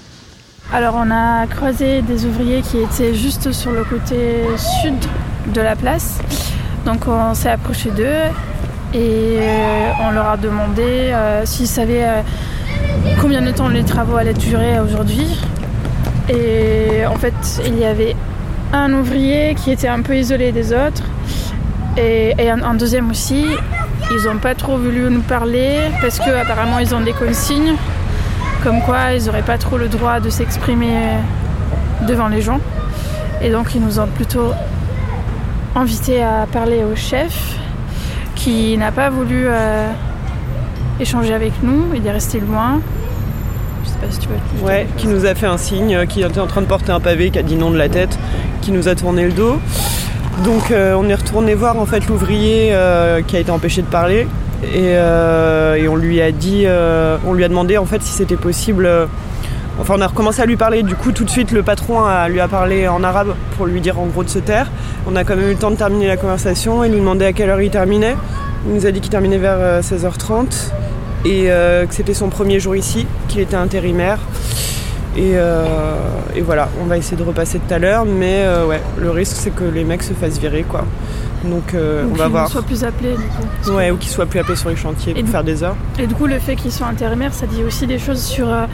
Alors 0.72 0.96
on 0.96 1.08
a 1.12 1.46
croisé 1.46 2.02
des 2.02 2.24
ouvriers 2.24 2.62
qui 2.62 2.78
étaient 2.78 3.14
juste 3.14 3.52
sur 3.52 3.70
le 3.70 3.84
côté 3.84 4.42
sud 4.82 4.98
de 5.54 5.60
la 5.60 5.76
place. 5.76 6.18
Donc 6.86 7.08
on 7.08 7.34
s'est 7.34 7.50
approché 7.50 7.90
d'eux 7.90 8.30
Et 8.94 9.38
euh, 9.40 9.90
on 10.06 10.12
leur 10.12 10.28
a 10.28 10.36
demandé 10.36 11.10
euh, 11.10 11.44
s'ils 11.44 11.66
savaient 11.66 12.04
euh, 12.04 12.22
combien 13.20 13.42
de 13.42 13.50
temps 13.50 13.68
les 13.68 13.82
travaux 13.82 14.16
allaient 14.16 14.32
durer 14.32 14.78
aujourd'hui. 14.78 15.26
Et 16.28 17.04
en 17.04 17.16
fait, 17.16 17.34
il 17.66 17.76
y 17.76 17.84
avait 17.84 18.14
un 18.72 18.92
ouvrier 18.92 19.56
qui 19.56 19.72
était 19.72 19.88
un 19.88 20.00
peu 20.00 20.16
isolé 20.16 20.52
des 20.52 20.72
autres. 20.72 21.02
Et, 21.96 22.34
un, 22.48 22.62
un 22.62 22.74
deuxième 22.74 23.10
aussi. 23.10 23.46
Ils 24.12 24.24
n'ont 24.28 24.38
pas 24.38 24.54
trop 24.54 24.78
voulu 24.78 25.10
nous 25.10 25.22
parler 25.22 25.78
parce 26.00 26.20
qu'apparemment 26.20 26.78
ils 26.78 26.94
ont 26.94 27.00
des 27.00 27.12
consignes 27.12 27.74
comme 28.62 28.80
quoi 28.82 29.12
ils 29.12 29.24
n'auraient 29.24 29.42
pas 29.42 29.58
trop 29.58 29.76
le 29.76 29.88
droit 29.88 30.20
de 30.20 30.30
s'exprimer 30.30 30.94
devant 32.06 32.28
les 32.28 32.42
gens. 32.42 32.60
Et 33.42 33.50
donc 33.50 33.74
ils 33.74 33.80
nous 33.80 33.98
ont 33.98 34.06
plutôt 34.06 34.52
invités 35.76 36.22
à 36.22 36.46
parler 36.50 36.82
au 36.84 36.96
chef 36.96 37.58
qui 38.34 38.76
n'a 38.78 38.92
pas 38.92 39.10
voulu 39.10 39.44
euh, 39.46 39.88
échanger 40.98 41.34
avec 41.34 41.52
nous, 41.62 41.84
il 41.94 42.06
est 42.06 42.10
resté 42.10 42.40
loin. 42.40 42.80
Je 43.84 43.90
sais 43.90 43.98
pas 43.98 44.10
si 44.10 44.18
tu 44.18 44.28
veux. 44.28 44.66
Ouais, 44.66 44.86
qui 44.96 45.06
nous 45.06 45.26
a 45.26 45.34
fait 45.34 45.46
un 45.46 45.58
signe, 45.58 45.94
euh, 45.94 46.06
qui 46.06 46.22
était 46.22 46.40
en 46.40 46.46
train 46.46 46.62
de 46.62 46.66
porter 46.66 46.92
un 46.92 47.00
pavé, 47.00 47.30
qui 47.30 47.38
a 47.38 47.42
dit 47.42 47.56
non 47.56 47.70
de 47.70 47.76
la 47.76 47.88
tête, 47.88 48.18
qui 48.62 48.72
nous 48.72 48.88
a 48.88 48.94
tourné 48.94 49.24
le 49.24 49.32
dos. 49.32 49.58
Donc 50.44 50.70
euh, 50.70 50.94
on 50.98 51.08
est 51.08 51.14
retourné 51.14 51.54
voir 51.54 51.78
en 51.78 51.86
fait 51.86 52.06
l'ouvrier 52.06 52.70
euh, 52.72 53.22
qui 53.22 53.36
a 53.36 53.40
été 53.40 53.50
empêché 53.50 53.82
de 53.82 53.86
parler 53.86 54.26
et, 54.74 54.92
et 54.92 55.88
on 55.88 55.96
lui 55.96 56.20
a 56.22 56.32
dit, 56.32 56.66
on 57.26 57.34
lui 57.34 57.44
a 57.44 57.48
demandé 57.48 57.76
en 57.76 57.84
fait 57.84 58.02
si 58.02 58.12
c'était 58.12 58.36
possible. 58.36 58.88
Euh, 59.78 59.82
enfin 59.82 59.94
on 59.96 60.00
a 60.00 60.06
recommencé 60.06 60.42
à 60.42 60.46
lui 60.46 60.56
parler. 60.56 60.82
Du 60.82 60.94
coup 60.96 61.12
tout 61.12 61.24
de 61.24 61.30
suite 61.30 61.52
le 61.52 61.62
patron 61.62 62.04
a, 62.04 62.28
lui 62.28 62.40
a 62.40 62.48
parlé 62.48 62.88
en 62.88 63.02
arabe 63.04 63.34
pour 63.56 63.66
lui 63.66 63.80
dire 63.80 63.98
en 63.98 64.06
gros 64.06 64.24
de 64.24 64.28
se 64.28 64.38
taire. 64.38 64.70
On 65.06 65.16
a 65.16 65.24
quand 65.24 65.36
même 65.36 65.46
eu 65.48 65.52
le 65.52 65.58
temps 65.58 65.70
de 65.70 65.76
terminer 65.76 66.06
la 66.08 66.16
conversation. 66.16 66.84
Il 66.84 66.92
nous 66.92 66.98
demandait 66.98 67.26
à 67.26 67.32
quelle 67.32 67.50
heure 67.50 67.60
il 67.60 67.70
terminait. 67.70 68.16
Il 68.68 68.74
nous 68.74 68.86
a 68.86 68.90
dit 68.90 69.00
qu'il 69.00 69.10
terminait 69.10 69.38
vers 69.38 69.56
euh, 69.58 69.80
16h30 69.82 70.70
et 71.24 71.50
euh, 71.50 71.86
que 71.86 71.94
c'était 71.94 72.14
son 72.14 72.28
premier 72.28 72.60
jour 72.60 72.74
ici, 72.76 73.06
qu'il 73.28 73.40
était 73.40 73.56
intérimaire. 73.56 74.18
Et, 75.16 75.32
euh, 75.34 75.64
et 76.34 76.42
voilà, 76.42 76.68
on 76.82 76.84
va 76.84 76.98
essayer 76.98 77.16
de 77.16 77.22
repasser 77.22 77.58
tout 77.58 77.72
à 77.72 77.78
l'heure, 77.78 78.04
mais 78.04 78.42
euh, 78.44 78.66
ouais, 78.66 78.82
le 78.98 79.10
risque 79.10 79.36
c'est 79.38 79.50
que 79.50 79.64
les 79.64 79.82
mecs 79.82 80.02
se 80.02 80.12
fassent 80.12 80.38
virer 80.38 80.62
quoi. 80.62 80.84
Donc 81.44 81.72
euh, 81.74 82.04
on 82.10 82.14
va 82.16 82.24
qu'ils 82.24 82.32
voir. 82.32 82.44
ne 82.44 82.50
soient 82.50 82.62
plus 82.62 82.84
appelés 82.84 83.12
du 83.12 83.16
coup. 83.70 83.70
Ouais, 83.76 83.90
ou 83.90 83.96
qu'ils 83.96 84.10
soient 84.10 84.26
plus 84.26 84.40
appelés 84.40 84.56
sur 84.56 84.68
les 84.68 84.76
chantiers 84.76 85.12
Et 85.12 85.14
pour 85.16 85.24
du- 85.24 85.30
faire 85.30 85.44
des 85.44 85.62
heures. 85.62 85.76
Et 85.98 86.06
du 86.06 86.14
coup, 86.14 86.26
le 86.26 86.38
fait 86.38 86.54
qu'ils 86.56 86.72
soient 86.72 86.88
intérimaires, 86.88 87.32
ça 87.32 87.46
dit 87.46 87.62
aussi 87.64 87.86
des 87.86 87.98
choses 87.98 88.20
sur 88.22 88.46
euh, 88.48 88.66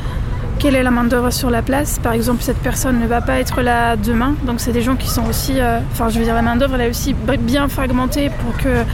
quelle 0.63 0.77
est 0.77 0.85
la 0.85 0.93
main-d'œuvre 0.93 1.33
sur 1.33 1.51
la 1.51 1.61
place. 1.61 1.99
Par 1.99 2.13
exemple, 2.13 2.41
cette 2.41 2.59
personne 2.59 3.01
ne 3.01 3.07
va 3.09 3.21
pas 3.21 3.41
être 3.41 3.63
là 3.63 3.97
demain. 3.97 4.37
Donc, 4.47 4.61
c'est 4.61 4.71
des 4.71 4.81
gens 4.81 4.95
qui 4.95 5.09
sont 5.09 5.25
aussi. 5.29 5.55
euh, 5.59 5.81
Enfin, 5.91 6.09
je 6.09 6.21
veux 6.21 6.25
dire, 6.25 6.37
la 6.37 6.43
main-d'œuvre, 6.43 6.77
elle 6.77 6.83
est 6.83 6.91
aussi 6.91 7.17
bien 7.41 7.67
fragmentée 7.67 8.31
pour 8.31 8.57
qu'il 8.59 8.85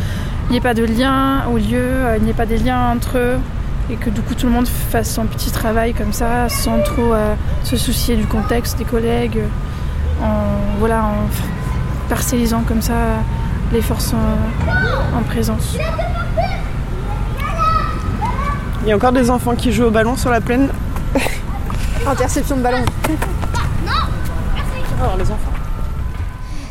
n'y 0.50 0.56
ait 0.56 0.62
pas 0.62 0.72
de 0.72 0.84
lien 0.84 1.44
au 1.52 1.58
lieu, 1.58 1.76
euh, 1.76 2.16
il 2.16 2.24
n'y 2.24 2.30
ait 2.30 2.32
pas 2.32 2.46
des 2.46 2.56
liens 2.56 2.92
entre 2.92 3.18
eux. 3.18 3.36
Et 3.90 3.96
que 3.96 4.08
du 4.08 4.22
coup, 4.22 4.34
tout 4.34 4.46
le 4.46 4.52
monde 4.52 4.66
fasse 4.66 5.12
son 5.12 5.26
petit 5.26 5.50
travail 5.50 5.92
comme 5.92 6.14
ça, 6.14 6.48
sans 6.48 6.80
trop 6.80 7.12
euh, 7.12 7.34
se 7.64 7.76
soucier 7.76 8.16
du 8.16 8.24
contexte 8.24 8.78
des 8.78 8.84
collègues, 8.84 9.40
en, 10.22 10.78
voilà, 10.78 11.04
en 11.04 12.08
parcellisant 12.08 12.62
comme 12.66 12.80
ça 12.80 12.94
les 13.74 13.82
forces 13.82 14.14
en 14.14 15.22
présence. 15.24 15.76
Il 18.84 18.88
y 18.88 18.92
a 18.92 18.96
encore 18.96 19.12
des 19.12 19.28
enfants 19.28 19.54
qui 19.54 19.70
jouent 19.70 19.84
au 19.84 19.90
ballon 19.90 20.16
sur 20.16 20.30
la 20.30 20.40
plaine. 20.40 20.70
Interception 22.10 22.56
de 22.56 22.62
ballon. 22.62 22.78
Alors 24.98 25.16
les 25.18 25.24
enfants. 25.24 25.52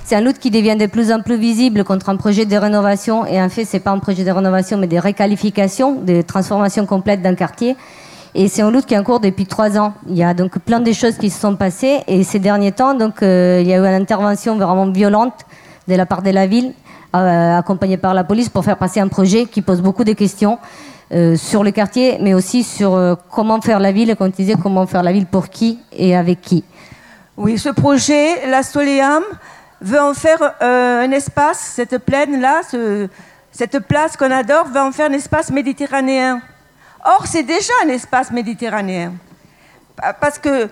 C'est 0.03 0.15
un 0.15 0.21
lutte 0.21 0.39
qui 0.39 0.49
devient 0.49 0.75
de 0.75 0.87
plus 0.87 1.11
en 1.11 1.21
plus 1.21 1.37
visible 1.37 1.83
contre 1.83 2.09
un 2.09 2.15
projet 2.15 2.45
de 2.45 2.57
rénovation. 2.57 3.23
Et 3.27 3.39
en 3.39 3.47
fait, 3.47 3.63
c'est 3.63 3.79
pas 3.79 3.91
un 3.91 3.99
projet 3.99 4.23
de 4.23 4.31
rénovation, 4.31 4.79
mais 4.79 4.87
de 4.87 4.97
réqualification, 4.97 6.01
de 6.01 6.23
transformation 6.23 6.87
complète 6.87 7.21
d'un 7.21 7.35
quartier. 7.35 7.75
Et 8.33 8.47
c'est 8.47 8.63
un 8.63 8.71
lutte 8.71 8.87
qui 8.87 8.95
est 8.95 8.97
en 8.97 9.03
cours 9.03 9.19
depuis 9.19 9.45
trois 9.45 9.77
ans. 9.77 9.93
Il 10.09 10.17
y 10.17 10.23
a 10.23 10.33
donc 10.33 10.57
plein 10.57 10.79
de 10.79 10.91
choses 10.91 11.17
qui 11.17 11.29
se 11.29 11.39
sont 11.39 11.55
passées. 11.55 11.99
Et 12.07 12.23
ces 12.23 12.39
derniers 12.39 12.71
temps, 12.71 12.95
donc, 12.95 13.21
euh, 13.21 13.59
il 13.61 13.67
y 13.67 13.73
a 13.73 13.77
eu 13.77 13.81
une 13.81 14.01
intervention 14.01 14.55
vraiment 14.55 14.89
violente 14.89 15.33
de 15.87 15.93
la 15.93 16.07
part 16.07 16.23
de 16.23 16.31
la 16.31 16.47
ville, 16.47 16.73
euh, 17.15 17.59
accompagnée 17.59 17.97
par 17.97 18.15
la 18.15 18.23
police, 18.23 18.49
pour 18.49 18.65
faire 18.65 18.77
passer 18.77 19.01
un 19.01 19.07
projet 19.07 19.45
qui 19.45 19.61
pose 19.61 19.81
beaucoup 19.81 20.03
de 20.03 20.13
questions 20.13 20.57
euh, 21.11 21.35
sur 21.35 21.63
le 21.63 21.71
quartier, 21.71 22.17
mais 22.21 22.33
aussi 22.33 22.63
sur 22.63 22.95
euh, 22.95 23.15
comment 23.31 23.61
faire 23.61 23.79
la 23.79 23.91
ville, 23.91 24.15
comme 24.15 24.31
tu 24.31 24.41
disais, 24.43 24.55
comment 24.61 24.85
faire 24.87 25.03
la 25.03 25.11
ville 25.11 25.25
pour 25.25 25.49
qui 25.49 25.79
et 25.93 26.15
avec 26.15 26.41
qui. 26.41 26.63
Oui, 27.37 27.57
ce 27.57 27.69
projet, 27.69 28.47
la 28.47 28.63
Soleam, 28.63 29.23
veut 29.79 30.01
en 30.01 30.13
faire 30.13 30.41
euh, 30.61 31.05
un 31.05 31.11
espace, 31.11 31.59
cette 31.75 31.97
plaine-là, 31.99 32.61
ce- 32.69 33.07
cette 33.51 33.79
place 33.79 34.17
qu'on 34.17 34.31
adore, 34.31 34.65
veut 34.67 34.81
en 34.81 34.91
faire 34.91 35.09
un 35.09 35.13
espace 35.13 35.51
méditerranéen. 35.51 36.41
Or, 37.05 37.25
c'est 37.27 37.43
déjà 37.43 37.73
un 37.85 37.89
espace 37.89 38.31
méditerranéen. 38.31 39.13
Pa- 39.95 40.13
Parce 40.13 40.39
qu'elle 40.39 40.69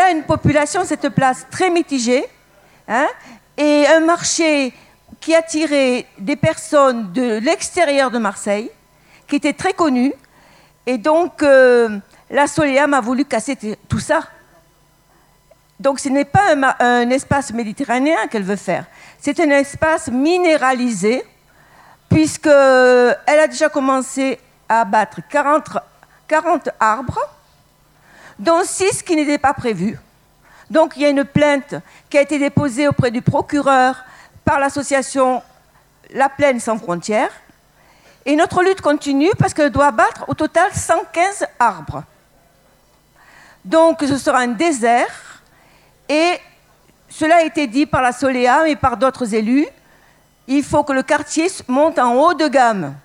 a 0.00 0.10
une 0.10 0.22
population, 0.22 0.80
cette 0.84 1.08
place, 1.10 1.46
très 1.50 1.70
mitigée, 1.70 2.24
hein, 2.88 3.06
et 3.56 3.84
un 3.86 4.00
marché 4.00 4.72
qui 5.20 5.34
attirait 5.34 6.06
des 6.18 6.36
personnes 6.36 7.12
de 7.12 7.38
l'extérieur 7.38 8.10
de 8.10 8.18
Marseille, 8.18 8.70
qui 9.28 9.36
était 9.36 9.52
très 9.52 9.72
connu. 9.72 10.12
Et 10.86 10.98
donc, 10.98 11.42
euh, 11.42 11.98
la 12.30 12.46
Soleam 12.46 12.94
a 12.94 13.00
voulu 13.00 13.24
casser 13.24 13.56
tout 13.88 14.00
ça. 14.00 14.22
Donc 15.80 16.00
ce 16.00 16.08
n'est 16.08 16.24
pas 16.24 16.54
un, 16.80 17.10
espace 17.10 17.52
méditerranéen 17.52 18.26
qu'elle 18.28 18.42
veut 18.42 18.56
faire, 18.56 18.86
c'est 19.20 19.38
un 19.38 19.50
espace 19.50 20.08
minéralisé, 20.08 21.24
puisqu'elle 22.08 23.16
a 23.26 23.46
déjà 23.46 23.68
commencé 23.68 24.40
à 24.68 24.80
abattre 24.80 25.20
40, 25.28 25.78
40 26.26 26.70
arbres, 26.80 27.20
dont 28.38 28.62
6 28.64 29.04
qui 29.04 29.14
n'étaient 29.14 29.38
pas 29.38 29.54
prévus. 29.54 29.98
Donc 30.68 30.94
il 30.96 31.02
y 31.02 31.04
a 31.04 31.10
une 31.10 31.24
plainte 31.24 31.76
qui 32.10 32.18
a 32.18 32.22
été 32.22 32.38
déposée 32.38 32.88
auprès 32.88 33.12
du 33.12 33.22
procureur 33.22 34.04
par 34.44 34.58
l'association 34.58 35.42
La 36.10 36.28
Plaine 36.28 36.58
sans 36.58 36.78
frontières. 36.78 37.30
Et 38.28 38.36
notre 38.36 38.62
lutte 38.62 38.82
continue 38.82 39.30
parce 39.38 39.54
qu'elle 39.54 39.70
doit 39.70 39.86
abattre 39.86 40.26
au 40.28 40.34
total 40.34 40.70
115 40.70 41.46
arbres. 41.58 42.02
Donc 43.64 44.00
ce 44.02 44.18
sera 44.18 44.40
un 44.40 44.48
désert 44.48 45.40
et 46.10 46.34
cela 47.08 47.36
a 47.36 47.42
été 47.42 47.66
dit 47.66 47.86
par 47.86 48.02
la 48.02 48.12
Soléa 48.12 48.68
et 48.68 48.76
par 48.76 48.98
d'autres 48.98 49.34
élus. 49.34 49.66
Il 50.46 50.62
faut 50.62 50.84
que 50.84 50.92
le 50.92 51.02
quartier 51.02 51.46
monte 51.68 51.98
en 51.98 52.16
haut 52.16 52.34
de 52.34 52.48
gamme. 52.48 52.96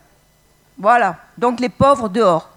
Voilà. 0.77 1.15
Donc 1.37 1.61
les 1.61 1.69
pauvres 1.69 2.09
dehors. 2.09 2.49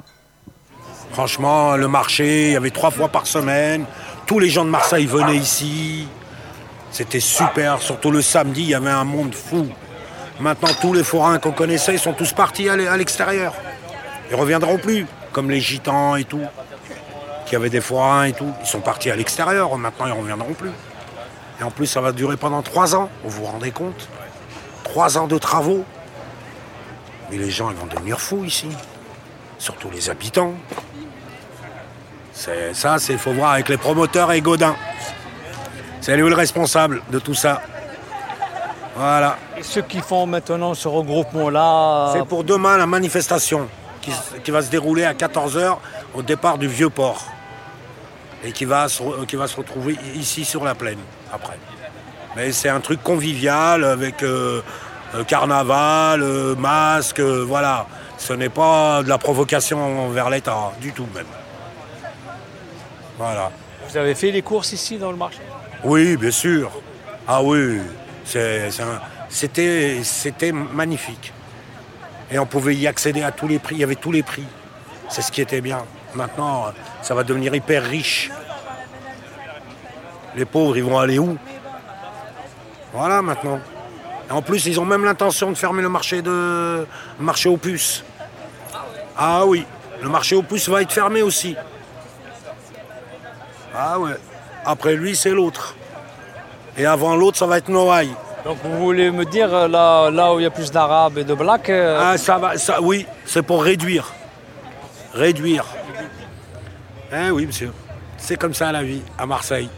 Franchement, 1.13 1.77
le 1.77 1.87
marché, 1.87 2.49
il 2.49 2.53
y 2.55 2.57
avait 2.57 2.73
trois 2.73 2.91
fois 2.91 3.09
par 3.09 3.29
semaine. 3.29 3.85
Tous 4.27 4.41
les 4.41 4.49
gens 4.49 4.65
de 4.65 4.71
Marseille 4.71 5.07
venaient 5.07 5.37
ici. 5.37 6.09
C'était 6.91 7.21
super. 7.21 7.81
Surtout 7.81 8.11
le 8.11 8.23
samedi, 8.23 8.63
il 8.63 8.71
y 8.71 8.75
avait 8.75 8.91
un 8.91 9.05
monde 9.05 9.37
fou. 9.37 9.69
Maintenant, 10.41 10.69
tous 10.81 10.93
les 10.93 11.05
forains 11.05 11.39
qu'on 11.39 11.53
connaissait, 11.53 11.97
sont 11.99 12.13
tous 12.13 12.33
partis 12.33 12.69
à 12.69 12.77
l'e- 12.77 12.89
à 12.91 12.97
l'extérieur. 12.97 13.55
Ils 14.31 14.37
reviendront 14.37 14.77
plus, 14.79 15.07
comme 15.33 15.51
les 15.51 15.61
gitans 15.61 16.17
et 16.17 16.25
tout, 16.25 16.43
qui 17.47 17.57
avaient 17.57 17.71
des 17.71 17.81
forains 17.81 18.25
et 18.25 18.33
tout. 18.33 18.53
Ils 18.61 18.67
sont 18.67 18.81
partis 18.81 19.11
à 19.11 19.17
l'extérieur. 19.17 19.77
Maintenant, 19.79 20.07
ils 20.07 20.13
reviendront 20.13 20.53
plus. 20.53 20.73
Et 21.61 21.63
en 21.63 21.71
plus, 21.71 21.87
ça 21.87 22.01
va 22.01 22.13
durer 22.13 22.37
pendant 22.37 22.61
trois 22.63 22.95
ans. 22.95 23.09
Vous 23.25 23.31
vous 23.31 23.45
rendez 23.45 23.71
compte 23.71 24.09
Trois 24.85 25.17
ans 25.17 25.27
de 25.27 25.39
travaux. 25.39 25.85
Mais 27.31 27.39
les 27.39 27.51
gens, 27.51 27.71
ils 27.71 27.77
vont 27.77 27.87
devenir 27.87 28.21
fous 28.21 28.45
ici. 28.45 28.69
Surtout 29.59 29.89
les 29.91 30.11
habitants. 30.11 30.53
C'est 32.33 32.75
ça, 32.75 32.99
c'est 32.99 33.17
faut 33.17 33.33
voir 33.33 33.53
avec 33.53 33.69
les 33.71 33.79
promoteurs 33.79 34.31
et 34.33 34.41
Godin. 34.43 34.77
C'est 36.03 36.17
lui 36.17 36.29
le 36.29 36.35
responsable 36.35 37.03
de 37.11 37.19
tout 37.19 37.35
ça. 37.35 37.63
Voilà. 38.97 39.37
Et 39.59 39.63
ceux 39.63 39.83
qui 39.83 39.99
font 40.01 40.27
maintenant 40.27 40.75
ce 40.75 40.89
regroupement-là. 40.89 42.11
C'est 42.15 42.25
pour 42.27 42.45
demain 42.45 42.77
la 42.79 42.87
manifestation 42.87 43.69
qui, 44.43 44.51
va 44.51 44.63
se 44.63 44.71
dérouler 44.71 45.05
à 45.05 45.13
14h 45.13 45.77
au 46.15 46.23
départ 46.23 46.59
du 46.59 46.69
vieux 46.69 46.91
port. 46.91 47.25
Et 48.45 48.53
qui 48.53 48.65
va, 48.65 48.89
se, 48.89 49.03
re- 49.03 49.27
qui 49.27 49.37
va 49.37 49.49
se 49.49 49.57
retrouver 49.57 49.97
ici 50.15 50.45
sur 50.45 50.65
la 50.65 50.75
plaine 50.75 50.99
après. 51.33 51.59
Mais 52.37 52.53
c'est 52.53 52.69
un 52.69 52.81
truc 52.81 53.03
convivial 53.03 53.83
avec 53.83 54.23
euh, 54.23 54.63
euh, 55.15 55.25
carnaval, 55.25 56.23
euh, 56.23 56.55
masque, 56.55 57.19
euh, 57.21 57.45
voilà. 57.47 57.87
Ce 58.19 58.33
n'est 58.33 58.49
pas 58.51 59.03
de 59.03 59.09
la 59.09 59.19
provocation 59.19 60.07
envers 60.07 60.31
l'État, 60.31 60.73
du 60.81 60.93
tout 60.93 61.07
même. 61.15 61.27
Voilà. 63.19 63.51
Vous 63.89 63.97
avez 63.97 64.15
fait 64.15 64.31
les 64.31 64.43
courses 64.43 64.73
ici 64.73 64.99
dans 64.99 65.11
le 65.11 65.17
marché? 65.17 65.41
Oui, 65.83 66.17
bien 66.17 66.31
sûr. 66.31 66.71
Ah 67.27 67.43
oui, 67.43 67.81
c'était 68.27 70.53
magnifique. 70.53 71.33
Et 72.31 72.39
on 72.39 72.47
pouvait 72.47 72.75
y 72.75 72.87
accéder 72.87 73.23
à 73.23 73.31
tous 73.31 73.47
les 73.47 73.59
prix, 73.59 73.77
il 73.77 73.81
y 73.81 73.85
avait 73.85 73.95
tous 73.95 74.13
les 74.13 74.23
prix. 74.23 74.45
C'est 75.09 75.23
ce 75.23 75.31
qui 75.31 75.41
était 75.41 75.61
bien. 75.61 75.85
Maintenant, 76.15 76.73
ça 77.03 77.15
va 77.15 77.23
devenir 77.23 77.55
hyper 77.55 77.85
riche. 77.85 78.31
Les 80.35 80.45
pauvres, 80.45 80.77
ils 80.77 80.83
vont 80.83 80.99
aller 80.99 81.19
où? 81.19 81.39
Voilà 82.93 83.23
maintenant. 83.23 83.61
Et 84.29 84.33
en 84.33 84.43
plus, 84.43 84.67
ils 84.67 84.81
ont 84.81 84.85
même 84.85 85.05
l'intention 85.05 85.51
de 85.51 85.57
fermer 85.57 85.83
le 85.83 85.89
marché, 85.89 86.21
de... 86.21 86.87
marché 87.21 87.49
aux 87.49 87.57
puces. 87.57 88.03
Ah 89.17 89.47
oui, 89.47 89.65
le 90.03 90.09
marché 90.09 90.35
aux 90.35 90.43
puces 90.43 90.69
va 90.69 90.83
être 90.83 90.93
fermé 90.93 91.23
aussi. 91.23 91.55
Ah 93.73 94.01
ouais. 94.01 94.17
Après 94.65 94.97
lui, 94.97 95.15
c'est 95.15 95.31
l'autre. 95.31 95.76
Et 96.79 96.85
avant 96.85 97.17
l'autre, 97.17 97.39
ça 97.39 97.47
va 97.47 97.59
être 97.59 97.69
Noailles. 97.69 98.15
Donc 98.45 98.59
vous 98.63 98.77
voulez 98.79 99.11
me 99.11 99.25
dire 99.25 99.53
euh, 99.53 99.67
là, 99.67 100.11
là 100.11 100.35
où 100.35 100.39
il 100.39 100.45
y 100.45 100.47
a 100.47 100.51
plus 100.51 100.71
d'arabes 100.71 101.19
et 101.19 101.25
de 101.25 101.35
blacks 101.35 101.71
euh, 101.71 101.99
Ah, 102.01 102.19
ça 102.19 102.39
va, 102.39 102.57
ça, 102.59 102.81
oui, 102.81 103.07
c'est 103.25 103.43
pour 103.43 103.63
réduire. 103.65 104.13
Réduire. 105.13 105.65
Hein, 107.13 107.31
oui, 107.33 107.47
monsieur. 107.47 107.73
C'est 108.19 108.37
comme 108.37 108.55
ça 108.55 108.71
la 108.73 108.83
vie 108.83 109.03
à 109.19 109.27
Marseille. 109.27 109.69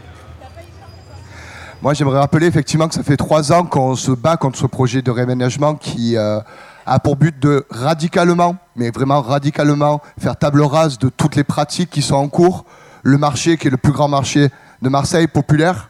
Moi, 1.81 1.93
j'aimerais 1.93 2.19
rappeler 2.19 2.47
effectivement 2.47 2.89
que 2.89 2.93
ça 2.93 3.03
fait 3.03 3.15
trois 3.15 3.53
ans 3.53 3.63
qu'on 3.63 3.95
se 3.95 4.11
bat 4.11 4.35
contre 4.35 4.59
ce 4.59 4.65
projet 4.65 5.01
de 5.01 5.11
réaménagement 5.11 5.75
qui 5.75 6.17
euh, 6.17 6.39
a 6.85 6.99
pour 6.99 7.15
but 7.15 7.39
de 7.39 7.65
radicalement, 7.69 8.57
mais 8.75 8.91
vraiment 8.91 9.21
radicalement, 9.21 10.01
faire 10.19 10.35
table 10.35 10.61
rase 10.61 10.99
de 10.99 11.07
toutes 11.07 11.37
les 11.37 11.45
pratiques 11.45 11.89
qui 11.89 12.01
sont 12.01 12.15
en 12.15 12.27
cours. 12.27 12.65
Le 13.01 13.17
marché, 13.17 13.55
qui 13.57 13.67
est 13.67 13.71
le 13.71 13.77
plus 13.77 13.93
grand 13.93 14.09
marché 14.09 14.49
de 14.81 14.89
Marseille, 14.89 15.27
populaire. 15.27 15.88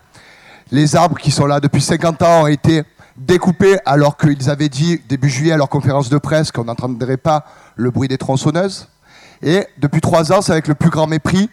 Les 0.72 0.95
arbres 0.95 1.17
qui 1.17 1.32
sont 1.32 1.47
là 1.47 1.59
depuis 1.59 1.82
50 1.82 2.22
ans 2.22 2.43
ont 2.43 2.47
été 2.47 2.84
découpés 3.17 3.78
alors 3.86 4.17
qu'ils 4.17 4.51
avaient 4.51 4.70
dit 4.70 5.01
début 5.09 5.30
juillet 5.30 5.53
à 5.53 5.57
leur 5.57 5.67
conférence 5.67 6.09
de 6.09 6.17
presse 6.20 6.51
qu'on 6.51 6.65
n'entendrait 6.65 7.17
pas 7.17 7.43
le 7.76 7.89
bruit 7.89 8.07
des 8.07 8.20
tronçonneuses. 8.20 8.88
Et 9.41 9.65
depuis 9.80 9.99
trois 9.99 10.32
ans, 10.32 10.41
c'est 10.43 10.51
avec 10.51 10.67
le 10.67 10.76
plus 10.76 10.91
grand 10.91 11.07
mépris 11.07 11.49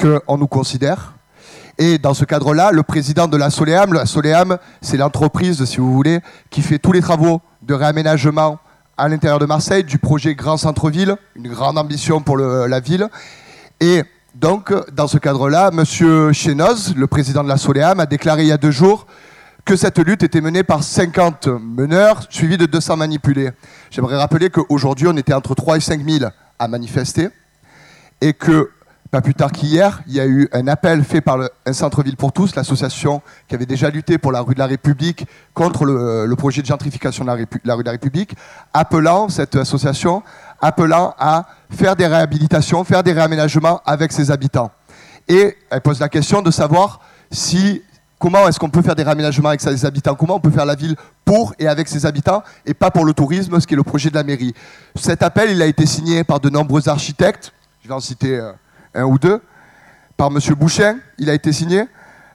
qu'on 0.00 0.38
nous 0.38 0.46
considère. 0.46 1.14
Et 1.76 1.98
dans 1.98 2.14
ce 2.14 2.24
cadre-là, 2.24 2.70
le 2.70 2.84
président 2.84 3.26
de 3.26 3.36
la 3.36 3.50
Soleam, 3.50 3.94
la 3.94 4.06
Soleam, 4.06 4.58
c'est 4.80 4.96
l'entreprise, 4.96 5.64
si 5.64 5.78
vous 5.78 5.92
voulez, 5.92 6.20
qui 6.50 6.62
fait 6.62 6.78
tous 6.78 6.92
les 6.92 7.00
travaux 7.00 7.40
de 7.62 7.74
réaménagement 7.74 8.58
à 8.96 9.08
l'intérieur 9.08 9.40
de 9.40 9.46
Marseille, 9.46 9.82
du 9.82 9.98
projet 9.98 10.36
Grand 10.36 10.56
Centre-Ville, 10.56 11.16
une 11.34 11.48
grande 11.48 11.78
ambition 11.78 12.20
pour 12.20 12.36
la 12.36 12.78
ville. 12.78 13.08
Et 13.80 14.04
donc, 14.34 14.72
dans 14.92 15.06
ce 15.06 15.18
cadre-là, 15.18 15.70
M. 15.72 15.84
Chenoz, 16.32 16.94
le 16.96 17.06
président 17.06 17.44
de 17.44 17.48
la 17.48 17.58
Soleam, 17.58 18.00
a 18.00 18.06
déclaré 18.06 18.42
il 18.42 18.48
y 18.48 18.52
a 18.52 18.56
deux 18.56 18.70
jours 18.70 19.06
que 19.64 19.76
cette 19.76 19.98
lutte 19.98 20.22
était 20.22 20.40
menée 20.40 20.62
par 20.62 20.82
50 20.82 21.48
meneurs, 21.48 22.22
suivis 22.30 22.56
de 22.56 22.66
200 22.66 22.96
manipulés. 22.96 23.50
J'aimerais 23.90 24.16
rappeler 24.16 24.50
qu'aujourd'hui, 24.50 25.06
on 25.06 25.16
était 25.16 25.34
entre 25.34 25.54
3 25.54 25.76
et 25.76 25.80
5 25.80 26.02
000 26.02 26.30
à 26.58 26.68
manifester, 26.68 27.28
et 28.20 28.32
que, 28.32 28.70
pas 29.10 29.20
plus 29.20 29.34
tard 29.34 29.52
qu'hier, 29.52 30.02
il 30.06 30.14
y 30.14 30.20
a 30.20 30.26
eu 30.26 30.48
un 30.52 30.66
appel 30.66 31.04
fait 31.04 31.20
par 31.20 31.38
un 31.66 31.72
centre-ville 31.72 32.16
pour 32.16 32.32
tous, 32.32 32.56
l'association 32.56 33.20
qui 33.46 33.54
avait 33.54 33.66
déjà 33.66 33.90
lutté 33.90 34.16
pour 34.16 34.32
la 34.32 34.40
rue 34.40 34.54
de 34.54 34.58
la 34.58 34.66
République 34.66 35.26
contre 35.52 35.84
le, 35.84 36.34
projet 36.36 36.62
de 36.62 36.66
gentrification 36.66 37.24
de 37.24 37.28
la 37.64 37.74
rue 37.74 37.82
de 37.82 37.86
la 37.86 37.92
République, 37.92 38.34
appelant 38.72 39.28
cette 39.28 39.56
association, 39.56 40.22
appelant 40.62 41.14
à 41.18 41.44
faire 41.70 41.96
des 41.96 42.06
réhabilitations, 42.06 42.84
faire 42.84 43.02
des 43.02 43.12
réaménagements 43.12 43.82
avec 43.84 44.12
ses 44.12 44.30
habitants. 44.30 44.70
Et 45.28 45.56
elle 45.70 45.80
pose 45.80 46.00
la 46.00 46.08
question 46.08 46.40
de 46.40 46.50
savoir 46.50 47.00
comment 48.18 48.46
est-ce 48.46 48.58
qu'on 48.58 48.70
peut 48.70 48.82
faire 48.82 48.94
des 48.94 49.02
réaménagements 49.02 49.48
avec 49.48 49.60
ses 49.60 49.84
habitants, 49.84 50.14
comment 50.14 50.36
on 50.36 50.40
peut 50.40 50.50
faire 50.50 50.64
la 50.64 50.76
ville 50.76 50.94
pour 51.24 51.54
et 51.58 51.66
avec 51.66 51.88
ses 51.88 52.06
habitants 52.06 52.42
et 52.64 52.72
pas 52.72 52.92
pour 52.92 53.04
le 53.04 53.12
tourisme, 53.12 53.58
ce 53.60 53.66
qui 53.66 53.74
est 53.74 53.76
le 53.76 53.82
projet 53.82 54.10
de 54.10 54.14
la 54.14 54.22
mairie? 54.22 54.54
Cet 54.94 55.22
appel, 55.22 55.50
il 55.50 55.60
a 55.60 55.66
été 55.66 55.86
signé 55.86 56.22
par 56.22 56.38
de 56.38 56.48
nombreux 56.48 56.88
architectes, 56.88 57.52
je 57.82 57.88
vais 57.88 57.94
en 57.94 58.00
citer 58.00 58.38
euh, 58.38 58.52
un 58.94 59.04
ou 59.04 59.18
deux, 59.18 59.40
par 60.16 60.28
M. 60.28 60.38
Bouchin, 60.54 60.98
il 61.18 61.30
a 61.30 61.34
été 61.34 61.52
signé, 61.52 61.84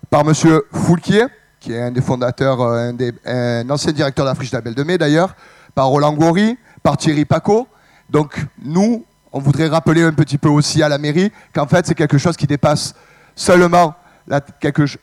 par 0.10 0.22
M. 0.28 0.34
Foulquier, 0.74 1.28
qui 1.60 1.72
est 1.72 1.82
un 1.82 1.92
des 1.92 2.02
fondateurs, 2.02 2.62
euh, 2.62 2.92
un, 3.26 3.70
ancien 3.70 3.94
directeur 3.94 4.26
de 4.26 4.30
la 4.30 4.36
Friche 4.36 4.52
Belle 4.52 4.76
de 4.76 4.84
Mai 4.84 4.98
d'ailleurs, 4.98 5.36
par 5.74 5.88
Roland 5.88 6.14
Goury, 6.14 6.58
par 6.84 6.98
Thierry 6.98 7.24
Paco. 7.24 7.68
Donc 8.10 8.46
nous, 8.64 9.06
on 9.32 9.40
voudrait 9.40 9.68
rappeler 9.68 10.04
un 10.04 10.14
petit 10.14 10.38
peu 10.38 10.50
aussi 10.50 10.82
à 10.82 10.90
la 10.90 10.98
mairie 10.98 11.32
qu'en 11.54 11.68
fait 11.68 11.86
c'est 11.86 11.96
quelque 11.96 12.18
chose 12.18 12.38
qui 12.38 12.48
dépasse 12.48 12.96
seulement 13.36 13.96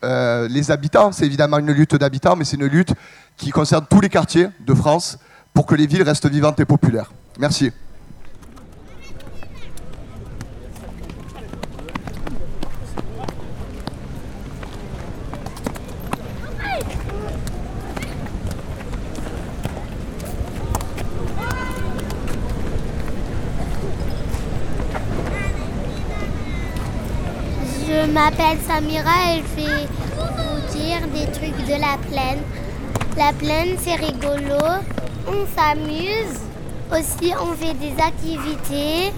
euh, 0.05 0.49
les 0.49 0.71
habitants. 0.71 1.13
C'est 1.13 1.27
évidemment 1.27 1.59
une 1.59 1.73
lutte 1.73 1.95
d'habitants, 1.97 2.37
mais 2.37 2.45
c'est 2.45 2.57
une 2.57 2.67
lutte 2.67 2.93
qui 3.37 3.51
concerne 3.51 3.87
tous 3.89 4.01
les 4.01 4.09
quartiers 4.09 4.49
de 4.61 4.75
France 4.75 5.19
pour 5.53 5.67
que 5.67 5.75
les 5.75 5.87
villes 5.87 6.03
restent 6.03 6.29
vivantes 6.29 6.61
et 6.61 6.65
populaires. 6.65 7.13
Merci. 7.39 7.73
Je 27.87 28.04
m'appelle 28.15 28.59
Samira 28.65 29.35
et 29.35 29.43
je 29.43 29.63
vais 29.63 29.89
vous 30.37 30.79
dire 30.79 31.01
des 31.13 31.27
trucs 31.33 31.67
de 31.67 31.73
la 31.73 31.99
plaine. 32.09 32.43
La 33.17 33.33
plaine, 33.33 33.77
c'est 33.81 33.97
rigolo. 33.97 34.65
On 35.27 35.45
s'amuse. 35.57 36.39
Aussi, 36.93 37.33
on 37.43 37.53
fait 37.55 37.75
des 37.75 38.01
activités. 38.01 39.13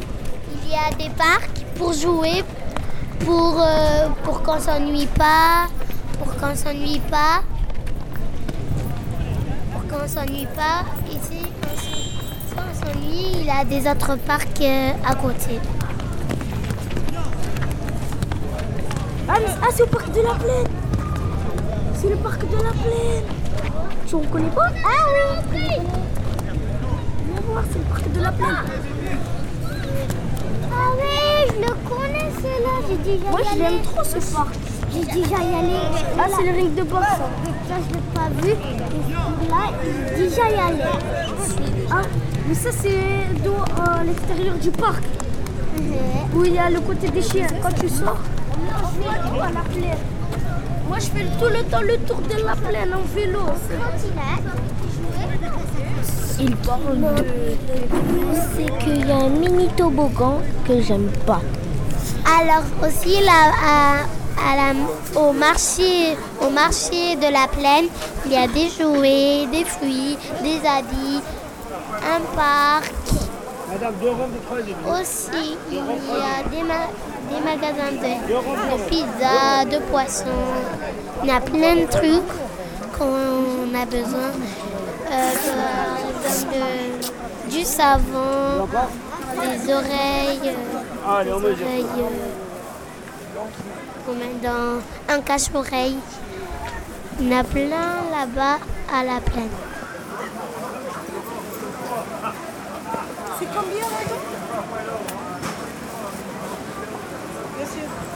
Il 0.62 0.70
y 0.70 0.74
a 0.74 0.96
des 0.96 1.10
parcs 1.14 1.60
pour 1.76 1.92
jouer, 1.92 2.42
pour, 3.20 3.60
euh, 3.60 4.08
pour 4.24 4.42
qu'on 4.42 4.58
s'ennuie 4.58 5.08
pas, 5.18 5.66
pour 6.18 6.34
qu'on 6.36 6.54
s'ennuie 6.54 7.02
pas. 7.10 7.42
Pour 9.72 9.82
qu'on 9.98 10.08
s'ennuie 10.08 10.48
pas. 10.56 10.86
Ici, 11.10 11.42
si 11.82 12.54
on 12.56 12.86
s'ennuie, 12.86 13.40
il 13.40 13.44
y 13.44 13.50
a 13.50 13.62
des 13.62 13.86
autres 13.90 14.16
parcs 14.26 14.62
euh, 14.62 14.92
à 15.06 15.14
côté. 15.14 15.60
Ah, 19.38 19.66
c'est 19.74 19.82
au 19.82 19.86
parc 19.86 20.10
de 20.12 20.20
la 20.22 20.34
plaine 20.34 20.66
C'est 21.94 22.08
le 22.08 22.16
parc 22.16 22.40
de 22.40 22.56
la 22.56 22.70
plaine 22.70 23.24
Tu 24.06 24.14
reconnais 24.14 24.48
pas? 24.48 24.68
Ah 24.84 25.10
oui 25.12 25.58
Viens 25.58 27.40
voir, 27.46 27.64
c'est 27.70 27.78
le 27.78 27.84
parc 27.84 28.12
de 28.12 28.20
la 28.22 28.32
plaine 28.32 28.56
Ah 30.72 30.90
oui, 30.96 31.48
je 31.48 31.60
le 31.60 31.74
connais 31.88 32.30
celui-là, 32.34 32.74
j'ai 32.88 32.96
déjà 32.96 33.30
Moi, 33.30 33.40
je 33.52 33.58
l'aime 33.58 33.82
trop 33.82 34.04
ce 34.04 34.34
parc 34.34 34.54
J'ai 34.92 35.04
déjà 35.04 35.36
y 35.42 35.54
allé. 35.54 35.76
Ah, 36.18 36.26
c'est 36.34 36.44
le 36.44 36.52
ring 36.52 36.74
de 36.74 36.82
boxe 36.82 37.02
ça. 37.02 37.28
Ça, 37.68 37.74
je 37.86 37.94
l'ai 37.94 38.00
pas 38.14 38.28
vu. 38.40 38.52
Et 38.52 39.48
Là, 39.50 39.70
j'ai 40.16 40.28
déjà 40.28 40.48
y 40.48 40.54
allé. 40.54 40.82
Ah, 41.90 42.02
mais 42.48 42.54
ça, 42.54 42.70
c'est 42.72 43.44
dans 43.44 43.62
euh, 43.82 44.04
l'extérieur 44.06 44.54
du 44.54 44.70
parc. 44.70 45.02
Où 46.34 46.44
il 46.44 46.54
y 46.54 46.58
a 46.58 46.70
le 46.70 46.80
côté 46.80 47.08
des 47.10 47.20
chiens. 47.22 47.48
Quand 47.62 47.72
tu 47.78 47.88
sors, 47.88 48.20
tu 49.02 49.34
vois 49.34 49.50
la 49.52 49.60
plaine. 49.60 49.98
Moi, 50.88 50.98
je 50.98 51.06
fais 51.06 51.26
tout 51.38 51.48
le 51.52 51.62
temps 51.64 51.80
le 51.82 51.98
tour 51.98 52.18
de 52.20 52.44
la 52.44 52.54
plaine 52.54 52.94
en 52.94 53.02
vélo. 53.14 53.40
Il 56.38 56.54
parle 56.56 57.00
de... 57.00 57.56
C'est 58.54 58.78
qu'il 58.78 59.06
y 59.06 59.10
a 59.10 59.16
un 59.16 59.28
mini 59.30 59.68
toboggan 59.76 60.38
que 60.66 60.80
j'aime 60.82 61.10
pas. 61.26 61.40
Alors 62.38 62.64
aussi 62.84 63.20
là, 63.24 63.52
à, 63.64 64.00
à 64.50 64.56
la- 64.74 65.20
au, 65.20 65.32
marché, 65.32 66.16
au 66.40 66.50
marché 66.50 67.16
de 67.16 67.32
la 67.32 67.48
plaine, 67.48 67.86
il 68.26 68.32
y 68.32 68.36
a 68.36 68.46
des 68.48 68.68
jouets, 68.68 69.46
des 69.50 69.64
fruits, 69.64 70.18
des 70.42 70.58
habits, 70.68 71.22
un 72.02 72.20
parc. 72.36 72.92
Madame, 73.72 73.94
deux 74.00 74.10
de 74.10 74.72
trois. 74.82 75.00
Aussi, 75.00 75.56
il 75.70 75.76
y 75.76 75.80
a 75.80 76.48
des, 76.50 76.62
ma- 76.62 76.90
des 77.30 77.40
magasins 77.44 77.92
de, 77.92 78.76
de 78.76 78.82
pizza, 78.88 79.64
de 79.64 79.78
poissons. 79.90 80.24
Il 81.22 81.28
y 81.28 81.32
a 81.32 81.40
plein 81.40 81.76
de 81.76 81.86
trucs 81.86 82.32
qu'on 82.98 83.74
a 83.74 83.84
besoin. 83.86 84.30
Euh, 85.10 85.30
de- 86.24 86.44
de- 87.50 87.50
du 87.50 87.64
savon, 87.64 88.66
des 89.40 89.72
oreilles, 89.72 90.40
euh, 90.46 91.06
on 91.06 91.22
des 91.22 91.30
oreilles, 91.30 91.86
euh, 91.98 93.40
qu'on 94.04 94.14
met 94.14 94.34
dans 94.42 94.80
un 95.14 95.20
cache-oreille. 95.20 95.98
Il 97.20 97.28
y 97.30 97.34
en 97.34 97.38
a 97.40 97.44
plein 97.44 97.94
là-bas 98.10 98.58
à 98.92 99.04
la 99.04 99.20
plaine. 99.20 99.48
C'est 103.38 103.46
combien, 103.46 103.86
madame 107.76 108.06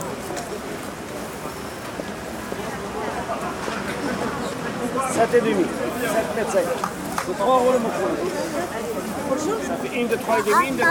Sept 5.13 5.33
et 5.35 5.41
demi. 5.41 5.65
7 6.01 6.35
mètres 6.35 6.51
5. 6.51 6.59
C'est 7.25 7.37
trois 7.37 7.55
euros 7.55 7.71
le 7.73 7.79
mot. 7.79 7.89
Ça 9.67 9.75
fait 9.75 10.01
une 10.01 10.07
de 10.07 10.15
trois 10.15 10.39
et 10.39 10.43
demi, 10.43 10.67
une 10.69 10.75
de. 10.77 10.83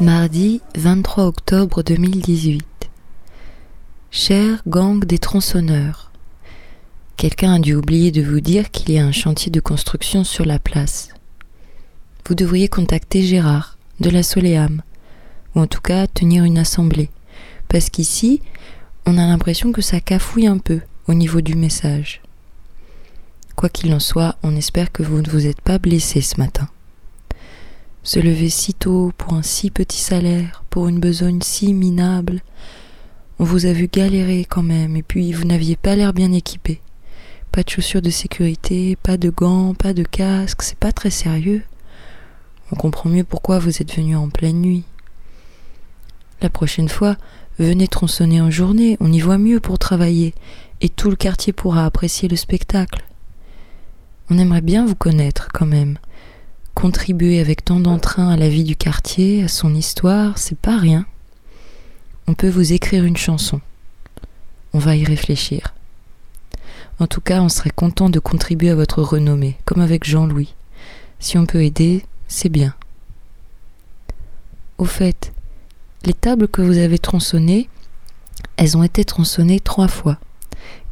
Mardi 0.00 0.60
23 0.76 1.24
octobre 1.24 1.82
2018. 1.82 2.77
Cher 4.10 4.62
gang 4.66 5.04
des 5.04 5.18
tronçonneurs. 5.18 6.10
Quelqu'un 7.18 7.52
a 7.52 7.58
dû 7.58 7.74
oublier 7.74 8.10
de 8.10 8.22
vous 8.22 8.40
dire 8.40 8.70
qu'il 8.70 8.90
y 8.90 8.98
a 8.98 9.04
un 9.04 9.12
chantier 9.12 9.52
de 9.52 9.60
construction 9.60 10.24
sur 10.24 10.46
la 10.46 10.58
place. 10.58 11.10
Vous 12.26 12.34
devriez 12.34 12.68
contacter 12.68 13.20
Gérard 13.20 13.76
de 14.00 14.08
la 14.08 14.22
Soléam, 14.22 14.80
ou 15.54 15.60
en 15.60 15.66
tout 15.66 15.82
cas 15.82 16.06
tenir 16.06 16.44
une 16.44 16.56
assemblée, 16.56 17.10
parce 17.68 17.90
qu'ici, 17.90 18.40
on 19.04 19.18
a 19.18 19.26
l'impression 19.26 19.72
que 19.72 19.82
ça 19.82 20.00
cafouille 20.00 20.46
un 20.46 20.58
peu 20.58 20.80
au 21.06 21.12
niveau 21.12 21.42
du 21.42 21.54
message. 21.54 22.22
Quoi 23.56 23.68
qu'il 23.68 23.92
en 23.92 24.00
soit, 24.00 24.36
on 24.42 24.56
espère 24.56 24.90
que 24.90 25.02
vous 25.02 25.20
ne 25.20 25.28
vous 25.28 25.46
êtes 25.46 25.60
pas 25.60 25.78
blessé 25.78 26.22
ce 26.22 26.38
matin. 26.38 26.70
Se 28.04 28.18
lever 28.20 28.48
si 28.48 28.72
tôt 28.72 29.12
pour 29.18 29.34
un 29.34 29.42
si 29.42 29.70
petit 29.70 30.00
salaire, 30.00 30.64
pour 30.70 30.88
une 30.88 30.98
besogne 30.98 31.42
si 31.42 31.74
minable, 31.74 32.40
on 33.38 33.44
vous 33.44 33.66
a 33.66 33.72
vu 33.72 33.88
galérer 33.92 34.44
quand 34.44 34.62
même, 34.62 34.96
et 34.96 35.02
puis 35.02 35.32
vous 35.32 35.44
n'aviez 35.44 35.76
pas 35.76 35.94
l'air 35.94 36.12
bien 36.12 36.32
équipé. 36.32 36.80
Pas 37.52 37.62
de 37.62 37.68
chaussures 37.68 38.02
de 38.02 38.10
sécurité, 38.10 38.96
pas 38.96 39.16
de 39.16 39.30
gants, 39.30 39.74
pas 39.74 39.92
de 39.92 40.02
casque, 40.02 40.62
c'est 40.62 40.78
pas 40.78 40.92
très 40.92 41.10
sérieux. 41.10 41.62
On 42.72 42.76
comprend 42.76 43.08
mieux 43.08 43.24
pourquoi 43.24 43.58
vous 43.58 43.80
êtes 43.80 43.94
venu 43.94 44.16
en 44.16 44.28
pleine 44.28 44.60
nuit. 44.60 44.84
La 46.42 46.50
prochaine 46.50 46.88
fois, 46.88 47.16
venez 47.58 47.88
tronçonner 47.88 48.40
en 48.40 48.50
journée, 48.50 48.96
on 49.00 49.12
y 49.12 49.20
voit 49.20 49.38
mieux 49.38 49.60
pour 49.60 49.78
travailler, 49.78 50.34
et 50.80 50.88
tout 50.88 51.10
le 51.10 51.16
quartier 51.16 51.52
pourra 51.52 51.84
apprécier 51.84 52.28
le 52.28 52.36
spectacle. 52.36 53.04
On 54.30 54.38
aimerait 54.38 54.60
bien 54.60 54.84
vous 54.84 54.94
connaître 54.94 55.48
quand 55.52 55.66
même. 55.66 55.98
Contribuer 56.74 57.40
avec 57.40 57.64
tant 57.64 57.80
d'entrain 57.80 58.28
à 58.30 58.36
la 58.36 58.48
vie 58.48 58.64
du 58.64 58.76
quartier, 58.76 59.42
à 59.42 59.48
son 59.48 59.74
histoire, 59.74 60.38
c'est 60.38 60.58
pas 60.58 60.76
rien. 60.76 61.06
On 62.28 62.34
peut 62.34 62.50
vous 62.50 62.74
écrire 62.74 63.06
une 63.06 63.16
chanson. 63.16 63.62
On 64.74 64.78
va 64.78 64.94
y 64.96 65.02
réfléchir. 65.02 65.72
En 66.98 67.06
tout 67.06 67.22
cas, 67.22 67.40
on 67.40 67.48
serait 67.48 67.70
content 67.70 68.10
de 68.10 68.18
contribuer 68.18 68.68
à 68.68 68.74
votre 68.74 69.02
renommée, 69.02 69.56
comme 69.64 69.80
avec 69.80 70.04
Jean-Louis. 70.04 70.54
Si 71.20 71.38
on 71.38 71.46
peut 71.46 71.64
aider, 71.64 72.04
c'est 72.28 72.50
bien. 72.50 72.74
Au 74.76 74.84
fait, 74.84 75.32
les 76.04 76.12
tables 76.12 76.48
que 76.48 76.60
vous 76.60 76.76
avez 76.76 76.98
tronçonnées, 76.98 77.70
elles 78.58 78.76
ont 78.76 78.82
été 78.82 79.06
tronçonnées 79.06 79.60
trois 79.60 79.88
fois, 79.88 80.18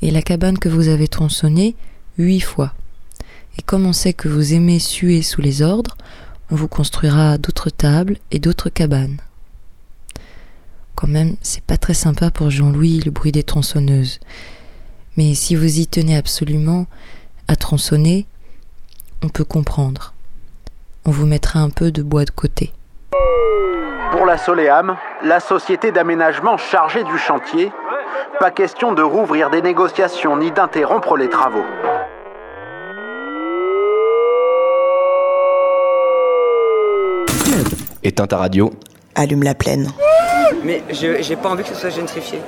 et 0.01 0.11
la 0.11 0.22
cabane 0.22 0.59
que 0.59 0.70
vous 0.70 0.89
avez 0.89 1.07
tronçonnée 1.07 1.76
huit 2.16 2.41
fois. 2.41 2.72
Et 3.59 3.62
comme 3.62 3.84
on 3.84 3.93
sait 3.93 4.14
que 4.14 4.28
vous 4.28 4.55
aimez 4.55 4.78
suer 4.78 5.20
sous 5.20 5.43
les 5.43 5.61
ordres, 5.61 5.99
on 6.51 6.57
vous 6.57 6.68
construira 6.68 7.37
d'autres 7.37 7.68
tables 7.68 8.16
et 8.30 8.39
d'autres 8.39 8.70
cabanes. 8.70 9.18
Quand 10.97 11.09
même, 11.09 11.36
c'est 11.42 11.62
pas 11.62 11.76
très 11.76 11.92
sympa 11.92 12.30
pour 12.30 12.49
Jean-Louis 12.49 13.03
le 13.05 13.11
bruit 13.11 13.30
des 13.30 13.42
tronçonneuses. 13.42 14.18
Mais 15.18 15.34
si 15.34 15.55
vous 15.55 15.78
y 15.78 15.86
tenez 15.86 16.16
absolument 16.16 16.86
à 17.49 17.57
tronçonner, 17.57 18.26
on 19.22 19.28
peut 19.28 19.44
comprendre. 19.44 20.14
On 21.05 21.11
vous 21.11 21.26
mettra 21.26 21.61
un 21.61 21.68
peu 21.68 21.92
de 21.92 22.03
bois 22.03 22.24
de 22.24 22.30
côté. 22.30 22.72
Pour 24.11 24.24
la 24.24 24.38
Soléam, 24.38 24.97
la 25.22 25.38
société 25.38 25.92
d'aménagement 25.92 26.57
chargée 26.57 27.05
du 27.05 27.18
chantier, 27.18 27.70
pas 28.40 28.51
question 28.51 28.94
de 28.94 29.03
rouvrir 29.03 29.51
des 29.51 29.61
négociations 29.61 30.38
ni 30.38 30.51
d'interrompre 30.51 31.18
les 31.18 31.28
travaux. 31.28 31.64
Éteins 38.03 38.26
ta 38.26 38.38
radio. 38.38 38.72
Allume 39.14 39.42
la 39.42 39.55
plaine. 39.55 39.92
Mais 40.66 40.82
je 40.90 41.22
j'ai 41.22 41.36
pas 41.36 41.48
envie 41.48 41.62
que 41.62 41.70
ce 41.70 41.80
soit 41.82 41.90
gentrifié. 41.90 42.40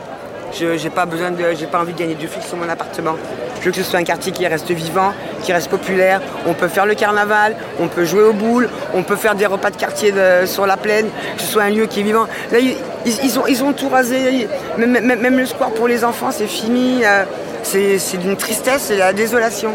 Je 0.58 0.76
j'ai 0.76 0.90
pas 0.90 1.06
besoin 1.06 1.30
de 1.30 1.42
j'ai 1.58 1.66
pas 1.66 1.80
envie 1.80 1.92
de 1.92 1.98
gagner 1.98 2.14
du 2.14 2.26
fric 2.26 2.42
sur 2.42 2.56
mon 2.56 2.68
appartement. 2.68 3.14
Je 3.60 3.64
veux 3.66 3.70
que 3.70 3.76
ce 3.76 3.82
soit 3.82 3.98
un 3.98 4.04
quartier 4.04 4.32
qui 4.32 4.46
reste 4.46 4.70
vivant, 4.70 5.12
qui 5.42 5.52
reste 5.52 5.68
populaire. 5.68 6.20
On 6.46 6.54
peut 6.54 6.68
faire 6.68 6.86
le 6.86 6.94
carnaval, 6.94 7.54
on 7.80 7.88
peut 7.88 8.04
jouer 8.04 8.22
aux 8.22 8.32
boules, 8.32 8.68
on 8.94 9.02
peut 9.02 9.16
faire 9.16 9.34
des 9.34 9.46
repas 9.46 9.70
de 9.70 9.76
quartier 9.76 10.10
de- 10.12 10.46
sur 10.46 10.64
la 10.66 10.76
plaine, 10.76 11.08
que 11.36 11.42
ce 11.42 11.48
soit 11.52 11.64
un 11.64 11.70
lieu 11.70 11.86
qui 11.86 12.00
est 12.00 12.04
vivant. 12.04 12.26
Là, 12.52 12.58
ils, 13.04 13.38
ont, 13.38 13.46
ils 13.46 13.62
ont 13.64 13.72
tout 13.72 13.88
rasé. 13.88 14.48
Même, 14.78 14.92
même- 15.00 15.20
même 15.20 15.38
le 15.38 15.46
square 15.46 15.70
pour 15.70 15.86
les 15.88 16.04
enfants, 16.04 16.30
c'est 16.30 16.46
fini. 16.46 17.04
euh, 17.04 17.24
c'est 17.64 18.16
d'une 18.18 18.36
tristesse, 18.36 18.82
c'est 18.86 18.94
de 18.94 19.00
la 19.00 19.12
désolation. 19.12 19.70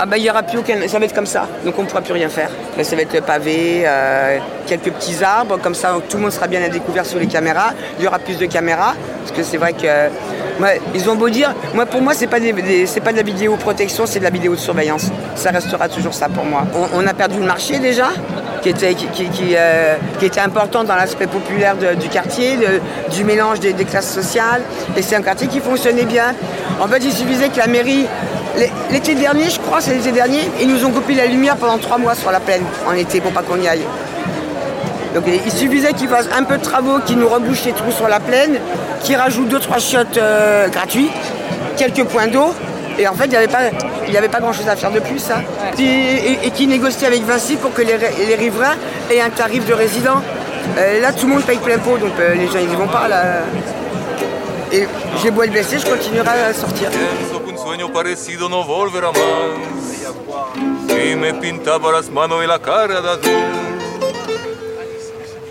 Ah 0.00 0.06
bah 0.06 0.16
il 0.16 0.24
y 0.24 0.30
aura 0.30 0.42
plus 0.42 0.58
aucun, 0.58 0.76
ça 0.88 0.98
va 0.98 1.04
être 1.04 1.14
comme 1.14 1.26
ça, 1.26 1.46
donc 1.64 1.78
on 1.78 1.82
ne 1.82 1.86
pourra 1.86 2.00
plus 2.00 2.14
rien 2.14 2.28
faire. 2.28 2.50
Ça 2.82 2.96
va 2.96 3.02
être 3.02 3.22
pavé, 3.22 3.82
euh, 3.86 4.38
quelques 4.68 4.90
petits 4.92 5.24
arbres, 5.24 5.58
comme 5.62 5.74
ça 5.74 5.96
tout 6.08 6.16
le 6.18 6.22
monde 6.24 6.32
sera 6.32 6.46
bien 6.46 6.62
à 6.62 6.68
découvert 6.68 7.06
sur 7.06 7.18
les 7.18 7.26
caméras. 7.26 7.70
Il 7.98 8.04
y 8.04 8.08
aura 8.08 8.18
plus 8.18 8.36
de 8.38 8.46
caméras, 8.46 8.94
parce 9.24 9.36
que 9.36 9.42
c'est 9.42 9.56
vrai 9.56 9.72
que 9.72 9.86
ils 10.94 11.08
ont 11.08 11.14
beau 11.14 11.28
dire, 11.28 11.54
moi 11.74 11.86
pour 11.86 12.02
moi 12.02 12.14
c'est 12.14 12.26
pas 12.26 12.38
pas 12.38 13.12
de 13.12 13.16
la 13.16 13.22
vidéo 13.22 13.56
protection, 13.56 14.06
c'est 14.06 14.18
de 14.18 14.24
la 14.24 14.30
vidéo 14.30 14.54
de 14.54 14.60
surveillance. 14.60 15.06
Ça 15.36 15.50
restera 15.50 15.88
toujours 15.88 16.14
ça 16.14 16.28
pour 16.28 16.44
moi. 16.44 16.62
On, 16.94 17.06
a 17.06 17.14
perdu 17.14 17.38
le 17.38 17.46
marché 17.46 17.78
déjà, 17.78 18.08
qui 18.62 18.70
était, 18.70 18.96
euh, 19.56 19.96
important 20.44 20.82
dans 20.84 20.96
l'aspect 20.96 21.28
populaire 21.28 21.76
du 21.76 22.08
quartier, 22.08 22.58
du 23.12 23.24
mélange 23.24 23.60
des, 23.60 23.72
des 23.72 23.84
classes 23.84 24.12
sociales. 24.12 24.62
Et 24.96 25.02
c'est 25.02 25.14
un 25.16 25.22
quartier 25.22 25.46
qui 25.46 25.60
fonctionnait 25.60 26.04
bien. 26.04 26.34
En 26.80 26.88
fait, 26.88 26.98
il 27.04 27.12
suffisait 27.12 27.48
que 27.50 27.58
la 27.58 27.68
mairie, 27.68 28.06
l'é- 28.56 28.72
l'été 28.90 29.14
dernier, 29.14 29.48
je 29.50 29.60
crois, 29.60 29.80
c'est 29.80 29.94
l'été 29.94 30.10
dernier, 30.12 30.40
ils 30.60 30.68
nous 30.68 30.84
ont 30.84 30.90
coupé 30.90 31.14
la 31.14 31.26
lumière 31.26 31.56
pendant 31.56 31.78
trois 31.78 31.98
mois 31.98 32.14
sur 32.16 32.30
la 32.32 32.40
plaine 32.40 32.62
en 32.88 32.92
été 32.92 33.20
pour 33.20 33.30
pas 33.32 33.42
qu'on 33.42 33.60
y 33.60 33.68
aille. 33.68 33.84
Donc 35.14 35.24
il 35.26 35.52
suffisait 35.52 35.92
qu'ils 35.94 36.08
fassent 36.08 36.28
un 36.36 36.44
peu 36.44 36.58
de 36.58 36.62
travaux, 36.62 36.98
qu'ils 37.04 37.18
nous 37.18 37.28
rebouchent 37.28 37.64
les 37.64 37.72
trous 37.72 37.92
sur 37.92 38.08
la 38.08 38.20
plaine, 38.20 38.58
qu'ils 39.02 39.16
rajoutent 39.16 39.48
deux 39.48 39.58
trois 39.60 39.78
shots 39.78 39.98
euh, 40.18 40.68
gratuits, 40.68 41.10
quelques 41.76 42.04
points 42.04 42.26
d'eau. 42.28 42.52
Et 42.98 43.06
en 43.06 43.14
fait, 43.14 43.24
il 43.26 43.30
n'y 43.30 43.36
avait 43.36 43.46
pas, 43.48 43.60
il 44.08 44.12
y 44.12 44.16
avait 44.16 44.28
pas 44.28 44.40
grand-chose 44.40 44.68
à 44.68 44.74
faire 44.76 44.90
de 44.90 44.98
plus. 45.00 45.22
hein. 45.30 45.42
Et, 45.78 45.82
et- 45.84 46.38
et 46.46 46.50
qui 46.50 46.66
négociait 46.66 47.06
avec 47.06 47.22
Vinci 47.22 47.56
pour 47.56 47.72
que 47.72 47.80
les, 47.82 47.96
les 48.26 48.34
riverains 48.34 48.74
aient 49.10 49.20
un 49.20 49.30
tarif 49.30 49.64
de 49.66 49.72
résident. 49.72 50.20
Euh, 50.76 51.00
là, 51.00 51.12
tout 51.12 51.26
le 51.26 51.32
monde 51.34 51.42
paye 51.44 51.58
plein 51.58 51.78
pot, 51.78 51.96
donc 51.96 52.10
euh, 52.18 52.34
les 52.34 52.46
gens 52.48 52.58
ils 52.60 52.72
y 52.72 52.76
vont 52.76 52.88
pas. 52.88 53.06
Là. 53.08 53.22
Et 54.72 54.86
j'ai 55.22 55.30
beau 55.30 55.42
être 55.44 55.52
blessé, 55.52 55.78
je 55.78 55.86
continuerai 55.86 56.28
à 56.50 56.52
sortir. 56.52 56.90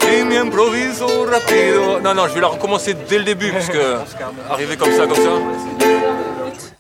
Mi 0.10 0.38
improviso 0.38 1.26
rapido. 1.26 2.00
Non, 2.02 2.14
non, 2.14 2.28
je 2.28 2.34
vais 2.34 2.42
la 2.42 2.48
recommencer 2.48 2.96
dès 3.10 3.18
le 3.18 3.24
début, 3.26 3.52
parce 3.52 3.68
que 3.68 3.98
arriver 4.50 4.78
comme 4.78 4.92
ça, 4.92 5.06
comme 5.06 5.18
ça. 5.18 5.32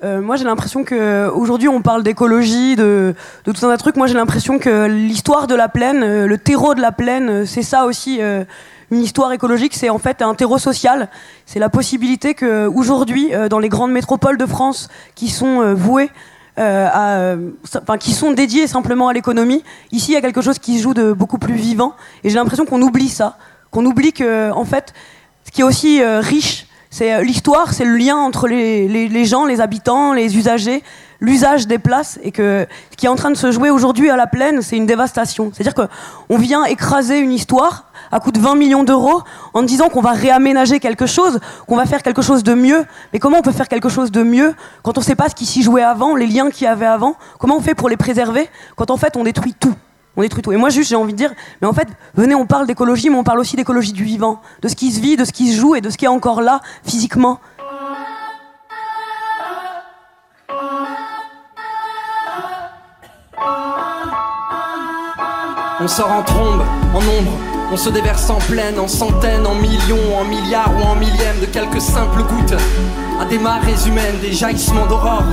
Euh, 0.03 0.21
moi, 0.21 0.35
j'ai 0.37 0.45
l'impression 0.45 0.83
que 0.83 1.27
aujourd'hui, 1.29 1.67
on 1.67 1.81
parle 1.81 2.03
d'écologie, 2.03 2.75
de, 2.75 3.15
de 3.45 3.51
tout 3.51 3.65
un 3.65 3.69
tas 3.69 3.75
de 3.75 3.81
trucs. 3.81 3.97
Moi, 3.97 4.07
j'ai 4.07 4.13
l'impression 4.13 4.59
que 4.59 4.85
l'histoire 4.87 5.47
de 5.47 5.55
la 5.55 5.69
plaine, 5.69 6.03
euh, 6.03 6.27
le 6.27 6.37
terreau 6.37 6.73
de 6.75 6.81
la 6.81 6.91
plaine, 6.91 7.29
euh, 7.29 7.45
c'est 7.45 7.63
ça 7.63 7.85
aussi. 7.85 8.21
euh, 8.21 8.43
une 8.89 9.01
histoire 9.01 9.33
écologique, 9.33 9.75
c'est 9.75 9.89
en 9.89 9.99
fait 9.99 10.21
un 10.21 10.33
terreau 10.33 10.57
social. 10.57 11.09
C'est 11.45 11.59
la 11.59 11.67
possibilité 11.67 12.33
que 12.35 12.67
aujourd'hui, 12.67 13.35
euh, 13.35 13.49
dans 13.49 13.59
les 13.59 13.67
grandes 13.67 13.91
métropoles 13.91 14.37
de 14.37 14.45
France, 14.45 14.87
qui 15.13 15.27
sont 15.27 15.61
euh, 15.61 15.73
vouées 15.73 16.09
à, 16.61 17.17
euh, 17.17 17.49
enfin, 17.81 17.97
qui 17.97 18.13
sont 18.13 18.31
dédiées 18.31 18.67
simplement 18.67 19.07
à 19.07 19.13
l'économie. 19.13 19.63
Ici, 19.91 20.11
il 20.11 20.13
y 20.15 20.17
a 20.17 20.21
quelque 20.21 20.41
chose 20.41 20.59
qui 20.59 20.77
se 20.77 20.83
joue 20.83 20.93
de 20.93 21.13
beaucoup 21.13 21.37
plus 21.37 21.55
vivant, 21.55 21.93
et 22.23 22.29
j'ai 22.29 22.35
l'impression 22.35 22.65
qu'on 22.65 22.81
oublie 22.81 23.09
ça, 23.09 23.37
qu'on 23.71 23.85
oublie 23.85 24.13
que, 24.13 24.51
en 24.51 24.65
fait, 24.65 24.93
ce 25.45 25.51
qui 25.51 25.61
est 25.61 25.63
aussi 25.63 26.01
euh, 26.01 26.19
riche, 26.19 26.65
c'est 26.89 27.13
euh, 27.13 27.21
l'histoire, 27.21 27.73
c'est 27.73 27.85
le 27.85 27.95
lien 27.97 28.15
entre 28.15 28.47
les- 28.47 28.87
les 28.87 29.25
gens, 29.25 29.45
les 29.45 29.59
habitants, 29.61 30.13
les 30.13 30.37
usagers, 30.37 30.83
l'usage 31.19 31.67
des 31.67 31.79
places, 31.79 32.19
et 32.23 32.31
que 32.31 32.65
ce 32.91 32.95
qui 32.97 33.07
est 33.07 33.09
en 33.09 33.15
train 33.15 33.31
de 33.31 33.37
se 33.37 33.51
jouer 33.51 33.69
aujourd'hui 33.69 34.09
à 34.09 34.15
la 34.15 34.27
plaine, 34.27 34.61
c'est 34.61 34.77
une 34.77 34.85
dévastation. 34.85 35.51
C'est-à-dire 35.53 35.73
qu'on 35.73 36.37
vient 36.37 36.63
écraser 36.65 37.17
une 37.19 37.31
histoire 37.31 37.85
à 38.11 38.19
coût 38.19 38.31
de 38.31 38.39
20 38.39 38.55
millions 38.55 38.83
d'euros 38.83 39.21
en 39.53 39.63
disant 39.63 39.89
qu'on 39.89 40.01
va 40.01 40.11
réaménager 40.11 40.79
quelque 40.79 41.05
chose, 41.05 41.39
qu'on 41.67 41.75
va 41.75 41.85
faire 41.85 42.03
quelque 42.03 42.21
chose 42.21 42.43
de 42.43 42.53
mieux. 42.53 42.85
Mais 43.13 43.19
comment 43.19 43.39
on 43.39 43.41
peut 43.41 43.51
faire 43.51 43.67
quelque 43.67 43.89
chose 43.89 44.11
de 44.11 44.23
mieux 44.23 44.53
quand 44.83 44.97
on 44.97 45.01
ne 45.01 45.05
sait 45.05 45.15
pas 45.15 45.29
ce 45.29 45.35
qui 45.35 45.45
s'y 45.45 45.63
jouait 45.63 45.83
avant, 45.83 46.15
les 46.15 46.27
liens 46.27 46.49
qu'il 46.49 46.65
y 46.65 46.67
avait 46.67 46.85
avant? 46.85 47.15
Comment 47.39 47.57
on 47.57 47.61
fait 47.61 47.75
pour 47.75 47.89
les 47.89 47.97
préserver 47.97 48.49
quand 48.75 48.91
en 48.91 48.97
fait 48.97 49.17
on 49.17 49.23
détruit 49.23 49.53
tout? 49.53 49.73
On 50.15 50.21
détruit 50.21 50.41
tout. 50.41 50.51
Et 50.51 50.57
moi, 50.57 50.69
juste, 50.69 50.89
j'ai 50.89 50.95
envie 50.95 51.13
de 51.13 51.17
dire, 51.17 51.31
mais 51.61 51.67
en 51.67 51.73
fait, 51.73 51.87
venez, 52.15 52.33
on 52.33 52.47
parle 52.47 52.65
d'écologie, 52.65 53.11
mais 53.11 53.17
on 53.17 53.23
parle 53.23 53.39
aussi 53.39 53.55
d'écologie 53.55 53.93
du 53.93 54.03
vivant, 54.03 54.41
de 54.63 54.67
ce 54.67 54.75
qui 54.75 54.91
se 54.91 54.99
vit, 54.99 55.15
de 55.15 55.23
ce 55.23 55.31
qui 55.31 55.51
se 55.51 55.59
joue 55.59 55.75
et 55.75 55.81
de 55.81 55.91
ce 55.91 55.97
qui 55.97 56.05
est 56.05 56.07
encore 56.07 56.41
là, 56.41 56.59
physiquement. 56.83 57.39
On 65.79 65.87
sort 65.87 66.11
en 66.11 66.23
trombe, 66.23 66.63
en 66.95 66.97
ombre, 66.97 67.37
on 67.71 67.77
se 67.77 67.89
déverse 67.89 68.29
en 68.29 68.39
pleine, 68.39 68.79
en 68.79 68.87
centaines, 68.87 69.45
en 69.45 69.55
millions, 69.55 70.17
en 70.19 70.23
milliards 70.23 70.71
ou 70.77 70.83
en 70.83 70.95
millièmes 70.95 71.39
de 71.41 71.45
quelques 71.45 71.81
simples 71.81 72.23
gouttes. 72.23 72.55
À 73.19 73.25
des 73.25 73.39
marées 73.39 73.75
humaines, 73.85 74.19
des 74.21 74.31
jaillissements 74.31 74.85
d'aurore, 74.85 75.23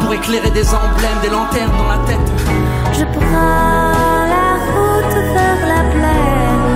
pour 0.00 0.12
éclairer 0.12 0.50
des 0.50 0.68
emblèmes, 0.68 1.20
des 1.22 1.30
lanternes 1.30 1.76
dans 1.78 1.88
la 1.88 1.98
tête. 2.06 2.32
Je 2.92 3.04
prends 3.04 4.26
la 4.34 4.54
route 4.72 5.14
vers 5.34 5.66
la 5.66 5.90
plaine. 5.90 6.67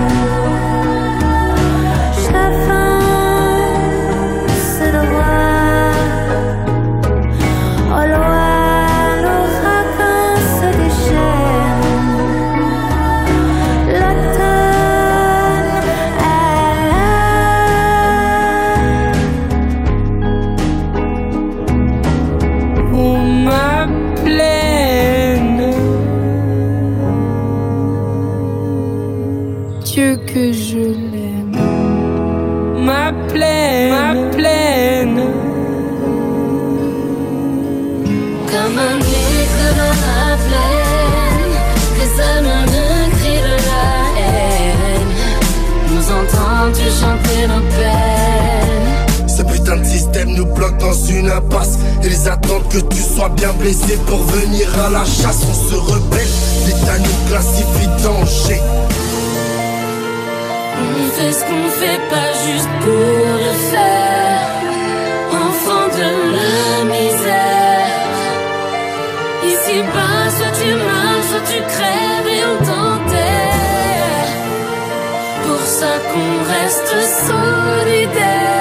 Que 30.32 30.52
je 30.52 30.84
l'aime. 31.10 31.56
Ma 32.88 33.12
plaine, 33.28 33.90
ma 33.90 34.08
plaine. 34.36 35.22
Comme 38.50 38.78
un 38.78 38.96
nègre 39.12 39.68
dans 39.80 39.96
la 40.06 40.24
plaine, 40.46 41.56
résonne 41.98 42.46
un 42.46 43.08
cri 43.16 43.36
de 43.48 43.56
la 43.70 43.86
haine. 44.18 45.12
Nous 45.90 46.06
entends-tu 46.18 46.86
chanter 47.00 47.42
nos 47.52 47.64
peines? 47.76 49.28
Ce 49.28 49.42
putain 49.42 49.76
de 49.76 49.84
système 49.84 50.30
nous 50.34 50.46
bloque 50.46 50.78
dans 50.78 50.98
une 51.08 51.30
impasse. 51.30 51.78
Ils 52.04 52.28
attendent 52.28 52.68
que 52.68 52.80
tu 52.94 53.00
sois 53.00 53.30
bien 53.30 53.52
blessé 53.58 53.96
pour 54.06 54.18
venir 54.18 54.68
à 54.86 54.90
la 54.90 55.04
chasse. 55.04 55.42
On 55.50 55.54
se 55.70 55.76
rebelle, 55.76 56.32
l'État 56.66 56.98
nous 56.98 57.18
classifie 57.28 57.88
danger. 58.02 58.60
On 60.94 61.06
fait 61.16 61.32
ce 61.32 61.44
qu'on 61.44 61.68
fait 61.80 62.00
pas 62.10 62.30
juste 62.46 62.72
pour 62.84 63.26
le 63.46 63.52
faire. 63.70 64.48
Enfant 65.46 65.86
de 65.98 66.08
la 66.36 66.84
misère. 66.84 68.12
Ici 69.44 69.76
bas, 69.94 70.30
soit 70.36 70.54
tu 70.60 70.68
meurs, 70.74 71.24
soit 71.28 71.46
tu 71.52 71.58
crèves 71.74 72.28
et 72.36 72.42
on 72.52 72.58
t'enterre. 72.68 74.30
Pour 75.46 75.62
ça 75.78 75.92
qu'on 76.10 76.34
reste 76.54 76.94
solidaire. 77.28 78.52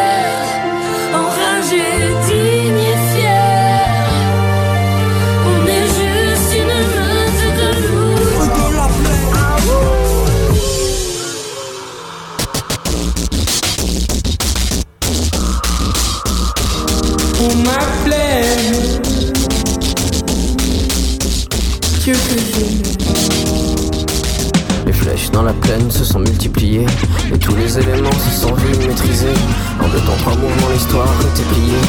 Dans 25.31 25.43
la 25.43 25.53
plaine 25.53 25.89
se 25.89 26.03
sont 26.03 26.19
multipliées 26.19 26.85
Et 27.33 27.37
tous 27.37 27.55
les 27.55 27.79
éléments 27.79 28.11
se 28.11 28.29
sont 28.41 28.53
vus 28.53 28.87
maîtrisés 28.87 29.33
En 29.79 29.87
deux 29.89 29.99
temps, 29.99 30.17
trois 30.19 30.35
mouvements, 30.35 30.69
l'histoire 30.73 31.07
était 31.21 31.43
pliée. 31.43 31.81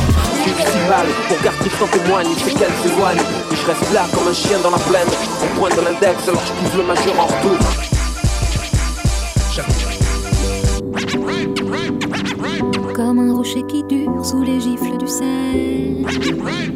Festival, 0.45 1.07
pour 1.29 1.39
qu'Artif 1.39 1.79
t'en 1.79 1.87
témoigne, 1.87 2.29
c'est 2.37 2.55
qu'elle 2.55 2.73
s'éloigne 2.83 3.19
Et 3.51 3.57
je 3.57 3.67
reste 3.67 3.93
là 3.93 4.07
comme 4.15 4.29
un 4.29 4.33
chien 4.33 4.59
dans 4.63 4.71
la 4.71 4.79
plaine 4.79 5.09
On 5.43 5.59
pointe 5.59 5.77
de 5.77 5.81
l'index 5.83 6.29
alors 6.29 6.43
je 6.47 6.53
pousse 6.53 6.77
le 6.77 6.85
majeur 6.85 7.21
en 7.21 7.27
retour. 7.27 7.59
Comme 12.95 13.19
un 13.19 13.35
rocher 13.35 13.63
qui 13.69 13.83
dure 13.85 14.25
sous 14.25 14.43
les 14.43 14.61
gifles 14.61 14.97
du 14.99 15.09
sel. 15.09 16.72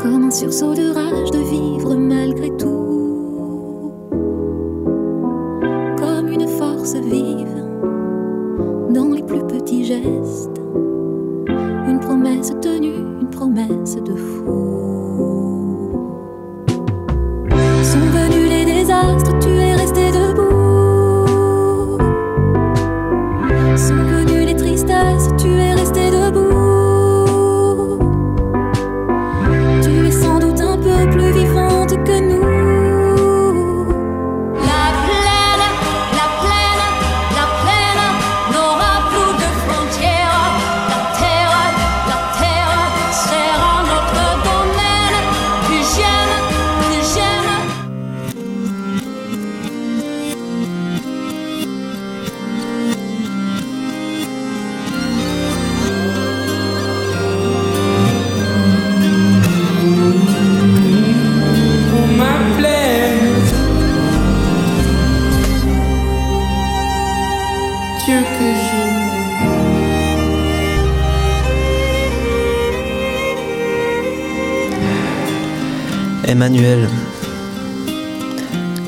Comme 0.00 0.24
un 0.24 0.30
sursaut 0.30 0.74
de 0.74 0.92
rage 0.92 1.30
de 1.32 1.38
vivre 1.38 1.96
malgré 1.96 2.50
tout. 2.56 3.92
Comme 5.98 6.28
une 6.28 6.46
force 6.46 6.94
vive 6.94 7.57
Emmanuel, 76.40 76.88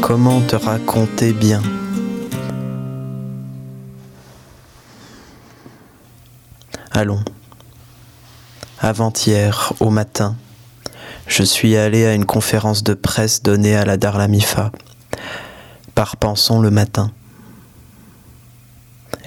comment 0.00 0.40
te 0.40 0.54
raconter 0.54 1.32
bien? 1.32 1.60
Allons. 6.92 7.24
Avant-hier, 8.78 9.72
au 9.80 9.90
matin, 9.90 10.36
je 11.26 11.42
suis 11.42 11.76
allé 11.76 12.06
à 12.06 12.14
une 12.14 12.24
conférence 12.24 12.84
de 12.84 12.94
presse 12.94 13.42
donnée 13.42 13.74
à 13.74 13.84
la 13.84 13.96
Darlamifa, 13.96 14.70
par 15.96 16.18
Pensons 16.18 16.60
le 16.60 16.70
matin. 16.70 17.10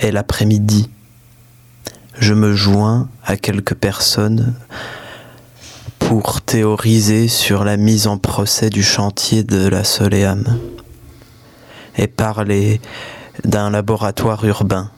Et 0.01 0.11
l'après-midi, 0.11 0.89
je 2.17 2.33
me 2.33 2.55
joins 2.55 3.09
à 3.25 3.35
quelques 3.35 3.75
personnes 3.75 4.55
pour 6.21 6.41
théoriser 6.41 7.27
sur 7.27 7.63
la 7.63 7.75
mise 7.75 8.05
en 8.05 8.19
procès 8.19 8.69
du 8.69 8.83
chantier 8.83 9.41
de 9.43 9.67
la 9.67 9.83
Soleam 9.83 10.59
et 11.97 12.05
parler 12.05 12.79
d'un 13.43 13.71
laboratoire 13.71 14.45
urbain. 14.45 14.91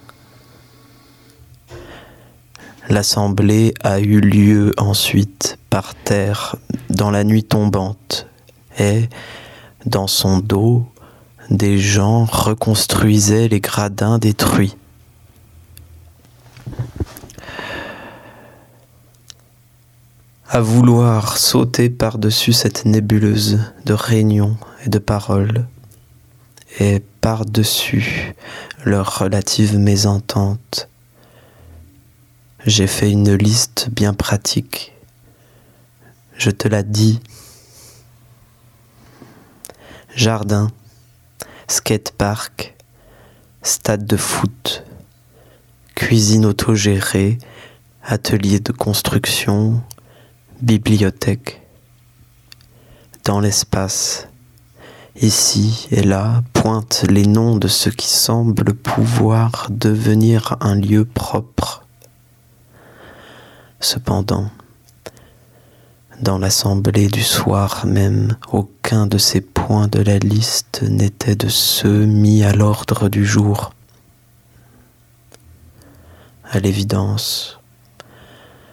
L'assemblée 2.89 3.73
a 3.81 4.01
eu 4.01 4.19
lieu 4.19 4.73
ensuite 4.75 5.57
par 5.69 5.95
terre 5.95 6.57
dans 6.89 7.11
la 7.11 7.23
nuit 7.23 7.45
tombante 7.45 8.27
et, 8.77 9.07
dans 9.85 10.07
son 10.07 10.39
dos, 10.39 10.85
des 11.49 11.77
gens 11.77 12.25
reconstruisaient 12.25 13.47
les 13.47 13.61
gradins 13.61 14.17
détruits. 14.17 14.75
À 20.55 20.61
vouloir 20.61 21.37
sauter 21.37 21.89
par-dessus 21.89 22.53
cette 22.53 22.85
nébuleuse 22.85 23.59
de 23.83 23.91
réunions 23.91 24.55
et 24.85 24.89
de 24.89 24.99
paroles, 24.99 25.67
et 26.79 27.01
par-dessus 27.19 28.33
leurs 28.85 29.19
relatives 29.19 29.77
mésententes, 29.77 30.87
j'ai 32.65 32.87
fait 32.87 33.11
une 33.11 33.33
liste 33.33 33.89
bien 33.91 34.13
pratique. 34.13 34.93
Je 36.37 36.51
te 36.51 36.69
la 36.69 36.83
dis. 36.83 37.19
Jardin, 40.15 40.71
skatepark, 41.67 42.75
stade 43.61 44.05
de 44.05 44.15
foot, 44.15 44.85
cuisine 45.95 46.45
autogérée, 46.45 47.39
atelier 48.05 48.61
de 48.61 48.71
construction, 48.71 49.83
bibliothèque. 50.61 51.61
Dans 53.23 53.39
l'espace, 53.39 54.27
ici 55.21 55.87
et 55.91 56.03
là, 56.03 56.43
pointent 56.53 57.05
les 57.09 57.25
noms 57.25 57.57
de 57.57 57.67
ce 57.67 57.89
qui 57.89 58.07
semble 58.07 58.73
pouvoir 58.73 59.67
devenir 59.69 60.57
un 60.61 60.75
lieu 60.75 61.05
propre. 61.05 61.85
Cependant, 63.79 64.49
dans 66.21 66.37
l'assemblée 66.37 67.07
du 67.07 67.23
soir 67.23 67.85
même, 67.85 68.37
aucun 68.51 69.05
de 69.07 69.17
ces 69.17 69.41
points 69.41 69.55
point 69.67 69.87
de 69.87 69.99
la 69.99 70.19
liste 70.19 70.83
n'était 70.83 71.35
de 71.35 71.47
ceux 71.47 72.05
mis 72.05 72.43
à 72.43 72.53
l'ordre 72.53 73.09
du 73.09 73.25
jour. 73.25 73.73
À 76.51 76.59
l'évidence, 76.59 77.59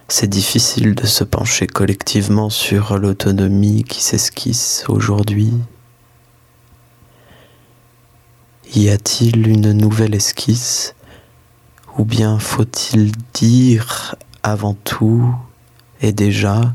c'est 0.07 0.27
difficile 0.27 0.95
de 0.95 1.05
se 1.05 1.23
pencher 1.23 1.67
collectivement 1.67 2.49
sur 2.49 2.97
l'autonomie 2.97 3.83
qui 3.83 4.01
s'esquisse 4.01 4.83
aujourd'hui. 4.87 5.53
Y 8.75 8.89
a-t-il 8.89 9.47
une 9.47 9.71
nouvelle 9.71 10.15
esquisse? 10.15 10.95
Ou 11.97 12.05
bien 12.05 12.39
faut-il 12.39 13.11
dire 13.33 14.15
avant 14.41 14.73
tout 14.73 15.33
et 16.01 16.11
déjà 16.11 16.73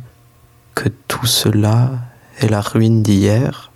que 0.74 0.89
tout 1.09 1.26
cela 1.26 1.91
est 2.39 2.49
la 2.49 2.61
ruine 2.61 3.03
d'hier, 3.03 3.72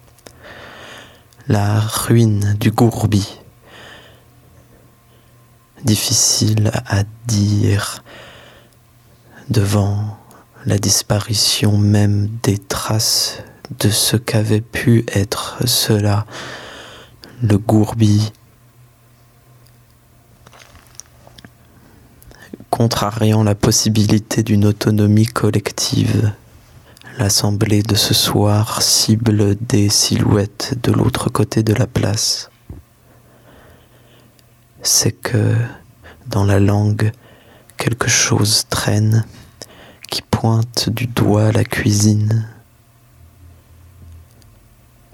la 1.49 1.81
ruine 1.81 2.57
du 2.59 2.71
gourbi. 2.71 3.41
Difficile 5.85 6.71
à 6.87 7.03
dire 7.27 8.02
devant 9.53 10.17
la 10.65 10.79
disparition 10.79 11.77
même 11.77 12.29
des 12.43 12.57
traces 12.57 13.43
de 13.81 13.91
ce 13.91 14.17
qu'avait 14.17 14.63
pu 14.63 15.05
être 15.13 15.59
cela, 15.67 16.27
le 17.43 17.59
gourbi 17.59 18.33
contrariant 22.71 23.43
la 23.43 23.55
possibilité 23.55 24.43
d'une 24.43 24.65
autonomie 24.65 25.27
collective. 25.27 26.33
L'assemblée 27.19 27.83
de 27.83 27.95
ce 27.95 28.15
soir 28.15 28.81
cible 28.81 29.57
des 29.57 29.91
silhouettes 29.91 30.75
de 30.83 30.93
l'autre 30.93 31.29
côté 31.29 31.63
de 31.63 31.75
la 31.75 31.87
place. 31.87 32.51
C'est 34.81 35.13
que 35.13 35.55
dans 36.27 36.45
la 36.45 36.59
langue, 36.59 37.13
quelque 37.77 38.09
chose 38.09 38.65
traîne 38.71 39.25
qui 40.13 40.21
pointe 40.21 40.91
du 40.91 41.07
doigt 41.07 41.53
la 41.53 41.65
cuisine. 41.65 42.47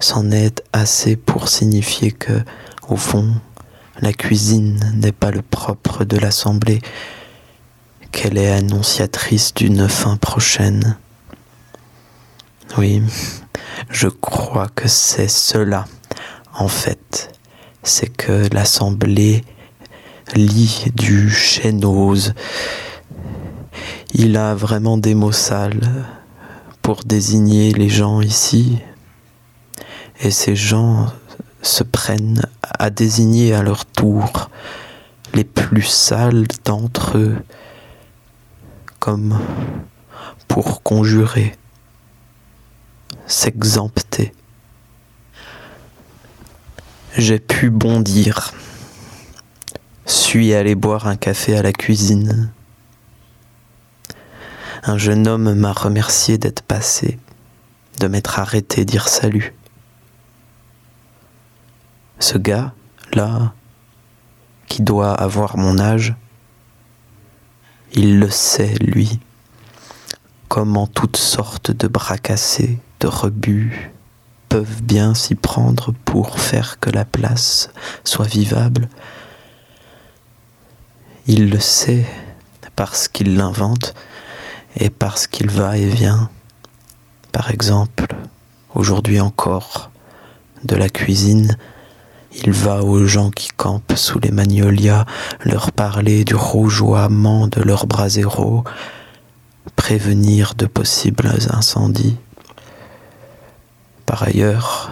C'en 0.01 0.29
est 0.29 0.61
assez 0.73 1.15
pour 1.15 1.47
signifier 1.47 2.11
que, 2.11 2.43
au 2.89 2.97
fond, 2.97 3.33
la 4.01 4.11
cuisine 4.11 4.91
n'est 4.95 5.13
pas 5.13 5.31
le 5.31 5.41
propre 5.41 6.03
de 6.03 6.17
l'assemblée, 6.17 6.81
qu'elle 8.11 8.37
est 8.37 8.51
annonciatrice 8.51 9.53
d'une 9.53 9.87
fin 9.87 10.17
prochaine. 10.17 10.97
Oui, 12.77 13.01
je 13.89 14.09
crois 14.09 14.67
que 14.67 14.89
c'est 14.89 15.29
cela, 15.29 15.85
en 16.53 16.67
fait. 16.67 17.31
C'est 17.83 18.13
que 18.13 18.53
l'Assemblée 18.53 19.45
lit 20.35 20.91
du 20.93 21.29
chênose. 21.29 22.33
Il 24.13 24.37
a 24.37 24.55
vraiment 24.55 24.97
des 24.97 25.13
mots 25.13 25.31
sales 25.31 26.05
pour 26.81 27.03
désigner 27.03 27.71
les 27.73 27.89
gens 27.89 28.21
ici. 28.21 28.79
Et 30.21 30.31
ces 30.31 30.55
gens 30.55 31.07
se 31.61 31.83
prennent 31.83 32.41
à 32.61 32.89
désigner 32.89 33.53
à 33.53 33.61
leur 33.61 33.85
tour 33.85 34.49
les 35.33 35.43
plus 35.43 35.83
sales 35.83 36.45
d'entre 36.65 37.17
eux 37.17 37.37
comme 38.99 39.39
pour 40.47 40.81
conjurer, 40.83 41.55
s'exempter. 43.27 44.33
J'ai 47.15 47.39
pu 47.39 47.69
bondir, 47.69 48.53
suis 50.05 50.53
allé 50.53 50.75
boire 50.75 51.07
un 51.07 51.15
café 51.15 51.55
à 51.55 51.61
la 51.61 51.71
cuisine. 51.71 52.51
Un 54.83 54.97
jeune 54.97 55.27
homme 55.27 55.53
m'a 55.55 55.73
remercié 55.73 56.37
d'être 56.37 56.61
passé, 56.61 57.19
de 57.99 58.07
m'être 58.07 58.39
arrêté 58.39 58.85
dire 58.85 59.09
salut. 59.09 59.53
Ce 62.19 62.37
gars, 62.37 62.73
là, 63.13 63.53
qui 64.67 64.81
doit 64.81 65.13
avoir 65.13 65.57
mon 65.57 65.79
âge, 65.79 66.15
il 67.93 68.19
le 68.19 68.29
sait, 68.29 68.75
lui, 68.75 69.19
comment 70.47 70.87
toutes 70.87 71.17
sortes 71.17 71.71
de 71.71 71.87
bras 71.87 72.17
cassés, 72.17 72.79
de 73.01 73.07
rebuts, 73.07 73.91
peuvent 74.47 74.81
bien 74.81 75.13
s'y 75.13 75.35
prendre 75.35 75.93
pour 76.05 76.39
faire 76.39 76.79
que 76.79 76.89
la 76.89 77.05
place 77.05 77.69
soit 78.03 78.27
vivable. 78.27 78.89
Il 81.27 81.49
le 81.49 81.59
sait 81.59 82.05
parce 82.75 83.07
qu'il 83.07 83.35
l'invente 83.35 83.93
et 84.75 84.89
parce 84.89 85.27
qu'il 85.27 85.49
va 85.49 85.77
et 85.77 85.87
vient. 85.87 86.29
Par 87.31 87.51
exemple, 87.51 88.07
aujourd'hui 88.73 89.19
encore, 89.19 89.91
de 90.63 90.75
la 90.75 90.89
cuisine 90.89 91.57
il 92.31 92.51
va 92.51 92.83
aux 92.83 93.05
gens 93.05 93.31
qui 93.31 93.49
campent 93.49 93.95
sous 93.95 94.19
les 94.19 94.31
magnolias 94.31 95.05
leur 95.43 95.71
parler 95.71 96.23
du 96.23 96.35
rougeoiement 96.35 97.47
de 97.47 97.61
leurs 97.61 97.87
braséros, 97.87 98.63
prévenir 99.75 100.53
de 100.55 100.65
possibles 100.65 101.31
incendies. 101.49 102.17
Par 104.05 104.23
ailleurs, 104.23 104.91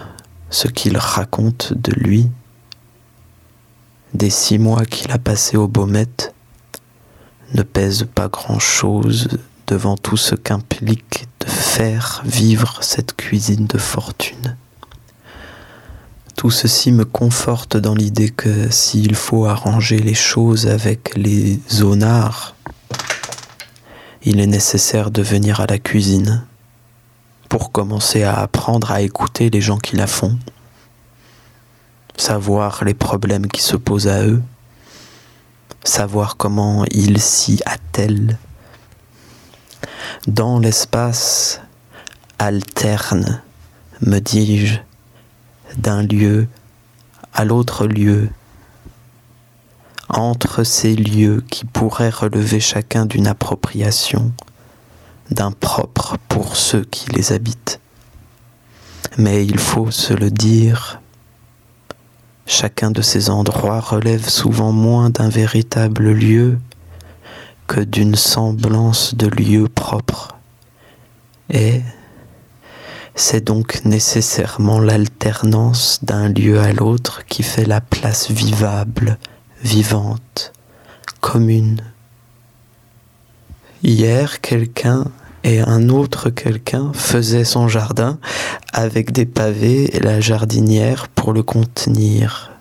ce 0.49 0.67
qu'il 0.67 0.97
raconte 0.97 1.73
de 1.73 1.91
lui, 1.93 2.29
des 4.13 4.29
six 4.29 4.57
mois 4.57 4.85
qu'il 4.85 5.11
a 5.11 5.19
passés 5.19 5.57
au 5.57 5.67
Baumette, 5.67 6.33
ne 7.53 7.61
pèse 7.61 8.07
pas 8.13 8.29
grand-chose 8.29 9.27
devant 9.67 9.97
tout 9.97 10.17
ce 10.17 10.33
qu'implique 10.35 11.27
de 11.41 11.49
faire 11.49 12.21
vivre 12.25 12.79
cette 12.81 13.15
cuisine 13.15 13.67
de 13.67 13.77
fortune. 13.77 14.55
Tout 16.37 16.51
ceci 16.51 16.91
me 16.91 17.03
conforte 17.03 17.77
dans 17.77 17.95
l'idée 17.95 18.29
que 18.29 18.69
s'il 18.69 19.15
faut 19.15 19.45
arranger 19.45 19.97
les 19.97 20.13
choses 20.13 20.67
avec 20.67 21.15
les 21.15 21.59
zonards, 21.69 22.55
il 24.23 24.39
est 24.39 24.47
nécessaire 24.47 25.11
de 25.11 25.21
venir 25.21 25.59
à 25.61 25.67
la 25.67 25.79
cuisine 25.79 26.45
pour 27.49 27.71
commencer 27.71 28.23
à 28.23 28.35
apprendre 28.39 28.91
à 28.91 29.01
écouter 29.01 29.49
les 29.49 29.61
gens 29.61 29.77
qui 29.77 29.95
la 29.95 30.07
font, 30.07 30.37
savoir 32.17 32.83
les 32.83 32.93
problèmes 32.93 33.47
qui 33.47 33.61
se 33.61 33.75
posent 33.75 34.07
à 34.07 34.23
eux, 34.23 34.41
savoir 35.83 36.37
comment 36.37 36.85
ils 36.91 37.21
s'y 37.21 37.61
attellent. 37.65 38.37
Dans 40.27 40.59
l'espace 40.59 41.61
alterne, 42.39 43.41
me 44.01 44.19
dis-je, 44.19 44.79
d'un 45.77 46.03
lieu 46.03 46.47
à 47.33 47.45
l'autre 47.45 47.87
lieu, 47.87 48.29
entre 50.09 50.63
ces 50.63 50.95
lieux 50.95 51.43
qui 51.49 51.65
pourraient 51.65 52.09
relever 52.09 52.59
chacun 52.59 53.05
d'une 53.05 53.27
appropriation, 53.27 54.31
d'un 55.31 55.51
propre 55.51 56.17
pour 56.29 56.55
ceux 56.55 56.83
qui 56.83 57.11
les 57.11 57.33
habitent. 57.33 57.79
Mais 59.17 59.45
il 59.45 59.59
faut 59.59 59.91
se 59.91 60.13
le 60.13 60.31
dire, 60.31 61.01
chacun 62.45 62.91
de 62.91 63.01
ces 63.01 63.29
endroits 63.29 63.81
relève 63.81 64.27
souvent 64.29 64.71
moins 64.71 65.09
d'un 65.09 65.29
véritable 65.29 66.11
lieu 66.11 66.59
que 67.67 67.81
d'une 67.81 68.15
semblance 68.15 69.15
de 69.15 69.27
lieu 69.27 69.67
propre. 69.67 70.37
Et 71.49 71.81
c'est 73.15 73.43
donc 73.43 73.83
nécessairement 73.83 74.79
l'alternance 74.79 75.99
d'un 76.03 76.29
lieu 76.29 76.59
à 76.59 76.71
l'autre 76.71 77.25
qui 77.25 77.43
fait 77.43 77.65
la 77.65 77.81
place 77.81 78.31
vivable, 78.31 79.17
vivante, 79.63 80.53
commune. 81.19 81.81
Hier, 83.83 84.41
quelqu'un 84.41 85.05
et 85.43 85.61
un 85.61 85.89
autre 85.89 86.29
quelqu'un 86.29 86.91
faisaient 86.93 87.45
son 87.45 87.67
jardin 87.67 88.19
avec 88.73 89.11
des 89.11 89.25
pavés 89.25 89.95
et 89.95 89.99
la 89.99 90.19
jardinière 90.19 91.07
pour 91.07 91.33
le 91.33 91.43
contenir. 91.43 92.56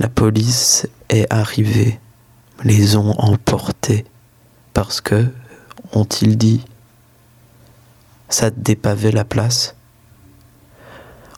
La 0.00 0.08
police 0.08 0.88
est 1.10 1.26
arrivée, 1.30 2.00
les 2.64 2.96
ont 2.96 3.10
emportés. 3.20 4.06
Parce 4.72 5.02
que, 5.02 5.26
ont-ils 5.92 6.38
dit, 6.38 6.64
ça 8.30 8.48
dépavait 8.48 9.12
la 9.12 9.26
place? 9.26 9.74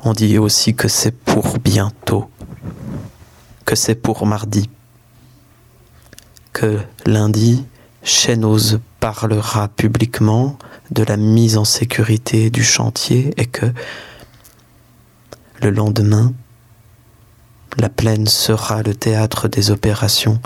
On 0.05 0.13
dit 0.13 0.39
aussi 0.39 0.77
que 0.77 0.87
c'est 0.87 1.11
pour 1.11 1.59
bientôt, 1.59 2.31
que 3.65 3.75
c'est 3.75 3.97
pour 3.97 4.27
mardi, 4.27 4.71
que 6.53 6.79
lundi, 7.05 7.65
Chénose 8.05 8.79
parlera 9.01 9.67
publiquement 9.67 10.57
de 10.93 11.03
la 11.03 11.17
mise 11.17 11.57
en 11.57 11.65
sécurité 11.65 12.49
du 12.49 12.63
chantier 12.63 13.35
est 13.39 13.47
que 13.47 13.67
le 15.61 15.71
lendemain, 15.71 16.33
la 17.79 17.89
plaine 17.89 18.27
sera 18.27 18.83
le 18.83 18.95
théâtre 18.95 19.49
des 19.49 19.71
opérations. 19.71 20.41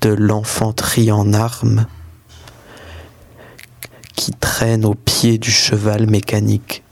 De 0.00 0.10
l'infanterie 0.10 1.10
en 1.10 1.32
armes 1.32 1.86
qui 4.14 4.32
traîne 4.32 4.84
au 4.84 4.94
pied 4.94 5.38
du 5.38 5.50
cheval 5.50 6.08
mécanique. 6.08 6.82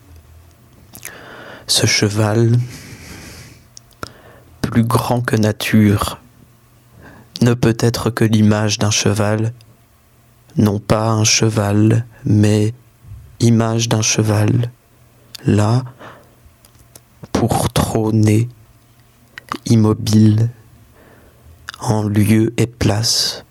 Ce 1.66 1.86
cheval, 1.86 2.59
plus 4.61 4.84
grand 4.84 5.20
que 5.20 5.36
nature, 5.36 6.18
ne 7.43 7.55
peut 7.55 7.76
être 7.78 8.11
que 8.11 8.24
l'image 8.24 8.78
d'un 8.78 8.90
cheval, 8.90 9.53
non 10.57 10.78
pas 10.78 11.11
un 11.11 11.24
cheval, 11.24 12.07
mais 12.24 12.74
image 13.40 13.88
d'un 13.88 14.03
cheval, 14.03 14.70
là, 15.45 15.84
pour 17.32 17.72
trôner, 17.93 18.49
immobile, 19.66 20.49
en 21.78 22.05
lieu 22.05 22.55
et 22.57 22.66
place, 22.66 23.45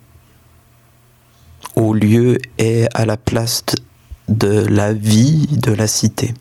au 1.76 1.94
lieu 1.94 2.40
et 2.58 2.88
à 2.96 3.06
la 3.06 3.18
place 3.18 3.64
de 4.30 4.66
la 4.66 4.94
vie 4.94 5.46
de 5.46 5.72
la 5.72 5.86
cité. 5.86 6.34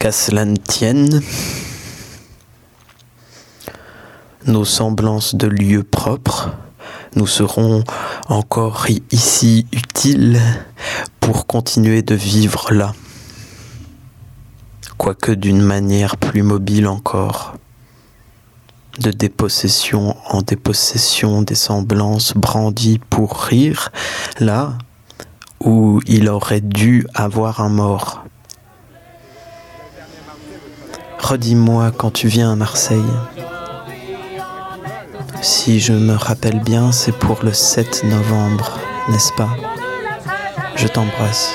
Qu'à 0.00 0.10
cela 0.10 0.44
ne 0.44 0.56
tienne, 0.56 1.22
nos 4.44 4.64
semblances 4.64 5.36
de 5.36 5.46
lieux 5.46 5.84
propres 5.84 6.50
nous 7.14 7.28
seront 7.28 7.84
encore 8.26 8.88
ici 9.12 9.68
utiles 9.70 10.40
pour 11.20 11.46
continuer 11.46 12.02
de 12.02 12.16
vivre 12.16 12.72
là, 12.72 12.92
quoique 15.00 15.32
d'une 15.32 15.62
manière 15.62 16.18
plus 16.18 16.42
mobile 16.42 16.86
encore, 16.86 17.54
de 18.98 19.10
dépossession 19.10 20.14
en 20.28 20.42
dépossession 20.42 21.40
des 21.40 21.54
semblances 21.54 22.34
brandies 22.34 23.00
pour 23.08 23.40
rire, 23.40 23.92
là 24.40 24.74
où 25.64 26.02
il 26.06 26.28
aurait 26.28 26.60
dû 26.60 27.06
avoir 27.14 27.62
un 27.62 27.70
mort. 27.70 28.24
Redis-moi 31.18 31.92
quand 31.92 32.10
tu 32.10 32.28
viens 32.28 32.52
à 32.52 32.56
Marseille. 32.56 33.00
Si 35.40 35.80
je 35.80 35.94
me 35.94 36.12
rappelle 36.12 36.60
bien, 36.60 36.92
c'est 36.92 37.16
pour 37.16 37.42
le 37.42 37.54
7 37.54 38.04
novembre, 38.04 38.78
n'est-ce 39.08 39.32
pas? 39.32 39.56
Je 40.76 40.88
t'embrasse. 40.88 41.54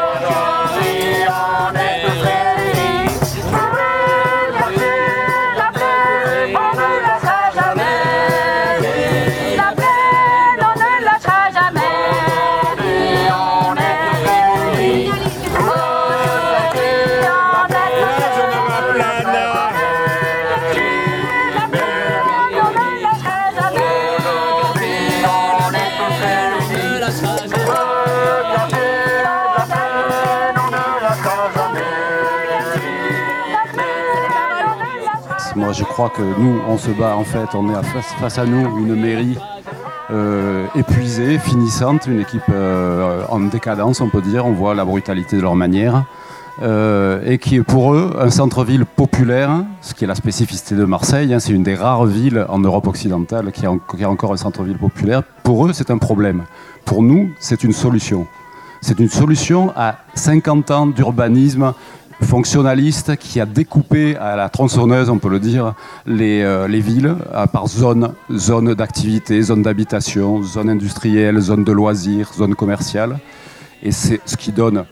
je 35.81 35.85
crois 35.85 36.11
que 36.11 36.21
nous, 36.21 36.61
on 36.67 36.77
se 36.77 36.91
bat, 36.91 37.15
en 37.15 37.23
fait, 37.23 37.55
on 37.55 37.67
est 37.69 37.83
face, 38.19 38.37
à 38.37 38.45
nous 38.45 38.77
une 38.77 38.93
mairie 38.93 39.35
euh, 40.11 40.67
épuisée, 40.75 41.39
finissante, 41.39 42.05
une 42.05 42.19
équipe 42.19 42.43
euh, 42.53 43.23
en 43.29 43.39
décadence, 43.39 43.99
on 43.99 44.07
peut 44.07 44.21
dire. 44.21 44.45
On 44.45 44.51
voit 44.51 44.75
la 44.75 44.85
brutalité 44.85 45.37
de 45.37 45.41
leur 45.41 45.55
manière. 45.55 46.05
Euh, 46.61 47.21
et 47.25 47.39
qui 47.39 47.55
est 47.55 47.63
pour 47.63 47.95
eux 47.95 48.15
un 48.19 48.29
centre-ville 48.29 48.85
populaire, 48.85 49.63
ce 49.81 49.95
qui 49.95 50.03
est 50.03 50.07
la 50.07 50.13
spécificité 50.13 50.75
de 50.75 50.85
Marseille. 50.85 51.33
hein. 51.33 51.39
c'est 51.39 51.53
une 51.53 51.63
des 51.63 51.73
rares 51.73 52.05
villes 52.05 52.45
en 52.49 52.59
Europe 52.59 52.85
occidentale 52.85 53.51
qui 53.51 53.65
a, 53.65 53.71
qui 53.97 54.03
a 54.03 54.09
encore 54.09 54.33
un 54.33 54.37
centre-ville 54.37 54.77
populaire. 54.77 55.23
Pour 55.41 55.65
eux, 55.65 55.73
c'est 55.73 55.89
un 55.89 55.97
problème. 55.97 56.43
Pour 56.85 57.01
nous, 57.01 57.31
c'est 57.39 57.63
une 57.63 57.73
solution. 57.73 58.27
C'est 58.81 58.99
une 58.99 59.09
solution 59.09 59.71
à 59.75 59.95
50 60.13 60.71
ans 60.71 60.87
d'urbanisme 60.87 61.73
fonctionnaliste 62.23 63.17
qui 63.17 63.39
a 63.39 63.45
découpé 63.45 64.15
à 64.15 64.35
la 64.35 64.49
tronçonneuse, 64.49 65.09
on 65.09 65.17
peut 65.17 65.29
le 65.29 65.39
dire, 65.39 65.73
les, 66.05 66.41
euh, 66.41 66.67
les 66.67 66.79
villes 66.79 67.15
par 67.51 67.67
zone, 67.67 68.13
zone 68.31 68.73
d'activité, 68.73 69.41
zone 69.41 69.61
d'habitation, 69.61 70.41
zone 70.43 70.69
industrielle, 70.69 71.39
zone 71.39 71.63
de 71.63 71.71
loisirs, 71.71 72.31
zone 72.33 72.55
commerciale. 72.55 73.19
Et 73.83 73.91
c'est 73.91 74.21
ce 74.25 74.37
qui 74.37 74.51
donne 74.51 74.85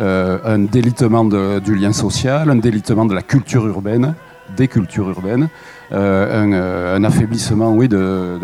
euh, 0.00 0.38
un 0.44 0.60
délitement 0.60 1.24
du 1.24 1.74
lien 1.74 1.92
social, 1.92 2.48
un 2.50 2.56
délitement 2.56 3.04
de 3.04 3.14
la 3.14 3.22
culture 3.22 3.66
urbaine, 3.66 4.14
des 4.56 4.68
cultures 4.68 5.08
urbaines, 5.08 5.48
un, 5.92 6.52
euh, 6.52 6.96
un 6.96 7.04
affaiblissement, 7.04 7.72
oui, 7.72 7.88
de, 7.88 8.38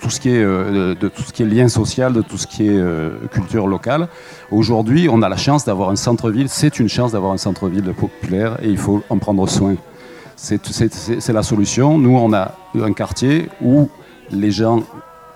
tout 0.00 0.10
ce 0.10 0.20
qui 0.20 0.30
est, 0.30 0.42
euh, 0.42 0.94
lien 1.40 1.68
social, 1.68 2.12
de 2.12 2.22
tout 2.22 2.36
ce 2.36 2.46
qui 2.46 2.66
est 2.66 2.76
euh, 2.76 3.10
culture 3.30 3.66
locale. 3.66 4.08
Aujourd'hui, 4.50 5.08
on 5.10 5.22
a 5.22 5.28
la 5.28 5.36
chance 5.36 5.64
d'avoir 5.64 5.90
un 5.90 5.96
centre-ville. 5.96 6.48
C'est 6.48 6.80
une 6.80 6.88
chance 6.88 7.12
d'avoir 7.12 7.32
un 7.32 7.36
centre-ville 7.36 7.92
populaire 7.94 8.58
et 8.62 8.68
il 8.68 8.78
faut 8.78 9.02
en 9.08 9.18
prendre 9.18 9.48
soin. 9.48 9.76
C'est 10.36 11.32
la 11.32 11.42
solution. 11.42 11.98
Nous, 11.98 12.16
on 12.16 12.32
a 12.32 12.52
un 12.80 12.92
quartier 12.92 13.48
où 13.62 13.88
les 14.30 14.50
gens 14.50 14.82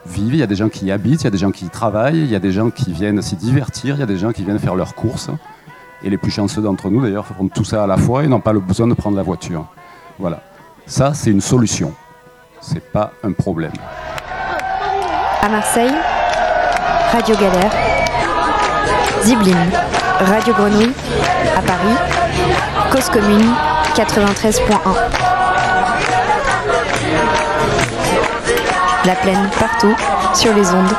vivent, 0.06 0.34
il 0.34 0.40
y 0.40 0.42
a 0.42 0.46
des 0.46 0.56
gens 0.56 0.68
qui 0.68 0.86
y 0.86 0.90
habitent, 0.90 1.22
il 1.22 1.24
y 1.24 1.28
a 1.28 1.30
des 1.30 1.38
gens 1.38 1.52
qui 1.52 1.66
y 1.66 1.68
travaillent, 1.68 2.20
il 2.20 2.30
y 2.30 2.34
a 2.34 2.38
des 2.40 2.52
gens 2.52 2.70
qui 2.70 2.92
viennent 2.92 3.22
s'y 3.22 3.36
divertir, 3.36 3.96
il 3.96 4.00
y 4.00 4.02
a 4.02 4.06
des 4.06 4.16
gens 4.16 4.32
qui 4.32 4.44
viennent 4.44 4.58
faire 4.58 4.74
leurs 4.74 4.94
courses. 4.94 5.30
Et 6.02 6.10
les 6.10 6.16
plus 6.16 6.30
chanceux 6.30 6.62
d'entre 6.62 6.90
nous, 6.90 7.02
d'ailleurs, 7.02 7.26
font 7.26 7.48
tout 7.48 7.64
ça 7.64 7.84
à 7.84 7.86
la 7.86 7.98
fois 7.98 8.24
et 8.24 8.28
n'ont 8.28 8.40
pas 8.40 8.52
le 8.52 8.60
besoin 8.60 8.86
de 8.88 8.94
prendre 8.94 9.16
la 9.16 9.22
voiture. 9.22 9.66
Voilà. 10.18 10.42
Ça, 10.90 11.12
c'est 11.14 11.30
une 11.30 11.40
solution. 11.40 11.94
C'est 12.60 12.82
pas 12.92 13.12
un 13.22 13.30
problème. 13.30 13.70
À 15.40 15.48
Marseille, 15.48 15.94
Radio 17.12 17.36
Galère. 17.36 17.70
Zibline, 19.22 19.70
Radio 20.18 20.52
Grenouille. 20.52 20.92
À 21.56 21.62
Paris, 21.62 21.94
Cause 22.90 23.08
Commune 23.08 23.54
93.1. 23.94 24.60
La 29.06 29.14
plaine 29.14 29.48
partout 29.60 29.94
sur 30.34 30.52
les 30.52 30.74
ondes 30.74 30.92